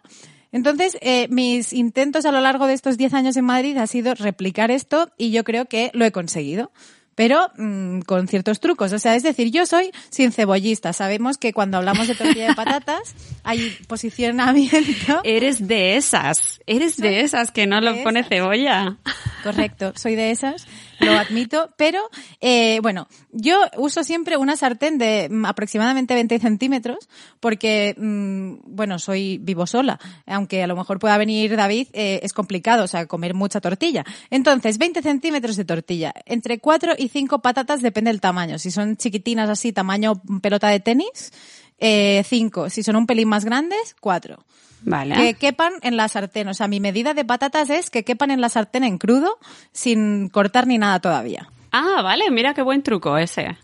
Entonces, 0.50 0.96
eh, 1.02 1.28
mis 1.28 1.74
intentos 1.74 2.24
a 2.24 2.32
lo 2.32 2.40
largo 2.40 2.66
de 2.66 2.72
estos 2.72 2.96
10 2.96 3.12
años 3.12 3.36
en 3.36 3.44
Madrid 3.44 3.76
ha 3.76 3.86
sido 3.86 4.14
replicar 4.14 4.70
esto 4.70 5.12
y 5.18 5.30
yo 5.30 5.44
creo 5.44 5.66
que 5.66 5.90
lo 5.92 6.06
he 6.06 6.10
conseguido 6.10 6.72
pero 7.14 7.50
mm, 7.56 8.00
con 8.00 8.28
ciertos 8.28 8.60
trucos. 8.60 8.92
O 8.92 8.98
sea, 8.98 9.14
es 9.14 9.22
decir, 9.22 9.50
yo 9.50 9.66
soy 9.66 9.90
sin 10.10 10.32
cebollista. 10.32 10.92
Sabemos 10.92 11.38
que 11.38 11.52
cuando 11.52 11.78
hablamos 11.78 12.08
de 12.08 12.14
tortilla 12.14 12.48
de 12.48 12.54
patatas 12.54 13.14
hay 13.44 13.76
posicionamiento. 13.86 15.20
Eres 15.24 15.66
de 15.66 15.96
esas, 15.96 16.60
eres 16.66 16.96
de 16.96 17.20
esas 17.20 17.50
que 17.50 17.66
no 17.66 17.80
lo 17.80 18.02
pone 18.02 18.24
cebolla. 18.24 18.96
Correcto, 19.42 19.92
soy 19.96 20.14
de 20.14 20.30
esas, 20.30 20.66
lo 21.00 21.12
admito, 21.12 21.74
pero 21.76 22.00
eh, 22.40 22.80
bueno, 22.80 23.08
yo 23.32 23.58
uso 23.76 24.04
siempre 24.04 24.36
una 24.36 24.56
sartén 24.56 24.98
de 24.98 25.28
mm, 25.30 25.44
aproximadamente 25.44 26.14
20 26.14 26.38
centímetros 26.38 27.08
porque, 27.40 27.94
mm, 27.96 28.74
bueno, 28.74 28.98
soy 28.98 29.38
vivo 29.38 29.66
sola, 29.66 29.98
aunque 30.26 30.62
a 30.62 30.66
lo 30.66 30.76
mejor 30.76 30.98
pueda 30.98 31.18
venir 31.18 31.56
David, 31.56 31.88
eh, 31.92 32.20
es 32.22 32.32
complicado, 32.32 32.84
o 32.84 32.86
sea, 32.86 33.06
comer 33.06 33.34
mucha 33.34 33.60
tortilla. 33.60 34.04
Entonces, 34.30 34.78
20 34.78 35.02
centímetros 35.02 35.56
de 35.56 35.64
tortilla, 35.64 36.14
entre 36.24 36.58
4 36.58 36.94
y 36.96 37.03
5 37.08 37.40
patatas, 37.40 37.82
depende 37.82 38.10
del 38.10 38.20
tamaño. 38.20 38.58
Si 38.58 38.70
son 38.70 38.96
chiquitinas 38.96 39.48
así, 39.48 39.72
tamaño 39.72 40.20
pelota 40.42 40.68
de 40.68 40.80
tenis, 40.80 41.32
eh, 41.78 42.22
5. 42.24 42.70
Si 42.70 42.82
son 42.82 42.96
un 42.96 43.06
pelín 43.06 43.28
más 43.28 43.44
grandes, 43.44 43.96
4. 44.00 44.44
Vale. 44.82 45.14
Que 45.14 45.34
quepan 45.34 45.72
en 45.82 45.96
la 45.96 46.08
sartén. 46.08 46.48
O 46.48 46.54
sea, 46.54 46.68
mi 46.68 46.80
medida 46.80 47.14
de 47.14 47.24
patatas 47.24 47.70
es 47.70 47.90
que 47.90 48.04
quepan 48.04 48.30
en 48.30 48.40
la 48.40 48.48
sartén 48.48 48.84
en 48.84 48.98
crudo, 48.98 49.38
sin 49.72 50.28
cortar 50.28 50.66
ni 50.66 50.78
nada 50.78 51.00
todavía. 51.00 51.48
Ah, 51.72 52.02
vale, 52.02 52.30
mira 52.30 52.54
qué 52.54 52.62
buen 52.62 52.82
truco 52.82 53.16
ese. 53.18 53.56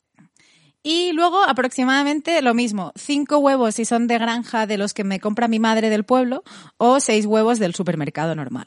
Y 0.82 1.12
luego 1.12 1.43
aproximadamente 1.43 2.41
lo 2.41 2.55
mismo, 2.55 2.93
cinco 2.97 3.38
huevos 3.38 3.74
si 3.74 3.84
son 3.84 4.07
de 4.07 4.18
granja 4.18 4.66
de 4.66 4.78
los 4.78 4.95
que 4.95 5.05
me 5.05 5.20
compra 5.20 5.47
mi 5.47 5.59
madre 5.59 5.91
del 5.91 6.05
pueblo 6.05 6.43
o 6.78 7.01
seis 7.01 7.26
huevos 7.26 7.59
del 7.59 7.74
supermercado 7.74 8.34
normal. 8.34 8.66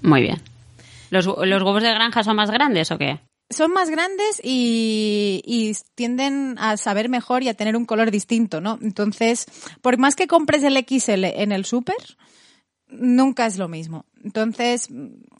Muy 0.00 0.22
bien. 0.22 0.40
¿Los, 1.10 1.26
los 1.26 1.62
huevos 1.62 1.82
de 1.82 1.90
granja 1.90 2.24
son 2.24 2.36
más 2.36 2.50
grandes 2.50 2.90
o 2.90 2.98
qué? 2.98 3.20
Son 3.50 3.72
más 3.72 3.90
grandes 3.90 4.40
y, 4.42 5.76
tienden 5.94 6.56
a 6.58 6.76
saber 6.76 7.08
mejor 7.08 7.42
y 7.42 7.48
a 7.48 7.54
tener 7.54 7.76
un 7.76 7.84
color 7.84 8.10
distinto, 8.10 8.60
¿no? 8.60 8.78
Entonces, 8.80 9.46
por 9.82 9.98
más 9.98 10.16
que 10.16 10.26
compres 10.26 10.62
el 10.62 10.76
XL 10.78 11.24
en 11.24 11.52
el 11.52 11.64
súper, 11.64 12.16
nunca 12.88 13.46
es 13.46 13.58
lo 13.58 13.68
mismo. 13.68 14.06
Entonces, 14.22 14.88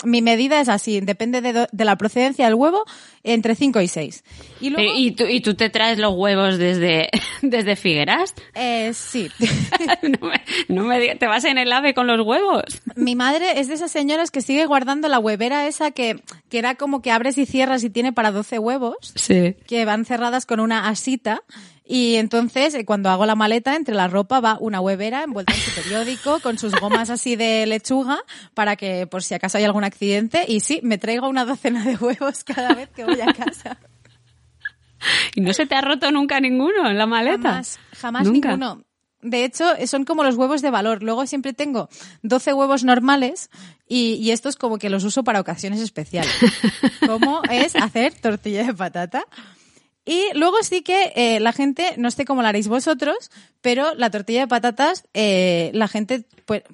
mi 0.04 0.22
medida 0.22 0.60
es 0.60 0.68
así, 0.68 1.00
depende 1.00 1.40
de, 1.40 1.66
de 1.70 1.84
la 1.84 1.96
procedencia 1.96 2.46
del 2.46 2.54
huevo, 2.54 2.84
entre 3.22 3.54
5 3.54 3.80
y 3.80 3.88
6. 3.88 4.24
Y, 4.60 4.70
luego, 4.70 4.92
¿Y, 4.94 5.10
tú, 5.12 5.24
¿Y 5.24 5.40
tú 5.40 5.54
te 5.54 5.68
traes 5.68 5.98
los 5.98 6.14
huevos 6.14 6.58
desde, 6.58 7.10
desde 7.42 7.76
Figueras? 7.76 8.34
Eh, 8.54 8.92
sí. 8.94 9.30
no 10.02 10.28
me, 10.28 10.42
no 10.68 10.84
me, 10.84 11.16
¿Te 11.16 11.26
vas 11.26 11.44
en 11.44 11.58
el 11.58 11.72
ave 11.72 11.92
con 11.92 12.06
los 12.06 12.26
huevos? 12.26 12.80
Mi 12.96 13.16
madre 13.16 13.60
es 13.60 13.68
de 13.68 13.74
esas 13.74 13.90
señoras 13.90 14.30
que 14.30 14.40
sigue 14.40 14.64
guardando 14.66 15.08
la 15.08 15.18
huevera 15.18 15.66
esa 15.66 15.90
que, 15.90 16.20
que 16.48 16.58
era 16.58 16.74
como 16.76 17.02
que 17.02 17.10
abres 17.10 17.36
y 17.36 17.46
cierras 17.46 17.84
y 17.84 17.90
tiene 17.90 18.12
para 18.12 18.32
12 18.32 18.58
huevos. 18.58 19.12
Sí. 19.14 19.56
Que 19.66 19.84
van 19.84 20.04
cerradas 20.04 20.46
con 20.46 20.60
una 20.60 20.88
asita. 20.88 21.42
Y 21.92 22.14
entonces, 22.14 22.72
eh, 22.76 22.84
cuando 22.84 23.10
hago 23.10 23.26
la 23.26 23.34
maleta, 23.34 23.74
entre 23.74 23.96
la 23.96 24.06
ropa 24.06 24.38
va 24.38 24.56
una 24.60 24.80
huevera 24.80 25.24
envuelta 25.24 25.52
en 25.52 25.58
su 25.58 25.72
periódico, 25.72 26.38
con 26.38 26.56
sus 26.56 26.72
gomas 26.78 27.10
así 27.10 27.34
de 27.34 27.66
lechuga, 27.66 28.20
para 28.54 28.76
que 28.76 29.08
por 29.08 29.24
si 29.24 29.34
acaso 29.34 29.58
hay 29.58 29.64
algún 29.64 29.82
accidente. 29.82 30.44
Y 30.46 30.60
sí, 30.60 30.78
me 30.84 30.98
traigo 30.98 31.28
una 31.28 31.44
docena 31.44 31.84
de 31.84 31.96
huevos 31.96 32.44
cada 32.44 32.74
vez 32.74 32.90
que 32.90 33.04
voy 33.04 33.20
a 33.20 33.32
casa. 33.32 33.76
¿Y 35.34 35.40
no 35.40 35.52
se 35.52 35.66
te 35.66 35.74
ha 35.74 35.80
roto 35.80 36.12
nunca 36.12 36.38
ninguno 36.38 36.88
en 36.88 36.96
la 36.96 37.06
maleta? 37.06 37.48
Jamás, 37.48 37.80
jamás 37.98 38.24
¿Nunca? 38.28 38.50
ninguno. 38.50 38.84
De 39.22 39.44
hecho, 39.44 39.64
son 39.88 40.04
como 40.04 40.22
los 40.22 40.36
huevos 40.36 40.62
de 40.62 40.70
valor. 40.70 41.02
Luego 41.02 41.26
siempre 41.26 41.54
tengo 41.54 41.88
12 42.22 42.52
huevos 42.52 42.84
normales 42.84 43.50
y, 43.88 44.12
y 44.14 44.30
estos 44.30 44.54
como 44.54 44.78
que 44.78 44.90
los 44.90 45.02
uso 45.02 45.24
para 45.24 45.40
ocasiones 45.40 45.80
especiales. 45.80 46.32
como 47.04 47.42
es 47.50 47.74
hacer 47.74 48.14
tortilla 48.14 48.64
de 48.64 48.74
patata. 48.74 49.24
Y 50.10 50.26
luego 50.34 50.56
sí 50.64 50.82
que 50.82 51.12
eh, 51.14 51.38
la 51.38 51.52
gente, 51.52 51.94
no 51.96 52.10
sé 52.10 52.24
cómo 52.24 52.42
la 52.42 52.48
haréis 52.48 52.66
vosotros, 52.66 53.30
pero 53.60 53.94
la 53.94 54.10
tortilla 54.10 54.40
de 54.40 54.48
patatas, 54.48 55.04
eh, 55.14 55.70
la 55.72 55.86
gente 55.86 56.26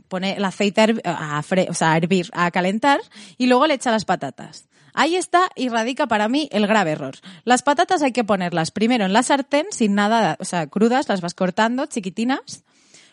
pone 0.09 0.39
el 0.39 0.45
aceite 0.47 1.03
a, 1.05 1.43
fre 1.43 1.66
o 1.68 1.74
sea, 1.74 1.93
a 1.93 1.97
hervir, 1.99 2.30
a 2.32 2.51
calentar, 2.51 2.99
y 3.37 3.47
luego 3.47 3.66
le 3.66 3.74
echa 3.74 3.91
las 3.91 4.07
patatas. 4.07 4.68
Ahí 4.95 5.16
está 5.16 5.51
y 5.55 5.68
radica 5.68 6.07
para 6.07 6.30
mí 6.30 6.49
el 6.51 6.66
grave 6.66 6.93
error. 6.93 7.16
Las 7.45 7.62
patatas 7.62 8.01
hay 8.01 8.12
que 8.12 8.24
ponerlas 8.24 8.70
primero 8.70 9.05
en 9.05 9.12
la 9.12 9.22
sartén, 9.22 9.66
sin 9.70 9.95
nada, 9.95 10.39
o 10.41 10.47
sea, 10.47 10.66
crudas, 10.68 11.07
las 11.11 11.20
vas 11.20 11.34
cortando, 11.34 11.84
chiquitinas. 11.84 12.64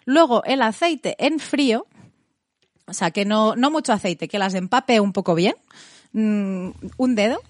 Luego 0.06 0.42
el 0.46 0.62
aceite 0.62 1.18
en 1.20 1.40
frío, 1.40 1.86
o 2.86 2.94
sea, 2.94 3.12
que 3.12 3.26
no, 3.26 3.58
no 3.58 3.72
mucho 3.72 3.92
aceite, 3.92 4.30
que 4.30 4.40
las 4.40 4.54
empape 4.54 5.02
un 5.02 5.12
poco 5.12 5.36
bien, 5.36 5.56
mm, 6.14 6.70
un 6.96 7.16
dedo 7.16 7.42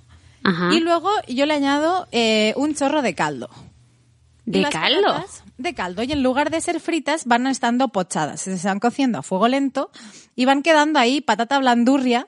y 0.71 0.79
luego 0.79 1.09
yo 1.27 1.45
le 1.45 1.53
añado 1.53 2.07
eh, 2.11 2.53
un 2.57 2.75
chorro 2.75 3.01
de 3.01 3.15
caldo. 3.15 3.49
¿De 4.45 4.63
caldo? 4.69 5.23
De 5.57 5.73
caldo. 5.73 6.03
Y 6.03 6.11
en 6.11 6.21
lugar 6.21 6.49
de 6.49 6.59
ser 6.59 6.79
fritas, 6.79 7.25
van 7.25 7.47
estando 7.47 7.87
pochadas. 7.89 8.41
Se 8.41 8.53
están 8.53 8.79
cociendo 8.79 9.19
a 9.19 9.23
fuego 9.23 9.47
lento 9.47 9.89
y 10.35 10.45
van 10.45 10.63
quedando 10.63 10.99
ahí 10.99 11.21
patata 11.21 11.59
blandurria 11.59 12.27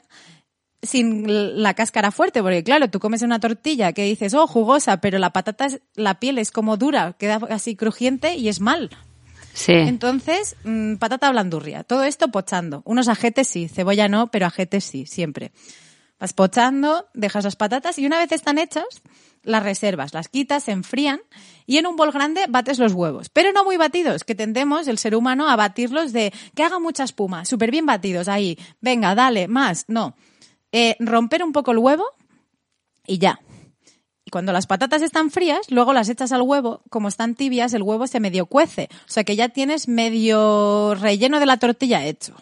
sin 0.82 1.62
la 1.62 1.74
cáscara 1.74 2.12
fuerte, 2.12 2.42
porque 2.42 2.64
claro, 2.64 2.90
tú 2.90 3.00
comes 3.00 3.22
una 3.24 3.40
tortilla 3.40 3.92
que 3.94 4.04
dices, 4.04 4.34
oh, 4.34 4.48
jugosa, 4.48 5.02
pero 5.02 5.18
la 5.18 5.32
patata, 5.32 5.68
la 5.96 6.20
piel 6.20 6.38
es 6.38 6.52
como 6.52 6.78
dura, 6.78 7.14
queda 7.18 7.40
así 7.50 7.76
crujiente 7.76 8.36
y 8.36 8.50
es 8.50 8.62
mal. 8.62 8.92
Sí. 9.54 9.74
Entonces, 9.74 10.58
mmm, 10.64 10.96
patata 10.96 11.32
blandurria. 11.32 11.84
Todo 11.84 12.04
esto 12.04 12.28
pochando. 12.28 12.82
Unos 12.86 13.08
ajetes 13.08 13.48
sí, 13.48 13.68
cebolla 13.68 14.08
no, 14.08 14.28
pero 14.28 14.46
ajetes 14.46 14.84
sí, 14.84 15.06
siempre. 15.06 15.52
Vas 16.20 16.34
pochando, 16.34 17.08
dejas 17.14 17.44
las 17.44 17.56
patatas 17.58 18.00
y 18.00 18.06
una 18.06 18.18
vez 18.18 18.32
están 18.32 18.58
hechas, 18.58 18.86
las 19.44 19.64
reservas, 19.64 20.14
las 20.14 20.30
quitas, 20.30 20.64
se 20.64 20.72
enfrían 20.72 21.20
y 21.66 21.78
en 21.78 21.88
un 21.88 21.98
bol 21.98 22.12
grande 22.12 22.46
bates 22.48 22.80
los 22.80 22.94
huevos. 22.94 23.30
Pero 23.30 23.52
no 23.52 23.66
muy 23.66 23.76
batidos, 23.76 24.24
que 24.24 24.34
tendemos 24.34 24.88
el 24.88 24.98
ser 24.98 25.16
humano 25.16 25.50
a 25.50 25.56
batirlos 25.58 26.14
de 26.14 26.34
que 26.56 26.64
haga 26.64 26.80
mucha 26.80 27.04
espuma, 27.04 27.44
súper 27.44 27.70
bien 27.70 27.86
batidos 27.86 28.30
ahí. 28.30 28.58
Venga, 28.80 29.14
dale, 29.14 29.48
más. 29.48 29.86
No. 29.90 30.16
Eh, 30.72 30.96
romper 31.00 31.44
un 31.44 31.52
poco 31.52 31.72
el 31.72 31.80
huevo 31.80 32.06
y 33.06 33.18
ya. 33.18 33.40
Y 34.24 34.32
cuando 34.32 34.54
las 34.54 34.68
patatas 34.68 35.02
están 35.02 35.32
frías, 35.32 35.70
luego 35.70 35.94
las 35.94 36.10
echas 36.10 36.32
al 36.32 36.42
huevo, 36.42 36.82
como 36.90 37.10
están 37.10 37.36
tibias, 37.36 37.74
el 37.74 37.84
huevo 37.84 38.08
se 38.08 38.22
medio 38.22 38.46
cuece. 38.46 38.88
O 39.08 39.12
sea 39.12 39.26
que 39.26 39.36
ya 39.36 39.50
tienes 39.50 39.88
medio 39.88 40.96
relleno 40.96 41.40
de 41.40 41.46
la 41.46 41.58
tortilla 41.58 42.06
hecho 42.06 42.36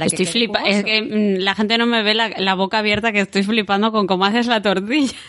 estoy 0.00 0.26
flipando. 0.26 0.68
Es 0.68 0.84
que 0.84 1.36
la 1.38 1.54
gente 1.54 1.78
no 1.78 1.86
me 1.86 2.02
ve 2.02 2.14
la, 2.14 2.54
boca 2.54 2.78
abierta 2.78 3.12
que 3.12 3.20
estoy 3.20 3.42
flipando 3.42 3.92
con 3.92 4.06
cómo 4.06 4.24
haces 4.24 4.46
la 4.46 4.62
tortilla. 4.62 5.14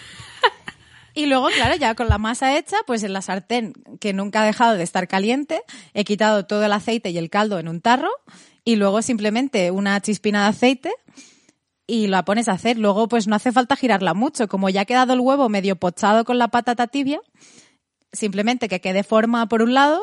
Y 1.16 1.28
luego, 1.28 1.50
claro, 1.50 1.76
ya 1.76 1.94
con 1.94 2.10
la 2.10 2.18
masa 2.18 2.58
hecha, 2.58 2.76
pues 2.88 3.04
en 3.04 3.14
la 3.14 3.22
sartén, 3.22 3.74
que 4.00 4.14
nunca 4.14 4.42
ha 4.42 4.46
dejado 4.48 4.76
de 4.76 4.82
estar 4.82 5.08
caliente, 5.08 5.62
he 5.94 6.06
quitado 6.06 6.48
todo 6.48 6.66
el 6.66 6.74
aceite 6.74 7.12
y 7.12 7.20
el 7.20 7.30
caldo 7.30 7.60
en 7.60 7.68
un 7.68 7.82
tarro 7.82 8.10
y 8.66 8.78
luego 8.78 9.00
simplemente 9.04 9.70
una 9.70 10.02
chispina 10.02 10.42
de 10.42 10.50
aceite 10.50 10.92
y 11.86 12.08
la 12.08 12.26
pones 12.26 12.48
a 12.48 12.54
hacer. 12.54 12.80
Luego, 12.80 13.08
pues 13.08 13.28
no 13.28 13.36
hace 13.36 13.52
falta 13.52 13.76
girarla 13.76 14.16
mucho. 14.16 14.48
Como 14.48 14.70
ya 14.70 14.82
ha 14.82 14.86
quedado 14.86 15.14
el 15.14 15.20
huevo 15.20 15.50
medio 15.50 15.76
pochado 15.76 16.26
con 16.26 16.38
la 16.38 16.48
patata 16.48 16.88
tibia, 16.88 17.22
simplemente 18.12 18.68
que 18.68 18.82
quede 18.82 19.04
forma 19.04 19.48
por 19.48 19.62
un 19.62 19.74
lado, 19.74 20.02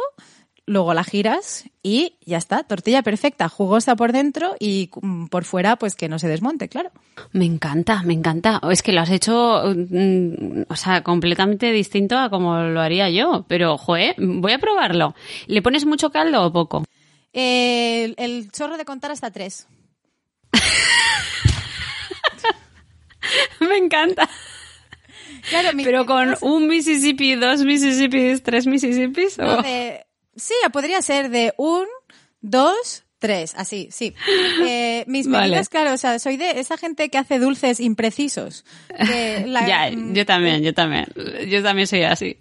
luego 0.70 0.94
la 0.94 1.02
giras 1.02 1.64
y 1.82 2.16
ya 2.24 2.38
está, 2.38 2.62
tortilla 2.62 3.02
perfecta, 3.02 3.48
jugosa 3.48 3.96
por 3.96 4.12
dentro 4.12 4.54
y 4.60 4.88
mm, 5.02 5.26
por 5.26 5.44
fuera 5.44 5.74
pues 5.76 5.96
que 5.96 6.08
no 6.08 6.20
se 6.20 6.28
desmonte, 6.28 6.68
claro. 6.68 6.92
Me 7.32 7.44
encanta, 7.44 8.04
me 8.04 8.14
encanta. 8.14 8.60
Es 8.70 8.82
que 8.82 8.92
lo 8.92 9.00
has 9.00 9.10
hecho, 9.10 9.64
mm, 9.64 10.62
o 10.68 10.76
sea, 10.76 11.02
completamente 11.02 11.72
distinto 11.72 12.16
a 12.16 12.30
como 12.30 12.56
lo 12.60 12.80
haría 12.80 13.10
yo, 13.10 13.44
pero, 13.48 13.76
joe, 13.78 14.14
voy 14.16 14.52
a 14.52 14.58
probarlo. 14.58 15.16
¿Le 15.48 15.60
pones 15.60 15.86
mucho 15.86 16.10
caldo 16.10 16.44
o 16.44 16.52
poco? 16.52 16.84
Eh, 17.32 18.14
el, 18.16 18.52
chorro 18.52 18.76
de 18.76 18.84
contar 18.84 19.10
hasta 19.10 19.32
tres. 19.32 19.66
me 23.60 23.76
encanta. 23.76 24.30
Claro, 25.48 25.70
Pero 25.82 26.06
con 26.06 26.36
un 26.42 26.68
Mississippi, 26.68 27.34
dos 27.34 27.64
Mississippis, 27.64 28.44
tres 28.44 28.68
Mississippis. 28.68 29.36
¿o? 29.40 29.64
Sí, 30.36 30.54
podría 30.72 31.02
ser 31.02 31.30
de 31.30 31.52
un, 31.56 31.86
dos, 32.40 33.04
tres, 33.18 33.54
así, 33.56 33.88
sí. 33.90 34.14
Eh, 34.62 35.04
mis 35.06 35.26
medidas, 35.26 35.68
claro, 35.68 35.94
o 35.94 35.96
sea, 35.96 36.18
soy 36.18 36.36
de 36.36 36.60
esa 36.60 36.76
gente 36.76 37.08
que 37.08 37.18
hace 37.18 37.38
dulces 37.38 37.80
imprecisos. 37.80 38.64
ya, 38.98 39.90
mm, 39.90 40.12
yo 40.12 40.26
también, 40.26 40.62
yo 40.62 40.74
también. 40.74 41.06
Yo 41.48 41.62
también 41.62 41.86
soy 41.86 42.02
así. 42.02 42.36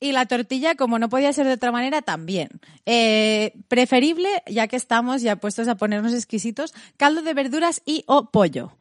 Y 0.00 0.12
la 0.12 0.26
tortilla, 0.26 0.74
como 0.74 0.98
no 0.98 1.08
podía 1.08 1.32
ser 1.32 1.46
de 1.46 1.52
otra 1.52 1.72
manera, 1.72 2.02
también. 2.02 2.48
Eh, 2.86 3.52
preferible, 3.68 4.28
ya 4.46 4.68
que 4.68 4.76
estamos 4.76 5.22
ya 5.22 5.36
puestos 5.36 5.68
a 5.68 5.76
ponernos 5.76 6.12
exquisitos, 6.12 6.74
caldo 6.96 7.22
de 7.22 7.34
verduras 7.34 7.82
y 7.84 8.04
o 8.06 8.30
pollo. 8.30 8.72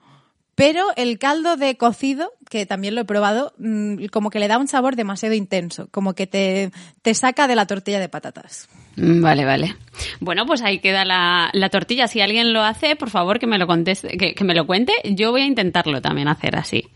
Pero 0.55 0.85
el 0.95 1.19
caldo 1.19 1.57
de 1.57 1.75
cocido, 1.75 2.31
que 2.49 2.65
también 2.65 2.95
lo 2.95 3.01
he 3.01 3.05
probado, 3.05 3.53
mm, 3.57 4.05
como 4.05 4.29
que 4.29 4.39
le 4.39 4.47
da 4.47 4.57
un 4.57 4.69
sabor 4.69 4.95
demasiado 4.95 5.35
intenso, 5.35 5.89
como 5.91 6.13
que 6.13 6.27
te, 6.27 6.71
te 7.01 7.13
saca 7.13 7.47
de 7.47 7.55
la 7.55 7.67
tortilla 7.67 7.99
de 7.99 8.07
patatas. 8.07 8.69
Mm, 8.95 9.21
Vale, 9.21 9.43
vale. 9.43 9.75
Bueno, 10.21 10.45
pues 10.45 10.61
ahí 10.61 10.79
queda 10.79 11.03
la, 11.03 11.49
la 11.51 11.69
tortilla. 11.69 12.07
Si 12.07 12.21
alguien 12.21 12.53
lo 12.53 12.61
hace, 12.61 12.95
por 12.95 13.09
favor 13.09 13.37
que 13.39 13.47
me 13.47 13.57
lo 13.57 13.67
conteste, 13.67 14.17
que, 14.17 14.33
que 14.33 14.43
me 14.45 14.55
lo 14.55 14.65
cuente. 14.65 14.93
Yo 15.03 15.31
voy 15.31 15.41
a 15.41 15.45
intentarlo 15.45 16.01
también 16.01 16.29
hacer 16.29 16.55
así. 16.55 16.87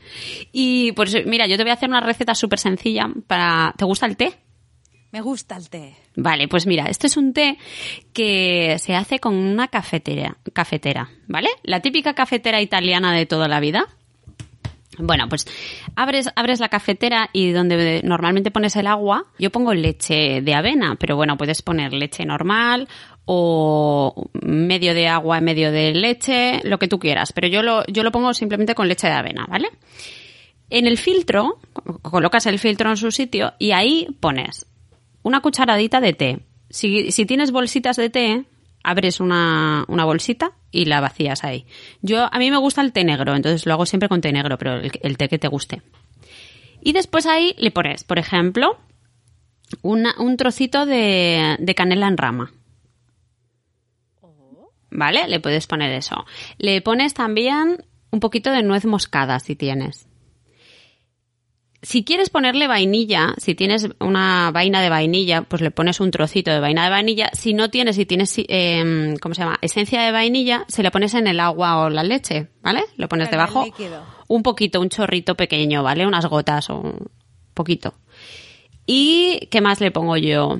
Y 0.53 0.93
pues 0.93 1.25
mira, 1.25 1.45
yo 1.45 1.57
te 1.57 1.63
voy 1.63 1.71
a 1.71 1.73
hacer 1.73 1.89
una 1.89 1.99
receta 2.01 2.35
súper 2.35 2.59
sencilla 2.59 3.09
para. 3.27 3.73
¿Te 3.77 3.83
gusta 3.83 4.05
el 4.05 4.15
té? 4.15 4.33
Me 5.11 5.21
gusta 5.21 5.57
el 5.57 5.69
té. 5.69 5.95
Vale, 6.15 6.47
pues 6.47 6.67
mira, 6.67 6.85
este 6.85 7.07
es 7.07 7.17
un 7.17 7.33
té 7.33 7.57
que 8.13 8.77
se 8.77 8.95
hace 8.95 9.19
con 9.19 9.35
una 9.35 9.67
cafetera, 9.67 10.37
cafetera, 10.53 11.09
¿vale? 11.27 11.49
La 11.63 11.81
típica 11.81 12.13
cafetera 12.13 12.61
italiana 12.61 13.13
de 13.13 13.25
toda 13.25 13.47
la 13.47 13.59
vida. 13.59 13.87
Bueno, 14.99 15.27
pues 15.29 15.47
abres, 15.95 16.29
abres 16.35 16.59
la 16.59 16.69
cafetera 16.69 17.29
y 17.31 17.51
donde 17.51 18.01
normalmente 18.03 18.51
pones 18.51 18.75
el 18.75 18.85
agua, 18.85 19.25
yo 19.39 19.49
pongo 19.49 19.73
leche 19.73 20.41
de 20.41 20.53
avena, 20.53 20.95
pero 20.99 21.15
bueno, 21.15 21.37
puedes 21.37 21.61
poner 21.61 21.93
leche 21.93 22.25
normal 22.25 22.87
o 23.25 24.29
medio 24.41 24.93
de 24.93 25.07
agua, 25.07 25.39
medio 25.39 25.71
de 25.71 25.93
leche, 25.93 26.59
lo 26.63 26.77
que 26.79 26.87
tú 26.87 26.99
quieras, 26.99 27.31
pero 27.31 27.47
yo 27.47 27.63
lo, 27.63 27.85
yo 27.85 28.03
lo 28.03 28.11
pongo 28.11 28.33
simplemente 28.33 28.75
con 28.75 28.87
leche 28.89 29.07
de 29.07 29.13
avena, 29.13 29.45
¿vale? 29.47 29.69
En 30.69 30.85
el 30.85 30.97
filtro, 30.97 31.59
colocas 32.01 32.45
el 32.45 32.59
filtro 32.59 32.89
en 32.89 32.97
su 32.97 33.09
sitio 33.09 33.53
y 33.57 33.71
ahí 33.71 34.07
pones 34.19 34.68
una 35.23 35.41
cucharadita 35.41 35.99
de 36.01 36.13
té. 36.13 36.39
Si, 36.69 37.11
si 37.11 37.25
tienes 37.25 37.51
bolsitas 37.51 37.95
de 37.97 38.09
té, 38.09 38.45
abres 38.83 39.19
una, 39.19 39.85
una 39.87 40.05
bolsita 40.05 40.51
y 40.71 40.85
la 40.85 41.01
vacías 41.01 41.43
ahí. 41.43 41.65
Yo, 42.01 42.27
a 42.31 42.37
mí 42.39 42.51
me 42.51 42.57
gusta 42.57 42.81
el 42.81 42.93
té 42.93 43.03
negro, 43.03 43.35
entonces 43.35 43.65
lo 43.65 43.73
hago 43.73 43.85
siempre 43.85 44.07
con 44.09 44.21
té 44.21 44.31
negro, 44.31 44.57
pero 44.57 44.75
el, 44.75 45.17
té 45.17 45.27
que 45.29 45.39
te 45.39 45.47
guste. 45.47 45.81
Y 46.81 46.93
después 46.93 47.25
ahí 47.25 47.55
le 47.57 47.71
pones, 47.71 48.03
por 48.03 48.19
ejemplo, 48.19 48.77
una- 49.81 50.15
un 50.19 50.37
trocito 50.37 50.85
de, 50.85 51.57
de 51.59 51.75
canela 51.75 52.07
en 52.07 52.17
rama. 52.17 52.51
¿Vale? 54.91 55.27
Le 55.27 55.39
puedes 55.39 55.67
poner 55.67 55.91
eso. 55.91 56.25
Le 56.57 56.81
pones 56.81 57.13
también 57.13 57.85
un 58.11 58.19
poquito 58.19 58.51
de 58.51 58.63
nuez 58.63 58.85
moscada 58.85 59.39
si 59.39 59.55
tienes. 59.55 60.07
Si 61.81 62.03
quieres 62.03 62.29
ponerle 62.29 62.67
vainilla, 62.67 63.35
si 63.37 63.55
tienes 63.55 63.87
una 64.01 64.51
vaina 64.51 64.81
de 64.81 64.89
vainilla, 64.89 65.43
pues 65.43 65.61
le 65.61 65.71
pones 65.71 66.01
un 66.01 66.11
trocito 66.11 66.51
de 66.51 66.59
vaina 66.59 66.83
de 66.83 66.89
vainilla. 66.89 67.29
Si 67.33 67.53
no 67.53 67.69
tienes, 67.69 67.95
si 67.95 68.05
tienes, 68.05 68.35
eh, 68.37 69.15
¿cómo 69.21 69.33
se 69.33 69.43
llama? 69.43 69.59
Esencia 69.61 70.01
de 70.01 70.11
vainilla, 70.11 70.65
se 70.67 70.83
le 70.83 70.91
pones 70.91 71.13
en 71.13 71.27
el 71.27 71.39
agua 71.39 71.83
o 71.83 71.89
la 71.89 72.03
leche, 72.03 72.49
¿vale? 72.61 72.83
Lo 72.97 73.07
pones 73.07 73.31
debajo. 73.31 73.65
Un 74.27 74.43
poquito, 74.43 74.81
un 74.81 74.89
chorrito 74.89 75.35
pequeño, 75.35 75.81
¿vale? 75.81 76.05
Unas 76.05 76.25
gotas 76.25 76.69
o 76.69 76.79
un 76.79 77.09
poquito. 77.53 77.93
¿Y 78.85 79.47
qué 79.49 79.61
más 79.61 79.79
le 79.79 79.91
pongo 79.91 80.17
yo? 80.17 80.59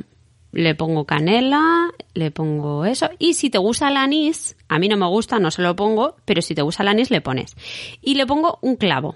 Le 0.52 0.74
pongo 0.74 1.06
canela, 1.06 1.90
le 2.14 2.32
pongo 2.32 2.86
eso. 2.86 3.10
Y 3.20 3.34
si 3.34 3.50
te 3.50 3.58
gusta 3.58 3.90
el 3.90 3.98
anís, 3.98 4.56
a 4.70 4.80
mí 4.80 4.88
no 4.88 4.96
me 4.96 5.08
gusta, 5.08 5.38
no 5.38 5.52
se 5.52 5.62
lo 5.62 5.76
pongo, 5.76 6.16
pero 6.24 6.42
si 6.42 6.56
te 6.56 6.62
gusta 6.62 6.84
el 6.84 6.90
anís 6.90 7.12
le 7.12 7.22
pones. 7.22 7.56
Y 8.02 8.16
le 8.16 8.26
pongo 8.26 8.58
un 8.62 8.78
clavo. 8.78 9.16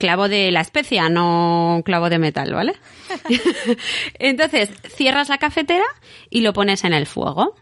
Clavo 0.00 0.30
de 0.30 0.50
la 0.50 0.62
especia, 0.62 1.10
no 1.10 1.82
clavo 1.84 2.08
de 2.08 2.18
metal, 2.18 2.54
¿vale? 2.54 2.72
Entonces, 4.18 4.70
cierras 4.88 5.28
la 5.28 5.36
cafetera 5.36 5.84
y 6.30 6.40
lo 6.40 6.54
pones 6.54 6.84
en 6.84 6.94
el 6.94 7.04
fuego. 7.04 7.54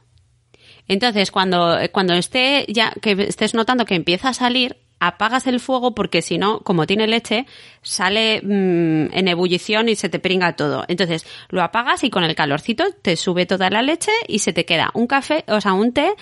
Entonces, 0.87 1.33
cuando, 1.33 1.77
cuando 1.91 2.15
esté 2.15 2.65
ya, 2.69 2.93
que 3.03 3.11
estés 3.27 3.55
notando 3.55 3.85
que 3.85 3.97
empieza 3.97 4.29
a 4.29 4.35
salir, 4.35 4.77
apagas 5.01 5.49
el 5.49 5.59
fuego 5.59 5.97
porque 5.97 6.23
si 6.23 6.39
no, 6.39 6.61
como 6.61 6.87
tiene 6.87 7.09
leche, 7.09 7.45
sale 7.83 8.41
mm, 8.41 9.13
en 9.13 9.27
ebullición 9.29 9.89
y 9.89 9.97
se 9.97 10.09
te 10.09 10.21
pringa 10.21 10.55
todo. 10.55 10.85
Entonces, 10.87 11.27
lo 11.49 11.63
apagas 11.63 12.05
y 12.05 12.11
con 12.11 12.23
el 12.23 12.37
calorcito 12.37 12.85
te 13.03 13.17
sube 13.17 13.47
toda 13.47 13.69
la 13.69 13.83
leche 13.83 14.13
y 14.29 14.39
se 14.39 14.53
te 14.53 14.65
queda 14.65 14.93
un 14.95 15.09
café, 15.09 15.45
o 15.49 15.61
sea, 15.61 15.73
un 15.73 15.93
té 15.93 16.15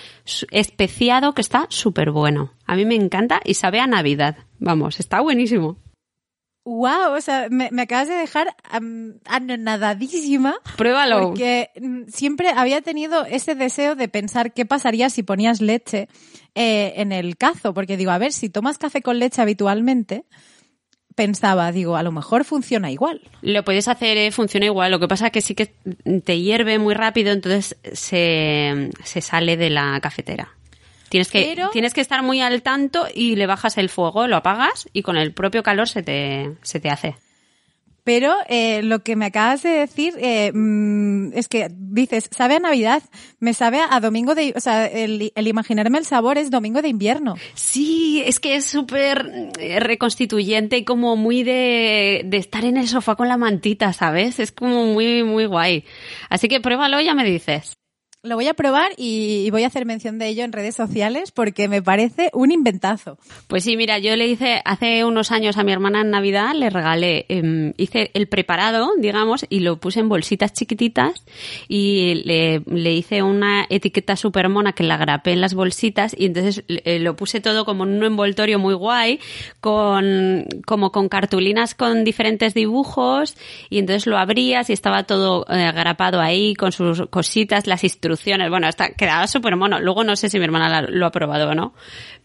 especiado 0.49 1.33
que 1.33 1.41
está 1.41 1.67
súper 1.69 2.09
bueno. 2.09 2.53
A 2.65 2.75
mí 2.75 2.85
me 2.85 2.95
encanta 2.95 3.39
y 3.45 3.53
sabe 3.53 3.79
a 3.79 3.85
Navidad. 3.85 4.37
Vamos, 4.57 4.99
está 4.99 5.21
buenísimo. 5.21 5.77
Wow, 6.67 7.15
o 7.15 7.21
sea, 7.21 7.47
me, 7.49 7.69
me 7.71 7.83
acabas 7.83 8.09
de 8.09 8.15
dejar 8.15 8.53
am, 8.69 9.19
anonadadísima. 9.23 10.53
Pruébalo. 10.75 11.21
Porque 11.21 11.69
mm, 11.79 12.09
siempre 12.09 12.49
había 12.49 12.81
tenido 12.81 13.23
ese 13.23 13.55
deseo 13.55 13.95
de 13.95 14.09
pensar 14.09 14.53
qué 14.53 14.65
pasaría 14.65 15.09
si 15.09 15.23
ponías 15.23 15.61
leche 15.61 16.09
eh, 16.55 16.95
en 16.97 17.13
el 17.13 17.37
cazo. 17.37 17.73
Porque 17.73 17.95
digo, 17.95 18.11
a 18.11 18.17
ver, 18.17 18.33
si 18.33 18.49
tomas 18.49 18.77
café 18.77 19.01
con 19.01 19.17
leche 19.17 19.41
habitualmente, 19.41 20.25
pensaba, 21.15 21.71
digo, 21.71 21.95
a 21.95 22.03
lo 22.03 22.11
mejor 22.11 22.43
funciona 22.43 22.91
igual. 22.91 23.21
Lo 23.41 23.63
puedes 23.63 23.87
hacer, 23.87 24.17
eh, 24.17 24.31
funciona 24.33 24.65
igual. 24.65 24.91
Lo 24.91 24.99
que 24.99 25.07
pasa 25.07 25.29
que 25.29 25.39
sí 25.39 25.55
que 25.55 25.73
te 26.25 26.41
hierve 26.41 26.79
muy 26.79 26.95
rápido, 26.95 27.31
entonces 27.31 27.77
se, 27.93 28.89
se 29.05 29.21
sale 29.21 29.55
de 29.55 29.69
la 29.69 29.97
cafetera. 30.01 30.56
Tienes 31.09 31.29
que, 31.31 31.41
Pero- 31.55 31.69
tienes 31.69 31.93
que 31.93 32.01
estar 32.01 32.21
muy 32.23 32.41
al 32.41 32.61
tanto 32.61 33.05
y 33.13 33.35
le 33.35 33.47
bajas 33.47 33.77
el 33.77 33.89
fuego, 33.89 34.27
lo 34.27 34.35
apagas 34.35 34.87
y 34.93 35.01
con 35.03 35.17
el 35.17 35.33
propio 35.33 35.63
calor 35.63 35.87
se 35.87 36.03
te, 36.03 36.53
se 36.63 36.79
te 36.79 36.89
hace. 36.89 37.15
Pero 38.03 38.33
eh, 38.47 38.83
lo 38.83 39.03
que 39.03 39.17
me 39.17 39.25
acabas 39.25 39.63
de 39.63 39.69
decir 39.69 40.13
eh, 40.17 40.53
mm, 40.53 41.33
es 41.33 41.49
que 41.49 41.67
dices, 41.69 42.29
sabe 42.31 42.55
a 42.55 42.59
Navidad, 42.59 43.03
me 43.41 43.53
sabe 43.53 43.79
a 43.89 43.99
domingo 43.99 44.33
de... 44.33 44.53
O 44.55 44.61
sea, 44.61 44.85
el, 44.85 45.33
el 45.35 45.47
imaginarme 45.47 45.97
el 45.97 46.05
sabor 46.05 46.37
es 46.37 46.49
domingo 46.49 46.81
de 46.81 46.87
invierno. 46.87 47.35
Sí, 47.53 48.23
es 48.25 48.39
que 48.39 48.55
es 48.55 48.63
súper 48.65 49.51
eh, 49.59 49.81
reconstituyente 49.81 50.77
y 50.77 50.85
como 50.85 51.17
muy 51.17 51.43
de, 51.43 52.21
de 52.23 52.37
estar 52.37 52.63
en 52.63 52.77
el 52.77 52.87
sofá 52.87 53.17
con 53.17 53.27
la 53.27 53.35
mantita, 53.35 53.91
¿sabes? 53.91 54.39
Es 54.39 54.53
como 54.53 54.85
muy, 54.85 55.23
muy 55.23 55.45
guay. 55.45 55.83
Así 56.29 56.47
que 56.47 56.61
pruébalo 56.61 57.01
y 57.01 57.05
ya 57.05 57.13
me 57.13 57.25
dices. 57.25 57.77
Lo 58.23 58.35
voy 58.35 58.47
a 58.47 58.55
probar 58.55 58.91
y, 58.97 59.47
voy 59.51 59.63
a 59.63 59.67
hacer 59.67 59.85
mención 59.85 60.17
de 60.17 60.27
ello 60.27 60.43
en 60.43 60.51
redes 60.51 60.75
sociales 60.75 61.31
porque 61.31 61.67
me 61.67 61.83
parece 61.83 62.31
un 62.33 62.51
inventazo. 62.51 63.19
Pues 63.47 63.63
sí, 63.63 63.77
mira, 63.77 63.99
yo 63.99 64.15
le 64.15 64.25
hice 64.25 64.59
hace 64.65 65.05
unos 65.05 65.31
años 65.31 65.55
a 65.57 65.63
mi 65.63 65.71
hermana 65.71 66.01
en 66.01 66.09
Navidad, 66.09 66.55
le 66.55 66.71
regalé, 66.71 67.27
em, 67.29 67.73
hice 67.77 68.09
el 68.15 68.27
preparado, 68.27 68.89
digamos, 68.97 69.45
y 69.49 69.59
lo 69.59 69.77
puse 69.77 69.99
en 69.99 70.09
bolsitas 70.09 70.51
chiquititas 70.51 71.23
y 71.67 72.23
le, 72.25 72.63
le 72.65 72.93
hice 72.93 73.21
una 73.21 73.67
etiqueta 73.69 74.15
súper 74.15 74.49
mona 74.49 74.73
que 74.73 74.83
la 74.83 74.97
grapé 74.97 75.33
en 75.33 75.41
las 75.41 75.53
bolsitas 75.53 76.15
y 76.17 76.25
entonces 76.25 76.63
eh, 76.67 76.97
lo 76.97 77.15
puse 77.15 77.39
todo 77.39 77.65
como 77.65 77.83
en 77.83 77.97
un 77.97 78.03
envoltorio 78.03 78.57
muy 78.57 78.73
guay, 78.73 79.19
con, 79.61 80.47
como 80.65 80.91
con 80.91 81.07
cartulinas 81.07 81.75
con 81.75 82.03
diferentes 82.03 82.55
dibujos 82.55 83.37
y 83.69 83.77
entonces 83.77 84.07
lo 84.07 84.17
abrías 84.17 84.71
y 84.71 84.73
estaba 84.73 85.03
todo 85.03 85.45
eh, 85.49 85.71
grapado 85.71 86.19
ahí 86.19 86.55
con 86.55 86.71
sus 86.71 87.05
cositas, 87.11 87.67
las 87.67 87.83
bueno, 88.49 88.67
está, 88.67 88.89
quedaba 88.89 89.27
súper 89.27 89.55
mono. 89.55 89.79
Luego 89.79 90.03
no 90.03 90.15
sé 90.15 90.29
si 90.29 90.37
mi 90.39 90.45
hermana 90.45 90.69
la- 90.69 90.87
lo 90.89 91.05
ha 91.05 91.11
probado 91.11 91.49
o 91.49 91.55
no, 91.55 91.73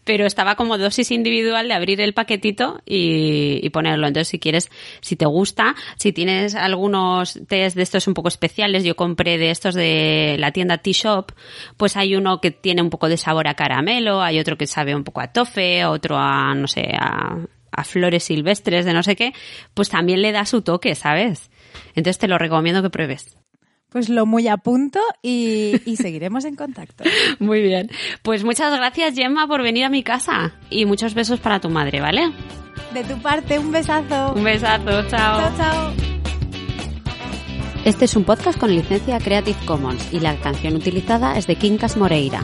pero 0.03 0.25
estaba 0.25 0.55
como 0.55 0.77
dosis 0.77 1.11
individual 1.11 1.67
de 1.67 1.73
abrir 1.73 2.01
el 2.01 2.13
paquetito 2.13 2.81
y, 2.85 3.69
ponerlo. 3.69 4.07
Entonces, 4.07 4.27
si 4.27 4.39
quieres, 4.39 4.69
si 5.01 5.15
te 5.15 5.25
gusta, 5.25 5.75
si 5.97 6.11
tienes 6.13 6.55
algunos 6.55 7.39
test 7.47 7.75
de 7.75 7.83
estos 7.83 8.07
un 8.07 8.13
poco 8.13 8.27
especiales, 8.27 8.83
yo 8.83 8.95
compré 8.95 9.37
de 9.37 9.49
estos 9.49 9.75
de 9.75 10.35
la 10.39 10.51
tienda 10.51 10.77
T-Shop, 10.77 11.31
pues 11.77 11.97
hay 11.97 12.15
uno 12.15 12.39
que 12.41 12.51
tiene 12.51 12.81
un 12.81 12.89
poco 12.89 13.09
de 13.09 13.17
sabor 13.17 13.47
a 13.47 13.55
caramelo, 13.55 14.21
hay 14.21 14.39
otro 14.39 14.57
que 14.57 14.67
sabe 14.67 14.95
un 14.95 15.03
poco 15.03 15.21
a 15.21 15.31
tofe, 15.31 15.85
otro 15.85 16.17
a, 16.17 16.53
no 16.53 16.67
sé, 16.67 16.91
a 16.95 17.83
flores 17.83 18.23
silvestres 18.25 18.85
de 18.85 18.93
no 18.93 19.01
sé 19.01 19.15
qué, 19.15 19.33
pues 19.73 19.89
también 19.89 20.21
le 20.21 20.31
da 20.31 20.45
su 20.45 20.61
toque, 20.61 20.93
¿sabes? 20.95 21.49
Entonces 21.95 22.19
te 22.19 22.27
lo 22.27 22.37
recomiendo 22.37 22.81
que 22.83 22.89
pruebes. 22.89 23.35
Pues 23.93 24.09
lo 24.09 24.25
muy 24.25 24.47
a 24.47 24.57
punto 24.57 24.99
y, 25.21 25.79
y 25.85 25.95
seguiremos 25.97 26.45
en 26.45 26.55
contacto. 26.55 27.03
Muy 27.39 27.61
bien. 27.61 27.91
Pues 28.23 28.43
muchas 28.43 28.73
gracias, 28.75 29.13
Gemma, 29.13 29.47
por 29.47 29.61
venir 29.61 29.85
a 29.85 29.89
mi 29.89 30.01
casa. 30.01 30.51
Y 30.71 30.85
muchos 30.85 31.13
besos 31.13 31.39
para 31.39 31.61
tu 31.61 31.69
madre, 31.69 32.01
¿vale? 32.01 32.31
De 32.91 33.03
tu 33.03 33.21
parte, 33.21 33.59
un 33.59 33.71
besazo. 33.71 34.33
Un 34.33 34.43
besazo, 34.43 35.07
chao. 35.09 35.39
Chao, 35.39 35.51
chao. 35.57 35.93
Este 37.85 38.05
es 38.05 38.15
un 38.15 38.23
podcast 38.23 38.57
con 38.57 38.73
licencia 38.73 39.19
Creative 39.19 39.59
Commons 39.65 40.11
y 40.11 40.19
la 40.21 40.37
canción 40.37 40.75
utilizada 40.75 41.37
es 41.37 41.45
de 41.45 41.55
Quincas 41.55 41.95
Moreira. 41.95 42.43